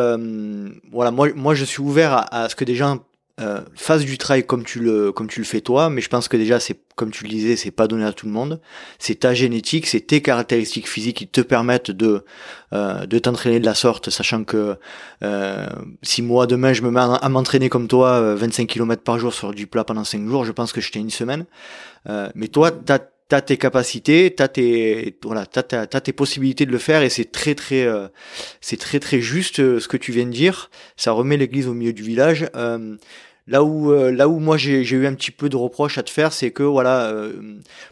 [0.91, 3.03] voilà, moi moi je suis ouvert à, à, ce que des gens
[3.41, 6.29] euh, fasse du trail comme tu le comme tu le fais toi, mais je pense
[6.29, 8.61] que déjà c'est comme tu le disais, c'est pas donné à tout le monde.
[8.97, 12.23] C'est ta génétique, c'est tes caractéristiques physiques qui te permettent de
[12.71, 14.77] euh, de t'entraîner de la sorte, sachant que
[15.23, 15.67] euh,
[16.01, 19.53] si moi demain je me mets à, m'entraîner comme toi 25 km par jour sur
[19.53, 21.45] du plat pendant 5 jours, je pense que je t'ai une semaine.
[22.35, 26.77] mais toi, t'as t'as tes capacités, t'as tes voilà, t'as, t'as, tes possibilités de le
[26.77, 28.07] faire et c'est très très euh,
[28.61, 30.69] c'est très très juste euh, ce que tu viens de dire.
[30.95, 32.47] Ça remet l'église au milieu du village.
[32.55, 32.97] Euh,
[33.47, 36.09] là où là où moi j'ai, j'ai eu un petit peu de reproche à te
[36.09, 37.13] faire, c'est que voilà,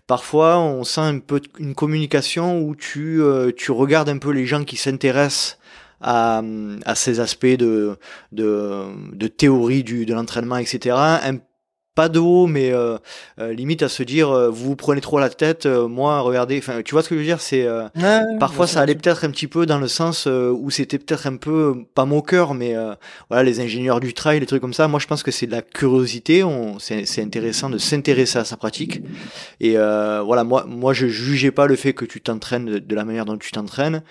[0.07, 3.21] parfois on sent un peu une communication où tu
[3.55, 5.59] tu regardes un peu les gens qui s'intéressent
[6.01, 6.41] à,
[6.85, 7.97] à ces aspects de,
[8.31, 10.95] de, de théorie du, de l'entraînement, etc.
[11.95, 12.97] pas de haut, mais euh,
[13.39, 15.65] euh, limite à se dire euh, vous vous prenez trop la tête.
[15.65, 17.67] moi, regardez, enfin, tu vois ce que je veux dire C'est
[18.39, 21.75] parfois ça allait peut-être un petit peu dans le sens où c'était peut-être un peu
[21.93, 22.75] pas moqueur, mais
[23.29, 24.87] voilà les ingénieurs du trail, les trucs comme ça.
[24.87, 26.43] Moi, je pense que c'est de la curiosité.
[26.43, 29.01] On, c'est, intéressant de s'intéresser à sa pratique.
[29.59, 33.05] Et voilà, moi, moi, je jugeais pas le fait que tu t'entraînes de, de la
[33.05, 34.03] manière dont tu t'entraînes.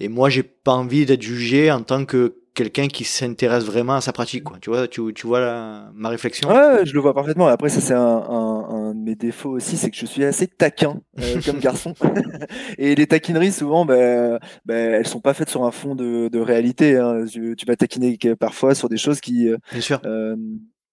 [0.00, 4.00] Et moi, j'ai pas envie d'être jugé en tant que quelqu'un qui s'intéresse vraiment à
[4.00, 4.42] sa pratique.
[4.42, 4.58] Quoi.
[4.60, 6.48] Tu vois, tu, tu vois ma réflexion?
[6.48, 7.46] Ouais, je le vois parfaitement.
[7.46, 11.00] Après, ça, c'est un, un, de mes défauts aussi, c'est que je suis assez taquin
[11.20, 11.94] euh, comme garçon.
[12.78, 16.38] et les taquineries, souvent, ben, ben, elles sont pas faites sur un fond de, de
[16.40, 16.96] réalité.
[16.96, 17.26] Hein.
[17.30, 19.48] Tu, vas taquiner parfois sur des choses qui.
[19.48, 20.00] Euh, Bien sûr.
[20.04, 20.34] Euh,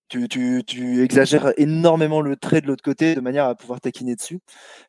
[0.08, 4.16] tu, tu, tu, exagères énormément le trait de l'autre côté de manière à pouvoir taquiner
[4.16, 4.40] dessus.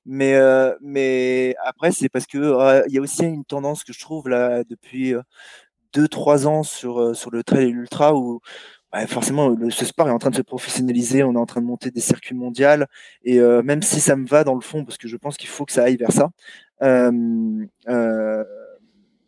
[0.04, 4.00] Mais, euh, mais après, c'est parce que il y a aussi une tendance que je
[4.00, 5.14] trouve là depuis
[5.96, 8.40] 2-3 ans sur, euh, sur le trail et l'ultra où
[9.08, 11.90] forcément ce sport est en train de se professionnaliser, on est en train de monter
[11.90, 12.86] des circuits mondiaux
[13.24, 15.50] et euh, même si ça me va dans le fond parce que je pense qu'il
[15.50, 16.30] faut que ça aille vers ça,
[16.82, 17.66] euh,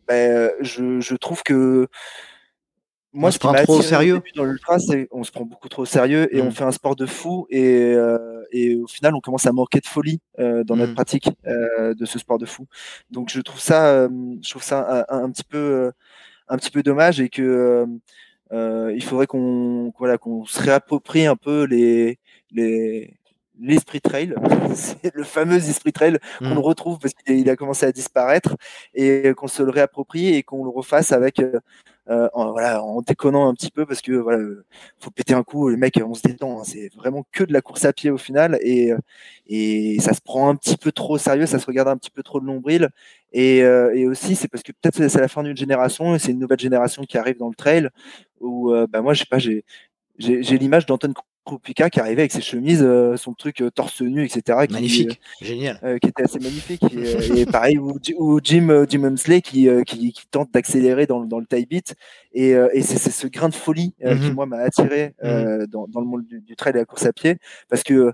[0.07, 1.87] ben, je, je, trouve que
[3.13, 5.69] moi, on ce se prend trop au sérieux dans l'ultra, c'est on se prend beaucoup
[5.69, 6.51] trop au sérieux et on mmh.
[6.51, 7.95] fait un sport de fou et,
[8.51, 10.95] et au final on commence à manquer de folie dans notre mmh.
[10.95, 12.65] pratique de ce sport de fou.
[13.11, 14.07] Donc je trouve ça,
[14.41, 15.91] je trouve ça un petit peu
[16.49, 17.85] un petit peu dommage et que euh,
[18.51, 22.19] euh, il faudrait qu'on voilà qu'on se réapproprie un peu les
[22.51, 23.19] les
[23.61, 24.33] l'esprit trail,
[24.73, 26.59] c'est le fameux esprit trail qu'on mmh.
[26.59, 28.55] retrouve parce qu'il a commencé à disparaître
[28.93, 31.59] et qu'on se le réapproprie et qu'on le refasse avec euh,
[32.07, 34.43] en, voilà, en déconnant un petit peu parce que voilà,
[34.99, 36.59] faut péter un coup, les mecs, on se détend.
[36.59, 38.91] Hein, c'est vraiment que de la course à pied au final et,
[39.47, 42.23] et ça se prend un petit peu trop sérieux, ça se regarde un petit peu
[42.23, 42.89] trop de nombril.
[43.31, 46.31] Et, euh, et aussi, c'est parce que peut-être c'est la fin d'une génération et c'est
[46.31, 47.89] une nouvelle génération qui arrive dans le trail
[48.39, 49.63] où euh, bah moi, je sais pas, j'ai
[50.19, 51.13] j'ai l'image d'Anton
[51.45, 54.67] Krupika qui arrivait avec ses chemises, euh, son truc euh, torse nu, etc.
[54.69, 55.79] magnifique, génial.
[55.83, 56.83] Euh, qui était assez magnifique.
[57.35, 61.65] et, pareil, ou, Jim, Jim Hemsley qui, qui, qui tente d'accélérer dans, dans, le tie
[61.65, 61.95] beat.
[62.33, 64.33] Et, et c'est ce grain de folie qui, mhm.
[64.33, 65.67] moi, m'a attiré mhm.
[65.67, 67.37] dans, dans, le monde du, du, trail et de la course à pied.
[67.69, 68.13] Parce que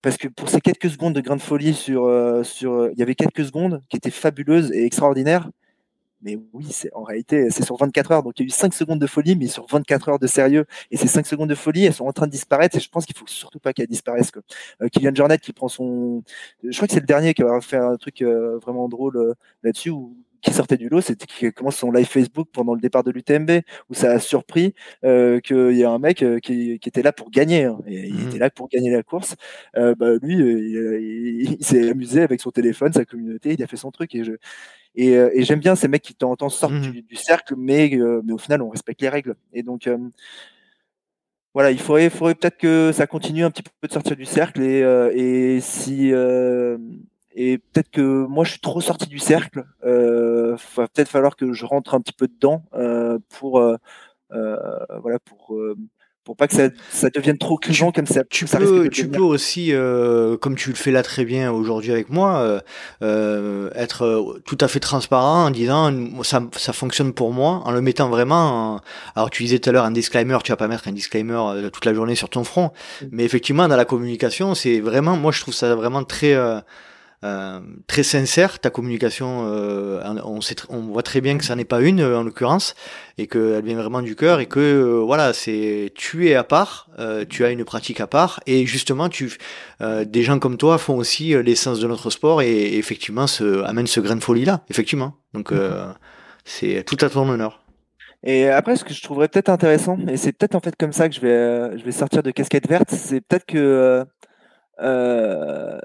[0.00, 2.08] parce que pour ces quelques secondes de grain de folie sur,
[2.44, 5.50] sur, il y avait quelques secondes qui étaient fabuleuses et extraordinaires,
[6.22, 8.22] mais oui, c'est en réalité, c'est sur 24 heures.
[8.22, 10.66] Donc il y a eu 5 secondes de folie, mais sur 24 heures de sérieux.
[10.90, 12.76] Et ces 5 secondes de folie, elles sont en train de disparaître.
[12.76, 14.30] Et je pense qu'il faut surtout pas qu'elles disparaissent.
[14.30, 14.42] Quoi.
[14.82, 16.22] Euh, Kylian Jornet qui prend son.
[16.62, 19.34] Je crois que c'est le dernier qui a fait un truc euh, vraiment drôle euh,
[19.62, 23.02] là-dessus, où qui sortait du lot, c'était qui commence son live Facebook pendant le départ
[23.02, 24.74] de l'UTMB, où ça a surpris
[25.04, 28.08] euh, qu'il y a un mec euh, qui, qui, était là pour gagner, hein, et
[28.08, 28.40] il était mmh.
[28.40, 29.36] là pour gagner la course.
[29.76, 33.66] Euh, bah, lui, euh, il, il, s'est amusé avec son téléphone, sa communauté, il a
[33.66, 34.32] fait son truc, et je
[34.98, 36.90] et, euh, et j'aime bien ces mecs qui de temps en temps sortent mmh.
[36.90, 37.90] du, du, cercle, mais
[38.24, 39.36] mais au final on respecte les règles.
[39.52, 39.88] Et donc
[41.54, 44.62] voilà, il faudrait, faudrait peut-être que ça continue un petit peu de sortir du cercle
[44.62, 44.80] et,
[45.14, 46.12] et si
[47.38, 49.64] et peut-être que moi je suis trop sorti du cercle.
[49.84, 53.76] Euh, va peut-être falloir que je rentre un petit peu dedans euh, pour euh,
[54.32, 54.56] euh
[55.00, 55.76] voilà pour euh,
[56.28, 58.22] pour pas que ça, ça devienne trop clivant comme ça.
[58.28, 62.10] Tu peux, tu peux aussi, euh, comme tu le fais là très bien aujourd'hui avec
[62.10, 62.60] moi,
[63.00, 65.90] euh, être tout à fait transparent en disant
[66.24, 68.78] ça, ça fonctionne pour moi, en le mettant vraiment.
[69.16, 71.86] Alors tu disais tout à l'heure un disclaimer, tu vas pas mettre un disclaimer toute
[71.86, 73.06] la journée sur ton front, mm.
[73.10, 76.36] mais effectivement dans la communication, c'est vraiment, moi je trouve ça vraiment très
[77.24, 81.64] euh, très sincère ta communication euh, on, sait, on voit très bien que ça n'est
[81.64, 82.76] pas une en l'occurrence
[83.18, 86.88] et qu'elle vient vraiment du cœur et que euh, voilà c'est tu es à part
[87.28, 89.36] tu as une pratique à part et justement tu
[89.80, 93.98] des gens comme toi font aussi l'essence de notre sport et, effectivement se amènent ce
[93.98, 95.14] grain de folie là effectivement.
[95.34, 95.52] Donc
[96.44, 97.64] c'est tout à ton honneur.
[98.24, 101.08] Et après, ce que je trouverais peut-être intéressant, et c'est peut-être en fait comme ça
[101.08, 104.04] que je vais, je vais sortir de casquette verte, c'est peut-être que
[104.80, 105.80] euh,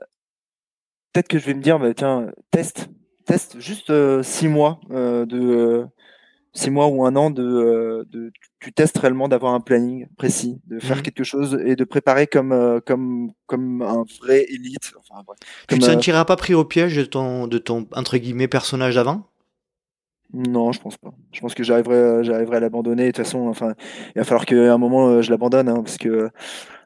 [1.14, 2.90] peut-être que je vais me dire, bah, tiens, test,
[3.26, 5.86] test juste euh, six mois euh, de,
[6.54, 10.80] six mois ou un an de, de tu testes réellement d'avoir un planning précis, de
[10.80, 11.04] faire Mhm.
[11.04, 14.94] quelque chose et de préparer comme euh, comme comme un vrai élite.
[15.00, 15.24] Enfin.
[15.68, 18.48] Tu Comme, te euh, sentiras pas pris au piège de ton, de ton entre guillemets
[18.48, 19.28] personnage d'avant?
[20.34, 21.12] Non, je pense pas.
[21.32, 23.04] Je pense que j'arriverai, euh, j'arriverai à l'abandonner.
[23.08, 23.76] De toute façon, enfin,
[24.16, 26.30] il va falloir qu'à un moment euh, je l'abandonne, hein, parce que euh, euh,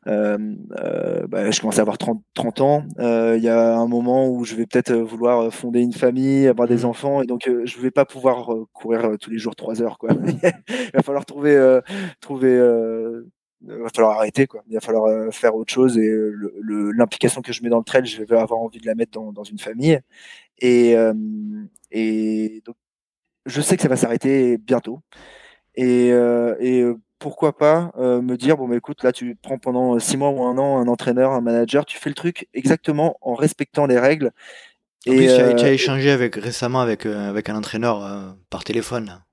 [0.07, 2.83] bah, je commence à avoir 30, 30 ans.
[2.99, 6.47] Euh, Il y a un moment où je vais peut-être euh, vouloir fonder une famille,
[6.47, 6.85] avoir des Mhm.
[6.85, 9.81] enfants, et donc euh, je vais pas pouvoir euh, courir euh, tous les jours trois
[9.81, 10.09] heures, quoi.
[10.69, 11.81] il va falloir trouver, euh,
[12.21, 12.51] trouver.
[12.55, 13.27] Euh,
[13.67, 14.61] il va falloir arrêter, quoi.
[14.69, 16.51] Il va falloir euh, faire autre chose, et euh,
[16.95, 19.31] l'implication que je mets dans le trail, je vais avoir envie de la mettre dans,
[19.33, 19.99] dans une famille.
[20.59, 21.13] Et, euh,
[21.91, 22.75] et donc
[23.47, 24.99] je sais que ça va s'arrêter bientôt.
[25.75, 29.57] Et, euh, et euh, pourquoi pas euh, me dire bon, bah, écoute, là, tu prends
[29.57, 33.17] pendant six mois ou un an un entraîneur, un manager, tu fais le truc exactement
[33.21, 34.31] en respectant les règles.
[35.07, 37.55] En Et, plus, tu as, euh, tu as échangé avec, récemment avec, euh, avec un
[37.55, 39.23] entraîneur euh, par téléphone.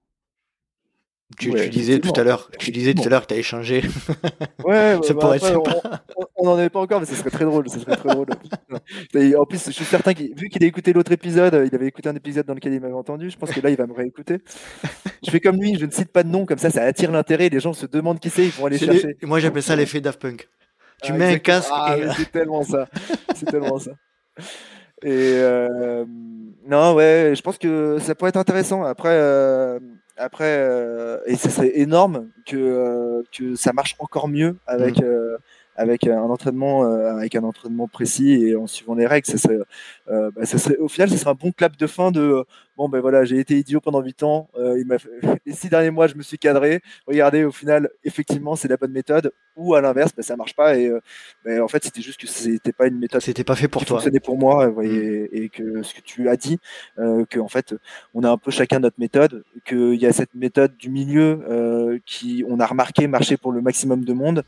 [1.39, 3.39] Tu, Ouais, tu disais tout à l'heure, tu disais tout à l'heure que tu as
[3.39, 3.83] échangé.
[4.65, 5.63] Ouais, Ça bah, pourrait être
[6.37, 7.69] on- n'en est pas encore, mais ce serait très drôle.
[7.69, 8.27] Serait très drôle.
[9.15, 11.87] Et en plus, je suis certain qu'il, vu qu'il a écouté l'autre épisode, il avait
[11.87, 13.31] écouté un épisode dans lequel il m'avait entendu.
[13.31, 14.39] Je pense que là, il va me réécouter.
[15.25, 17.49] Je fais comme lui, je ne cite pas de nom, comme ça, ça attire l'intérêt.
[17.49, 19.17] Les gens se demandent qui c'est, ils vont aller C'est chercher.
[19.21, 20.49] les- Moi, j'appelle ça l'effet Daft Punk.
[21.03, 22.89] Tu Ah, mets un casque Ah, et- c'est tellement ça.
[23.35, 23.93] C'est tellement ça.
[25.03, 26.05] Et euh,
[26.67, 28.85] non, ouais, je pense que ça pourrait être intéressant.
[28.85, 29.79] Après, euh,
[30.17, 35.37] après, euh, et ce serait énorme que euh, que ça marche encore mieux avec euh,
[35.77, 39.27] avec un entraînement euh, avec un entraînement précis et en suivant les règles.
[39.27, 39.59] Ça serait,
[40.09, 42.45] euh, bah, ça serait, au final, ce serait un bon clap de fin de euh,
[42.77, 44.49] bon ben voilà, j'ai été idiot pendant 8 ans.
[44.59, 45.09] euh, il m'a fait-
[45.47, 46.81] les six derniers mois, je me suis cadré.
[47.07, 49.33] Regardez, au final, effectivement, c'est la bonne méthode.
[49.57, 51.01] Ou à l'inverse, ben, ça marche pas et euh,
[51.45, 53.87] ben, en fait, c'était juste que c'était pas une méthode C'était pas fait pour qui
[53.87, 53.99] toi.
[53.99, 56.59] fonctionnait pour moi, voyez, et que ce que tu as dit,
[56.99, 57.75] euh, que en fait,
[58.15, 61.99] on a un peu chacun notre méthode, qu'il y a cette méthode du milieu euh,
[62.05, 64.43] qui, on a remarqué, marcher pour le maximum de monde.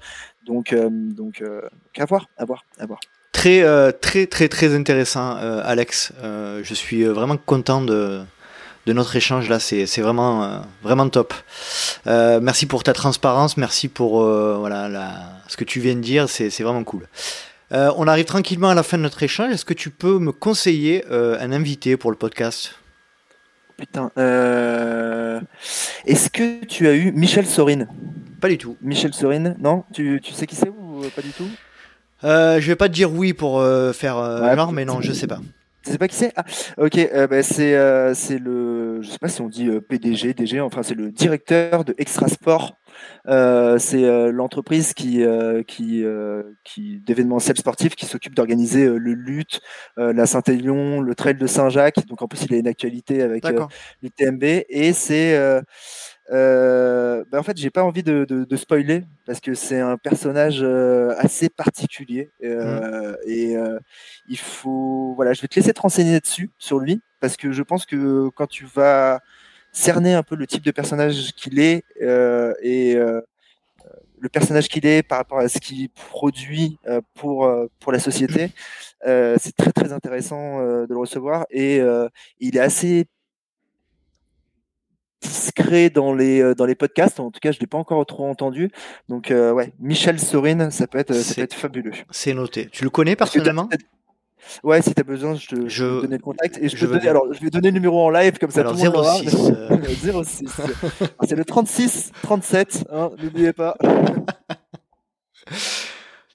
[0.45, 3.01] Donc, euh, donc, euh, donc à voir, à voir, à voir.
[3.47, 6.13] Très, euh, très, très, très intéressant, euh, Alex.
[6.25, 8.23] Euh, je suis vraiment content de,
[8.87, 9.61] de notre échange là.
[9.61, 11.33] C'est, vraiment, vraiment top.
[12.07, 13.57] Merci pour ta transparence.
[13.57, 15.13] Merci pour voilà, la,
[15.47, 16.29] ce que tu viens de dire.
[16.29, 17.07] C'est, vraiment cool.
[17.71, 19.53] On arrive tranquillement à la fin de notre échange.
[19.53, 22.75] Est-ce que tu peux me conseiller un invité pour le podcast?
[23.77, 24.11] Putain,
[26.05, 27.87] est-ce que tu as eu Michel Sorin
[28.41, 28.77] Pas du tout.
[28.83, 29.85] Michel Sorin, non?
[29.93, 31.49] Tu, tu sais qui c'est ou pas du tout?
[32.27, 35.01] Euh, je vais pas te dire oui pour euh, faire euh, Ouais, genre, mais non,
[35.01, 35.39] je sais pas.
[35.85, 36.33] Tu sais pas qui c'est?
[36.35, 36.45] Ah,
[36.79, 40.35] Ok, euh, bah, c'est euh, c'est le, je sais pas si on dit euh, PDG,
[40.35, 42.77] DG, enfin c'est le directeur de Extra Sport.
[43.29, 45.23] Euh, c'est euh, l'entreprise qui
[45.69, 49.61] qui qui, euh, qui d'événementiel sportif qui s'occupe d'organiser euh, le lutte,
[49.99, 52.05] euh, la Saint-Élion, le Trail de Saint-Jacques.
[52.09, 53.69] Donc en plus il a une actualité avec euh, D'accord.
[54.03, 55.61] l'UTMB et c'est euh,
[56.33, 59.97] euh, bah, en fait j'ai pas envie de, de, de spoiler parce que c'est un
[59.97, 63.79] personnage euh, assez particulier euh, et euh,
[64.29, 67.63] il faut voilà je vais te laisser te renseigner dessus sur lui parce que je
[67.63, 69.21] pense que quand tu vas
[69.73, 72.97] cerner un peu le type de personnage qu'il est et
[74.19, 76.79] le personnage qu'il est par rapport à ce qu'il produit
[77.15, 77.49] pour
[77.79, 78.51] pour la société
[79.05, 81.81] c'est très très intéressant de le recevoir et
[82.41, 83.07] il est assez
[85.23, 87.21] discret dans les euh, dans les podcasts.
[87.21, 88.71] En tout cas, je l'ai pas encore trop entendu.
[89.09, 91.93] Donc euh, ouais, Michel Sorin, ça peut être ça C'est- peut être fabuleux.
[92.11, 92.69] C'est noté.
[92.71, 93.69] Tu le connais personnellement?
[94.63, 96.69] Ouais, si tu as besoin, je te, je Je- peux te donner le contact et
[96.69, 98.75] je, je peux donner, alors je vais donner le numéro en live comme ça Alors
[98.77, 99.19] tout le monde l'aura.
[99.19, 99.35] 06.
[99.51, 100.61] euh, 06.
[100.61, 103.77] Alors, C'est le 36 37, hein, n'oubliez pas.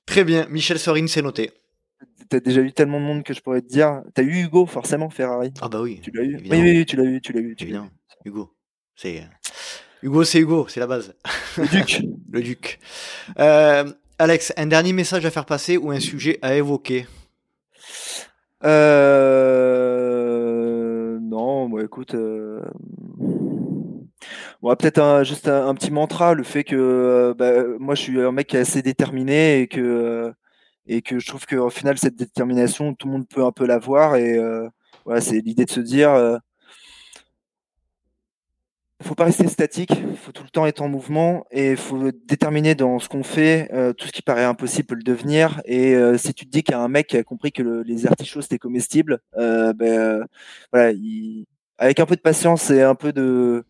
[0.05, 1.51] Très bien, Michel Sorin, c'est noté.
[2.29, 4.01] T'as déjà eu tellement de monde que je pourrais te dire.
[4.13, 5.53] T'as eu Hugo forcément Ferrari.
[5.61, 6.37] Ah bah oui, Tu l'as eu.
[6.37, 7.73] Oui, oui, oui, tu l'as eu, tu l'as eu, tu.
[8.25, 8.53] Hugo.
[9.01, 9.23] C'est euh,
[10.03, 11.15] Hugo, c'est Hugo, c'est la base.
[11.57, 12.03] Le Duc.
[12.31, 12.79] Le duc.
[13.39, 17.07] Euh, Alex, un dernier message à faire passer ou un sujet à évoquer?
[19.91, 21.17] Euh...
[21.19, 22.13] Non, bon, écoute.
[22.13, 22.61] euh,
[24.61, 28.01] Bon, peut-être un, juste un, un petit mantra, le fait que euh, bah, moi je
[28.03, 30.31] suis un mec qui est assez déterminé et que, euh,
[30.85, 34.15] et que je trouve qu'au final cette détermination, tout le monde peut un peu l'avoir
[34.15, 34.69] et euh,
[35.05, 36.11] voilà, c'est l'idée de se dire
[39.01, 42.25] euh, faut pas rester statique, faut tout le temps être en mouvement et faut être
[42.27, 43.69] déterminé dans ce qu'on fait.
[43.73, 45.61] euh, tout ce qui paraît impossible peut le devenir.
[45.65, 47.61] Et euh, si tu te dis qu'il y a un mec qui a compris que
[47.63, 50.23] le- les artichauts c'était comestible, euh, ben euh,
[50.71, 51.45] voilà, il-
[51.77, 53.63] avec un peu de patience et un peu de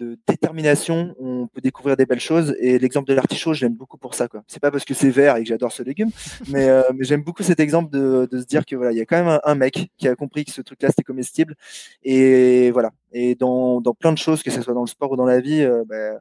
[0.00, 2.56] de détermination, on peut découvrir des belles choses.
[2.58, 4.28] Et l'exemple de l'artichaut, j'aime beaucoup pour ça.
[4.28, 4.42] Quoi.
[4.46, 6.10] C'est pas parce que c'est vert et que j'adore ce légume,
[6.48, 9.00] mais, euh, mais j'aime beaucoup cet exemple de, de, se dire que voilà, il y
[9.00, 11.54] a quand même un, mec qui a compris que ce truc-là c'était comestible.
[12.02, 12.90] Et voilà.
[13.12, 15.40] Et dans, dans plein de choses, que ce soit dans le sport ou dans la
[15.40, 16.20] vie, euh, bah,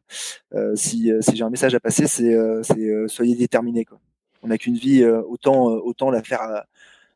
[0.54, 2.36] euh, si, si j'ai un message à passer, c'est
[3.08, 3.86] soyez déterminés.
[3.86, 4.00] Quoi.
[4.44, 6.64] On n'a qu'une vie, autant autant la faire,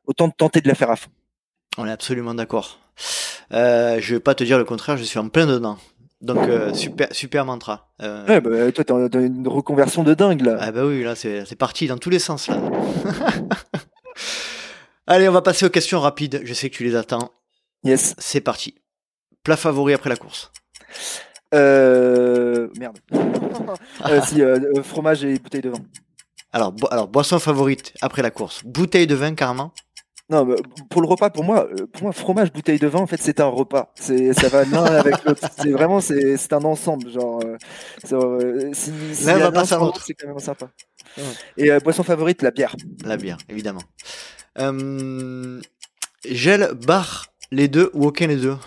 [0.06, 1.10] autant tenter de la faire à fond.
[1.77, 2.80] On est absolument d'accord.
[3.52, 5.77] Euh, je vais pas te dire le contraire, je suis en plein dedans.
[6.23, 7.91] Donc euh, super super mantra.
[8.01, 8.25] Euh...
[8.25, 10.57] Ouais, bah, toi t'as une reconversion de dingue là.
[10.59, 12.57] Ah bah oui, là c'est parti dans tous les sens là.
[15.07, 16.41] Allez, on va passer aux questions rapides.
[16.45, 17.31] Je sais que tu les attends.
[17.83, 18.15] Yes.
[18.19, 18.75] C'est parti.
[19.43, 20.49] Plat favori après la course.
[21.53, 22.69] Euh...
[22.79, 22.99] Merde.
[24.05, 24.41] euh, si,
[24.81, 25.79] fromage et bouteille de vin.
[26.53, 28.63] Alors, alors, boisson favorite après la course.
[28.63, 29.73] Bouteille de vin carrément
[30.29, 30.55] non,
[30.89, 33.41] pour le repas, pour moi, euh, pour moi, fromage, bouteille de vin, en fait, c'est
[33.41, 33.91] un repas.
[33.95, 35.47] C'est, ça va l'un avec l'autre.
[35.59, 37.41] C'est vraiment, c'est, c'est un ensemble, genre.
[37.43, 37.57] Euh,
[38.13, 40.69] euh si, va C'est quand même sympa.
[41.57, 42.75] Et euh, boisson favorite, la bière.
[43.03, 43.81] La bière, évidemment.
[46.25, 48.57] gel, bar, les deux ou aucun des deux?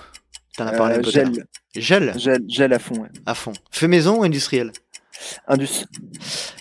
[0.59, 1.11] T'en as parlé un peu.
[1.11, 1.47] Gel.
[1.75, 2.15] Gel?
[2.19, 2.97] Gel, gel à fond.
[2.97, 3.09] Ouais.
[3.25, 3.53] À fond.
[3.71, 4.73] Fait maison ou industriel?
[5.49, 5.87] Indus.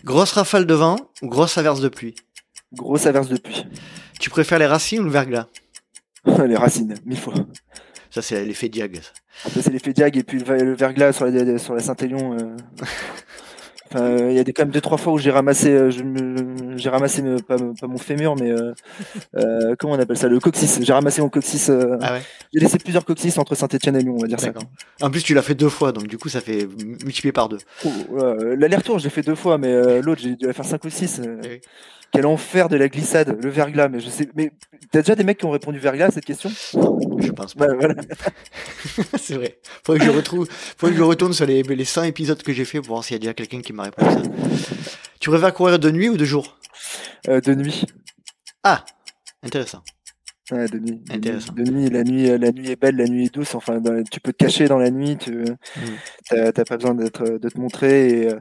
[0.06, 2.16] Grosse rafale de vent ou grosse averse de pluie?
[2.74, 3.66] Grosse averse de pluie.
[4.20, 5.48] Tu préfères les racines ou le verglas
[6.26, 7.34] Les racines, mille fois.
[8.10, 9.02] Ça, c'est l'effet Diag.
[9.44, 12.38] Ça, c'est l'effet Diag et puis le, verglas sur la, sur la Saint-Élion.
[13.96, 14.32] Euh.
[14.32, 15.92] il y a des, quand même deux trois fois où j'ai ramassé, euh,
[16.76, 18.52] j'ai ramassé pas, mon fémur, mais
[19.36, 20.80] euh, comment on appelle ça, le coccyx.
[20.82, 21.70] J'ai ramassé mon coccyx.
[22.02, 22.22] Ah ouais.
[22.54, 24.52] J'ai laissé plusieurs coccyx entre Saint-Etienne et Lyon, on va dire ça.
[25.02, 26.68] En plus, tu l'as fait deux fois, donc du coup, ça fait
[27.04, 27.60] multiplier par deux.
[27.86, 27.90] Oh,
[28.58, 31.22] l'aller-retour, j'ai fait deux fois, mais l'autre, j'ai dû la faire cinq ou six.
[31.44, 31.62] Eh
[32.16, 33.90] quel enfer de la glissade, le verglas.
[33.90, 34.52] Mais je sais, mais
[34.92, 36.50] t'as déjà des mecs qui ont répondu verglas à cette question?
[36.50, 37.68] Je pense pas.
[37.68, 37.90] Bah,
[39.18, 39.60] c'est vrai.
[39.84, 40.48] Faudrait que je retrouve,
[40.78, 43.16] faudrait que je retourne sur les, les 100 épisodes que j'ai fait pour voir s'il
[43.16, 44.22] y a déjà quelqu'un qui m'a répondu ça.
[45.20, 46.58] Tu préfères courir de nuit ou de jour?
[47.28, 47.86] Euh, De nuit.
[48.64, 48.86] Ah,
[49.44, 49.82] intéressant.
[50.52, 51.02] Ouais, de nuit.
[51.10, 53.56] De nuit, la nuit, la nuit est belle, la nuit est douce.
[53.56, 53.82] Enfin,
[54.12, 55.18] tu peux te cacher dans la nuit.
[55.18, 56.52] Tu mm.
[56.54, 58.10] t'as pas besoin d'être, de te montrer.
[58.10, 58.40] Et, euh,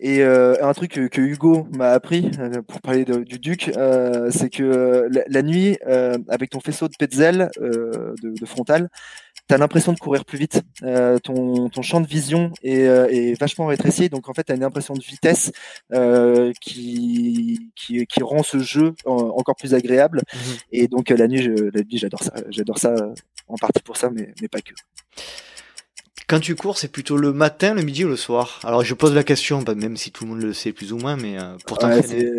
[0.00, 3.72] et euh, un truc que, Hugo m'a appris euh, pour parler du Duc,
[4.30, 5.76] c'est que la, nuit,
[6.28, 8.88] avec ton faisceau de Petzel de, de frontal,
[9.50, 10.62] tu as l'impression de courir plus vite.
[10.84, 14.52] Euh, ton, ton, champ de vision est, euh, est, vachement rétréci, donc en fait, tu
[14.52, 15.50] as une impression de vitesse
[15.92, 20.22] euh, qui, qui, qui, rend ce jeu encore plus agréable.
[20.32, 20.56] Mhm.
[20.70, 22.32] Et donc la nuit, je, la nuit, j'adore ça.
[22.50, 22.94] J'adore ça
[23.48, 24.72] en partie pour ça, mais, mais pas que.
[26.30, 28.60] Quand tu cours, c'est plutôt le matin, le midi ou le soir?
[28.62, 30.96] Alors je pose la question, bah, même si tout le monde le sait plus ou
[30.96, 32.30] moins, mais euh, pour t'entraîner.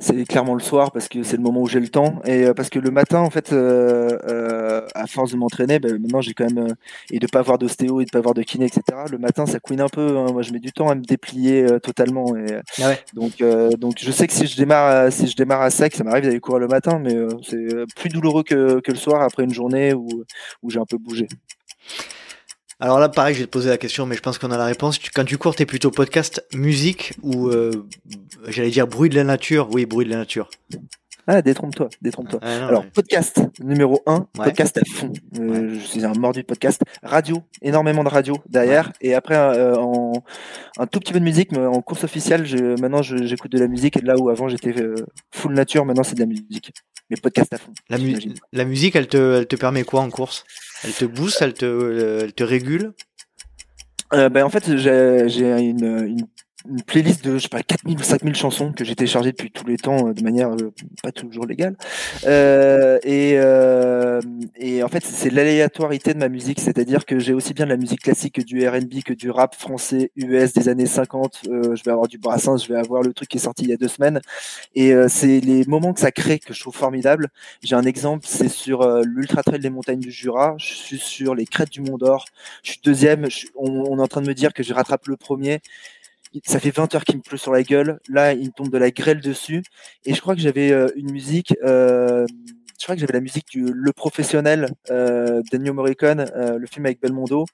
[0.00, 2.54] c'est clairement le soir parce que c'est le moment où j'ai le temps et euh,
[2.54, 6.50] parce que le matin, en fait, euh, à force de m'entraîner, bah, maintenant j'ai quand
[6.50, 6.74] même
[7.10, 8.82] et de pas avoir d'ostéo et de pas avoir de kiné, etc.
[9.10, 10.16] Le matin, ça couine un peu.
[10.16, 10.32] Hein.
[10.32, 12.34] Moi, je mets du temps à me déplier totalement.
[12.34, 12.46] Et,
[12.82, 13.42] ah donc,
[13.78, 16.40] donc je sais que si je démarre, si je démarre à sec, ça m'arrive d'aller
[16.40, 17.14] courir le matin, mais
[17.46, 17.58] c'est
[17.94, 20.08] plus douloureux que, que, le soir après une journée où,
[20.62, 21.28] où j'ai un peu bougé.
[22.78, 24.66] Alors là, pareil, je vais te poser la question, mais je pense qu'on a la
[24.66, 24.98] réponse.
[25.14, 27.70] Quand tu cours, t'es plutôt podcast, musique ou, euh,
[28.48, 29.68] j'allais dire, bruit de la nature?
[29.72, 30.50] Oui, bruit de la nature.
[31.28, 32.38] Ah, détrompe-toi, détrompe-toi.
[32.42, 35.12] Ah, Alors, podcast numéro 1, podcast à fond.
[35.40, 36.82] Euh, je suis un mordu de podcast.
[37.02, 38.92] Radio, énormément de radio derrière.
[39.00, 40.12] Et après, euh, en,
[40.78, 43.66] un tout petit peu de musique, mais en course officielle, je, maintenant j'écoute de la
[43.66, 43.96] musique.
[43.96, 44.94] Et là où avant j'étais euh,
[45.34, 46.72] full nature, maintenant c'est de la musique.
[47.10, 47.72] Mais podcast à fond.
[47.88, 47.98] La,
[48.52, 50.44] la musique, elle te, elle te permet quoi en course?
[50.86, 52.92] Elle te booste, elle te, elle te régule?
[54.12, 56.26] Ben, en fait, j'ai une, une
[56.68, 59.66] une playlist de je sais pas 4000 ou 5000 chansons que j'ai téléchargées depuis tous
[59.66, 60.72] les temps euh, de manière euh,
[61.02, 61.76] pas toujours légale.
[62.26, 64.20] Euh, et, euh,
[64.56, 66.60] et en fait c'est l'aléatorité de ma musique.
[66.60, 69.54] C'est-à-dire que j'ai aussi bien de la musique classique que du R&B que du rap
[69.54, 73.28] français US des années 50 je vais avoir du Brassens je vais avoir le truc
[73.28, 74.20] qui est sorti il y a deux semaines.
[74.74, 77.28] Et c'est les moments que ça crée que je trouve formidable
[77.62, 80.54] j'ai un exemple c'est sur l'ultra trail des montagnes du Jura.
[80.58, 82.26] Je suis sur les crêtes du Mont d'Or.
[82.62, 83.28] Je suis deuxième.
[83.56, 85.60] On est en train de me dire que je rattrape le premier
[86.44, 87.98] ça fait 20 heures qu'il me pleut sur la gueule.
[88.08, 89.62] Là, il me tombe de la grêle dessus.
[90.04, 91.54] Et je crois que j'avais euh, une musique.
[91.64, 92.26] Euh,
[92.78, 96.84] je crois que j'avais la musique du Le Professionnel euh, d'Ennio Morricone, euh, le film
[96.86, 97.46] avec Belmondo,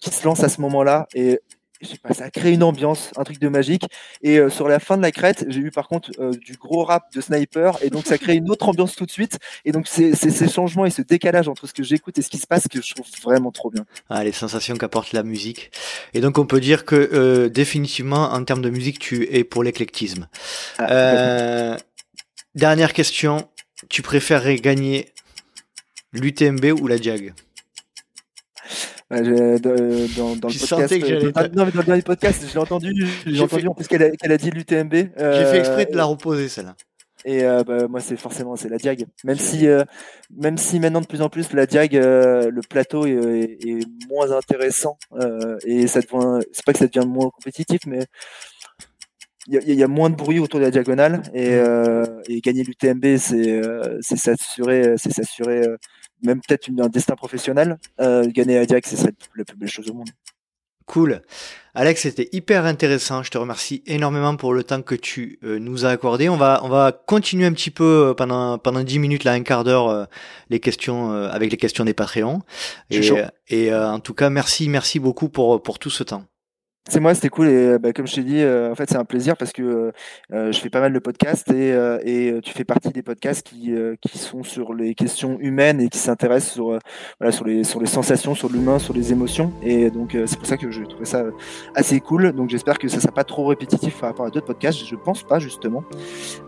[0.00, 1.06] qui se lance à ce moment-là.
[1.14, 1.40] Et
[1.80, 3.84] je sais pas, ça a créé une ambiance, un truc de magique.
[4.22, 6.84] Et euh, sur la fin de la crête, j'ai eu par contre euh, du gros
[6.84, 9.38] rap de sniper, et donc ça crée une autre ambiance tout de suite.
[9.64, 12.38] Et donc c'est ces changements et ce décalage entre ce que j'écoute et ce qui
[12.38, 13.84] se passe que je trouve vraiment trop bien.
[14.08, 15.70] Ah, les sensations qu'apporte la musique.
[16.14, 19.62] Et donc on peut dire que euh, définitivement, en termes de musique, tu es pour
[19.62, 20.28] l'éclectisme.
[20.78, 21.76] Ah,
[22.54, 23.48] dernière question,
[23.88, 25.12] tu préférerais gagner
[26.12, 27.32] l'UTMB ou la Diag?
[29.10, 30.66] Ouais, j'ai- de- dans, dans le Je podcast.
[30.68, 32.92] sentais que j'allais euh, Non, mais dans le dernier podcast, je l'ai entendu.
[33.26, 34.92] J'ai entendu fait- en plus qu'elle a, dit l'UTMB.
[34.94, 36.76] J'ai euh, fait exprès de la reposer celle-là.
[37.26, 39.04] Et euh, bah, moi, c'est forcément c'est la Diag.
[39.24, 39.82] Même si, euh,
[40.34, 43.86] même si maintenant de plus en plus la Diag, euh, le plateau est, est- est
[44.08, 48.06] moins intéressant euh, et ça devient, c'est pas que ça devient moins compétitif, mais
[49.48, 52.04] il y, a- il y a moins de bruit autour de la diagonale et, euh,
[52.28, 55.76] et gagner l'UTMB, c'est euh, c'est s'assurer, c'est s'assurer euh,
[56.22, 57.78] même peut-être une- un destin professionnel.
[58.00, 60.08] Euh, gagner la Diag, ce serait la plus belle chose au monde.
[60.86, 61.22] Cool.
[61.74, 63.22] Alex, c'était hyper intéressant.
[63.22, 66.28] Je te remercie énormément pour le temps que tu euh, nous as accordé.
[66.28, 69.42] On va, on va continuer un petit peu euh, pendant, pendant 10 minutes, là, un
[69.44, 70.04] quart d'heure, euh,
[70.48, 72.40] les questions, euh, avec les questions des Patreons.
[72.90, 73.18] Et, chaud.
[73.48, 76.24] et euh, en tout cas, merci, merci beaucoup pour, pour tout ce temps.
[76.88, 79.04] C'est moi, c'était cool et bah, comme je t'ai dit, euh, en fait c'est un
[79.04, 79.92] plaisir parce que
[80.32, 83.46] euh, je fais pas mal de podcasts et, euh, et tu fais partie des podcasts
[83.46, 86.78] qui, qui sont sur les questions humaines et qui s'intéressent sur,
[87.20, 90.46] voilà, sur, les, sur les sensations, sur l'humain, sur les émotions et donc c'est pour
[90.46, 91.24] ça que je trouvais ça
[91.74, 92.32] assez cool.
[92.32, 95.22] Donc j'espère que ça sera pas trop répétitif par rapport à d'autres podcasts, je pense
[95.22, 95.84] pas justement.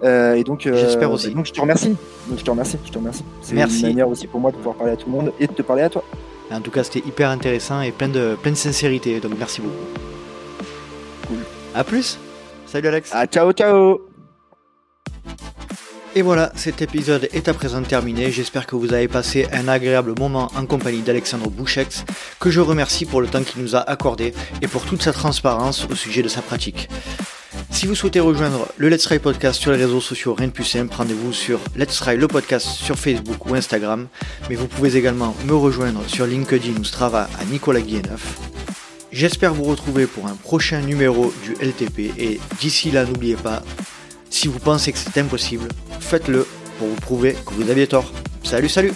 [0.03, 1.29] Et donc, J'espère aussi.
[1.29, 1.95] bah, donc je te remercie.
[2.29, 3.25] Donc je te remercie, je te remercie.
[3.43, 5.53] C'est une manière aussi pour moi de pouvoir parler à tout le monde et de
[5.53, 6.03] te parler à toi.
[6.51, 9.21] En tout cas, c'était hyper intéressant et plein de, plein de sincérité.
[9.21, 10.12] Donc, merci beaucoup.
[11.75, 12.19] À plus.
[12.67, 13.11] Salut Alex.
[13.13, 14.01] Ah ciao ciao.
[16.15, 18.31] Et voilà, cet épisode est à présent terminé.
[18.31, 22.05] J'espère que vous avez passé un agréable moment en compagnie d'Alexandre Bouchex,
[22.39, 25.87] que je remercie pour le temps qu'il nous a accordé et pour toute sa transparence
[25.91, 26.91] au sujet de sa pratique.
[27.71, 30.65] Si vous souhaitez rejoindre le Let's Try Podcast sur les réseaux sociaux, rien de plus
[30.65, 34.07] simple, rendez-vous sur Let's Try le podcast sur Facebook ou Instagram,
[34.51, 38.62] mais vous pouvez également me rejoindre sur LinkedIn ou Strava à Nicolas Guilleneuf.
[39.13, 43.63] J'espère vous retrouver pour un prochain numéro du LTP et d'ici là n'oubliez pas,
[44.31, 45.69] si vous pensez que c'est impossible,
[46.01, 46.47] faites-le
[46.79, 48.11] pour vous prouver que vous aviez tort.
[48.43, 48.93] Salut salut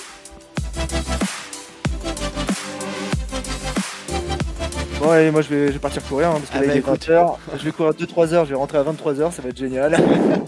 [5.06, 6.72] Bon, allez, moi je vais, je vais partir courir hein, parce que Ah là, bah,
[6.72, 7.06] il est écoute.
[7.06, 7.36] 20h.
[7.60, 9.96] Je vais courir 2-3 heures, je vais rentrer à 23h, ça va être génial.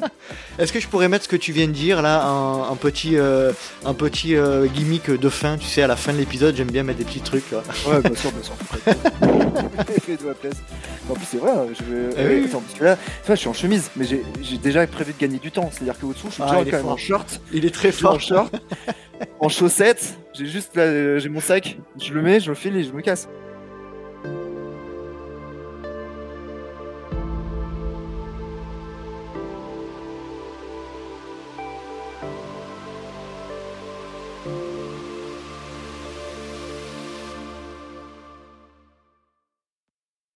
[0.58, 3.52] Est-ce que je pourrais mettre ce que tu viens de dire là en petit, euh,
[3.86, 6.82] un petit euh, gimmick de fin Tu sais, à la fin de l'épisode, j'aime bien
[6.82, 7.48] mettre des petits trucs.
[7.52, 7.62] Là.
[7.86, 8.54] ouais, bien sûr, bien sûr.
[11.10, 12.10] En plus, c'est vrai, hein, je vais.
[12.18, 12.44] Eh oui.
[12.48, 15.18] Attends, parce que là, tu vois, je suis en chemise, mais j'ai déjà prévu de
[15.18, 15.70] gagner du temps.
[15.72, 16.92] C'est-à-dire qu'au-dessous, je suis Ah, déjà est quand même fort.
[16.92, 17.40] en short.
[17.52, 18.20] Il est très suis en fort.
[18.20, 18.54] short,
[19.40, 20.18] en chaussettes.
[20.34, 21.78] J'ai juste là, euh, j'ai mon sac.
[21.98, 23.26] Je le mets, je le file et je me casse.